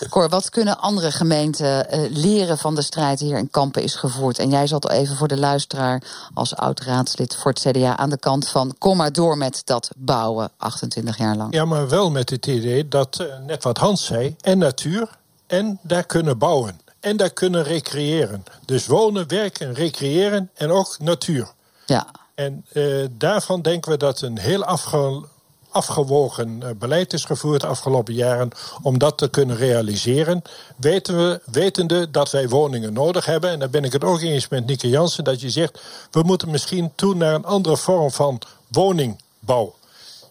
Cor, 0.10 0.30
wat 0.30 0.50
kunnen 0.50 0.80
andere 0.80 1.12
gemeenten 1.12 1.96
uh, 1.96 2.12
leren 2.12 2.58
van 2.58 2.76
de 2.76 2.82
strijd 2.82 3.20
die 3.20 3.28
hier 3.28 3.38
in 3.38 3.50
Kampen 3.50 3.84
is 3.84 3.96
gevoerd? 3.96 4.40
En 4.40 4.50
jij 4.50 4.68
zat 4.68 4.90
even 4.90 5.16
voor 5.16 5.28
de 5.28 5.38
luisteraar 5.38 6.04
als 6.34 6.56
oud-raadslid 6.56 7.36
voor 7.36 7.52
het 7.52 7.60
CDA 7.60 7.98
aan 7.98 8.10
de 8.10 8.20
kant 8.20 8.48
van 8.48 8.76
kom 8.78 8.98
maar 8.98 9.12
door 9.12 9.38
met 9.38 9.62
dat 9.66 9.90
bouwen 9.96 10.50
28 10.58 11.18
jaar 11.18 11.36
lang. 11.36 11.54
Ja, 11.54 11.66
maar 11.66 11.90
wel 11.90 12.12
met 12.12 12.30
het 12.30 12.46
idee 12.46 12.88
dat, 12.88 13.20
uh, 13.22 13.28
net 13.46 13.64
wat 13.64 13.78
Hans 13.78 14.06
zei, 14.06 14.36
en 14.42 14.58
natuur 14.58 15.18
en 15.48 15.80
daar 15.82 16.06
kunnen 16.06 16.38
bouwen. 16.38 16.80
En 17.00 17.18
daar 17.18 17.34
kunnen 17.34 17.64
recreëren. 17.64 18.44
Dus 18.66 18.86
wonen, 18.86 19.28
werken, 19.28 19.74
recreëren 19.74 20.50
en 20.54 20.72
ook 20.72 20.96
natuur. 21.00 21.52
Ja. 21.86 22.08
En 22.36 22.66
uh, 22.74 23.06
daarvan 23.12 23.62
denken 23.62 23.92
we 23.92 23.98
dat 23.98 24.22
een 24.22 24.38
heel 24.38 24.64
afge 24.64 25.26
afgewogen 25.70 26.60
uh, 26.64 26.70
beleid 26.78 27.14
is 27.14 27.26
gevoerd 27.26 27.62
de 27.62 27.68
afgelopen 27.68 28.14
jaren 28.14 28.50
om 28.82 28.98
dat 28.98 29.18
te 29.18 29.30
kunnen 29.30 29.56
realiseren. 29.56 30.42
Weten 30.76 31.18
we, 31.18 31.42
wetende 31.46 32.12
dat 32.12 32.32
wij 32.32 32.50
woningen 32.50 32.94
nodig 32.94 33.26
hebben, 33.26 33.50
en 33.50 33.60
daar 33.60 33.70
ben 33.70 33.84
ik 33.84 33.92
het 33.94 34.04
ook 34.04 34.22
eens 34.22 34.48
met 34.48 34.66
Nieke 34.66 34.90
Jansen, 34.90 35.24
dat 35.24 35.42
je 35.42 35.50
zegt, 35.50 35.82
we 36.12 36.22
moeten 36.22 36.50
misschien 36.50 36.92
toe 36.96 37.16
naar 37.16 37.34
een 37.34 37.46
andere 37.46 37.78
vorm 37.78 38.12
van 38.12 38.42
woningbouw. 38.68 39.76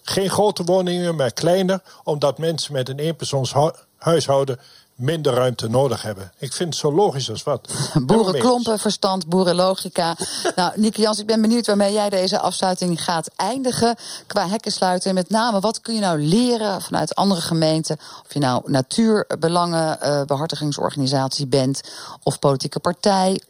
Geen 0.02 0.30
grote 0.30 0.64
woningen, 0.64 1.16
maar 1.16 1.32
kleiner, 1.32 1.80
omdat 2.04 2.38
mensen 2.38 2.72
met 2.72 2.88
een 2.88 2.98
eenpersoonshuishouden 2.98 4.60
minder 4.96 5.34
ruimte 5.34 5.68
nodig 5.68 6.02
hebben. 6.02 6.32
Ik 6.38 6.52
vind 6.52 6.68
het 6.68 6.78
zo 6.78 6.92
logisch 6.92 7.30
als 7.30 7.42
wat. 7.42 7.68
Boerenklompen, 8.06 8.78
verstand, 8.78 9.26
boerenlogica. 9.26 10.16
nou, 10.56 10.72
Nieke 10.74 11.00
Jans, 11.00 11.18
ik 11.18 11.26
ben 11.26 11.40
benieuwd 11.40 11.66
waarmee 11.66 11.92
jij 11.92 12.10
deze 12.10 12.38
afsluiting 12.38 13.04
gaat 13.04 13.30
eindigen. 13.36 13.96
Qua 14.26 14.48
hekken 14.48 14.72
sluiten. 14.72 15.08
En 15.08 15.14
met 15.14 15.30
name, 15.30 15.60
wat 15.60 15.80
kun 15.80 15.94
je 15.94 16.00
nou 16.00 16.20
leren 16.20 16.82
vanuit 16.82 17.14
andere 17.14 17.40
gemeenten? 17.40 17.98
Of 18.24 18.32
je 18.32 18.38
nou 18.38 18.70
natuurbelangenbehartigingsorganisatie 18.70 21.44
uh, 21.44 21.50
bent... 21.50 21.80
of 22.22 22.38
politieke 22.38 22.80
partij 22.80 23.40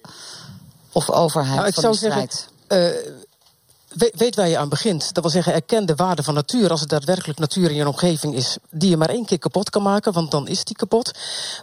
of 0.92 1.10
overheid 1.10 1.56
nou, 1.56 1.66
ik 1.66 1.74
van 1.74 1.82
zou 1.82 1.92
de 1.92 1.98
strijd. 1.98 2.48
Zeggen, 2.68 3.06
uh, 3.06 3.12
weet 3.96 4.36
waar 4.36 4.48
je 4.48 4.58
aan 4.58 4.68
begint. 4.68 5.14
Dat 5.14 5.22
wil 5.22 5.32
zeggen, 5.32 5.52
erken 5.52 5.86
de 5.86 5.94
waarde 5.94 6.22
van 6.22 6.34
natuur. 6.34 6.70
Als 6.70 6.80
het 6.80 6.88
daadwerkelijk 6.88 7.38
natuur 7.38 7.70
in 7.70 7.76
je 7.76 7.86
omgeving 7.86 8.34
is, 8.34 8.56
die 8.70 8.90
je 8.90 8.96
maar 8.96 9.08
één 9.08 9.24
keer 9.24 9.38
kapot 9.38 9.70
kan 9.70 9.82
maken, 9.82 10.12
want 10.12 10.30
dan 10.30 10.48
is 10.48 10.64
die 10.64 10.76
kapot. 10.76 11.12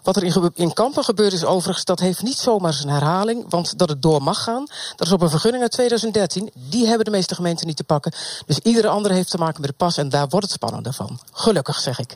Wat 0.03 0.15
er 0.15 0.51
in, 0.53 0.73
Kampen 0.73 1.03
gebeurd 1.03 1.33
is 1.33 1.45
overigens, 1.45 1.85
dat 1.85 1.99
heeft 1.99 2.21
niet 2.21 2.37
zomaar 2.37 2.73
zijn 2.73 2.89
herhaling, 2.89 3.45
want 3.49 3.77
dat 3.77 3.89
het 3.89 4.01
door 4.01 4.23
mag 4.23 4.43
gaan, 4.43 4.65
dat 4.95 5.07
is 5.07 5.13
op 5.13 5.21
een 5.21 5.29
vergunning 5.29 5.63
uit 5.63 5.71
2013. 5.71 6.51
Die 6.53 6.87
hebben 6.87 7.05
de 7.05 7.11
meeste 7.11 7.35
gemeenten 7.35 7.67
niet 7.67 7.77
te 7.77 7.83
pakken. 7.83 8.13
Dus 8.45 8.59
iedere 8.59 8.87
andere 8.87 9.13
heeft 9.13 9.29
te 9.29 9.37
maken 9.37 9.61
met 9.61 9.69
de 9.69 9.75
pas 9.75 9.97
en 9.97 10.09
daar 10.09 10.27
wordt 10.27 10.45
het 10.45 10.55
spannender 10.55 10.93
van. 10.93 11.19
Gelukkig, 11.31 11.79
zeg 11.79 11.99
ik. 11.99 12.15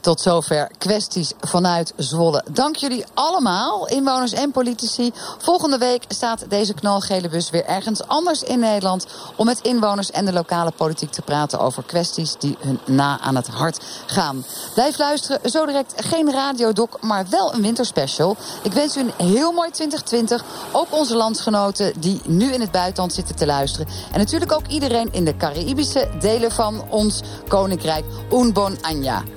Tot 0.00 0.20
zover 0.20 0.70
kwesties 0.78 1.32
vanuit 1.40 1.92
Zwolle. 1.96 2.44
Dank 2.52 2.76
jullie 2.76 3.04
allemaal, 3.14 3.88
inwoners 3.88 4.32
en 4.32 4.50
politici. 4.50 5.12
Volgende 5.38 5.78
week 5.78 6.04
staat 6.08 6.44
deze 6.48 6.74
knalgele 6.74 7.28
bus 7.28 7.50
weer 7.50 7.64
ergens 7.64 8.06
anders 8.06 8.42
in 8.42 8.58
Nederland... 8.58 9.06
om 9.36 9.46
met 9.46 9.60
inwoners 9.60 10.10
en 10.10 10.24
de 10.24 10.32
lokale 10.32 10.70
politiek 10.70 11.10
te 11.10 11.22
praten 11.22 11.60
over 11.60 11.82
kwesties 11.82 12.34
die 12.38 12.56
hun 12.60 12.80
na 12.86 13.20
aan 13.20 13.36
het 13.36 13.46
hart 13.46 13.84
gaan. 14.06 14.44
Blijf 14.74 14.98
luisteren, 14.98 15.50
zo 15.50 15.66
direct 15.66 15.94
geen 15.96 16.32
radiodok, 16.32 16.98
maar 17.00 17.26
wel 17.30 17.54
een 17.54 17.62
winterspecial. 17.62 18.36
Ik 18.62 18.72
wens 18.72 18.96
u 18.96 19.00
een 19.00 19.26
heel 19.26 19.52
mooi 19.52 19.70
2020. 19.70 20.44
Ook 20.72 20.86
onze 20.90 21.16
landsgenoten 21.16 22.00
die 22.00 22.20
nu 22.26 22.52
in 22.52 22.60
het 22.60 22.70
buitenland 22.70 23.12
zitten 23.12 23.36
te 23.36 23.46
luisteren. 23.46 23.86
En 24.12 24.18
natuurlijk 24.18 24.52
ook 24.52 24.66
iedereen 24.66 25.12
in 25.12 25.24
de 25.24 25.36
Caribische 25.36 26.08
delen 26.20 26.52
van 26.52 26.84
ons 26.90 27.20
koninkrijk. 27.48 28.04
Un 28.30 28.54
año. 28.82 29.35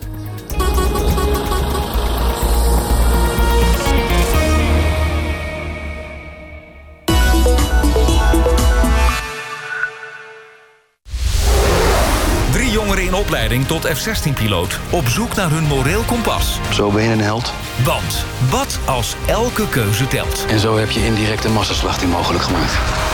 Drie 12.52 12.72
jongeren 12.72 13.04
in 13.04 13.14
opleiding 13.14 13.66
tot 13.66 13.86
F-16-piloot. 13.86 14.80
Op 14.90 15.08
zoek 15.08 15.36
naar 15.36 15.50
hun 15.50 15.64
moreel 15.64 16.02
kompas. 16.02 16.60
Zo 16.74 16.92
ben 16.92 17.04
je 17.04 17.10
een 17.10 17.22
held. 17.22 17.54
Want 17.84 18.26
wat 18.50 18.80
als 18.86 19.16
elke 19.28 19.70
keuze 19.70 20.08
telt? 20.08 20.46
En 20.50 20.60
zo 20.60 20.78
heb 20.78 20.90
je 20.90 21.06
indirect 21.06 21.44
een 21.44 21.54
massaslachting 21.54 22.12
mogelijk 22.12 22.44
gemaakt. 22.44 22.74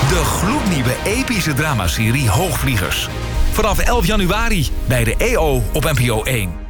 De 0.09 0.21
gloednieuwe 0.23 0.95
epische 1.03 1.53
dramaserie 1.53 2.29
Hoogvliegers. 2.29 3.09
Vanaf 3.51 3.79
11 3.79 4.05
januari 4.05 4.69
bij 4.87 5.03
de 5.03 5.15
EO 5.17 5.61
op 5.73 5.83
NPO 5.83 6.23
1. 6.23 6.64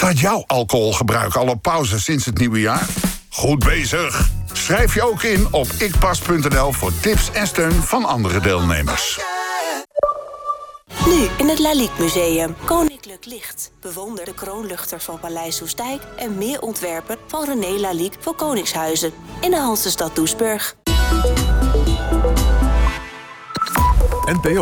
Staat 0.00 0.18
jouw 0.18 0.44
alcoholgebruik 0.46 1.34
al 1.36 1.48
op 1.48 1.62
pauze 1.62 2.00
sinds 2.00 2.24
het 2.24 2.38
nieuwe 2.38 2.60
jaar? 2.60 2.86
Goed 3.28 3.58
bezig! 3.64 4.30
Schrijf 4.52 4.94
je 4.94 5.02
ook 5.02 5.22
in 5.22 5.46
op 5.50 5.66
ikpas.nl 5.78 6.72
voor 6.72 6.92
tips 7.00 7.30
en 7.32 7.46
steun 7.46 7.72
van 7.72 8.04
andere 8.04 8.40
deelnemers. 8.40 9.20
Nu 11.06 11.26
in 11.38 11.48
het 11.48 11.58
Lalique 11.58 12.02
Museum. 12.02 12.56
Koninklijk 12.64 13.24
Licht. 13.24 13.70
Bewonder 13.80 14.24
de 14.24 14.34
kroonluchter 14.34 15.00
van 15.00 15.18
Paleis 15.20 15.56
Soestdijk... 15.56 16.02
en 16.16 16.38
meer 16.38 16.60
ontwerpen 16.60 17.16
van 17.26 17.44
René 17.44 17.80
Lalique 17.80 18.16
voor 18.20 18.34
Koningshuizen. 18.34 19.12
In 19.40 19.50
de 19.50 19.58
Hansestad 19.58 20.16
Doesburg. 20.16 20.76
NPO 24.32 24.58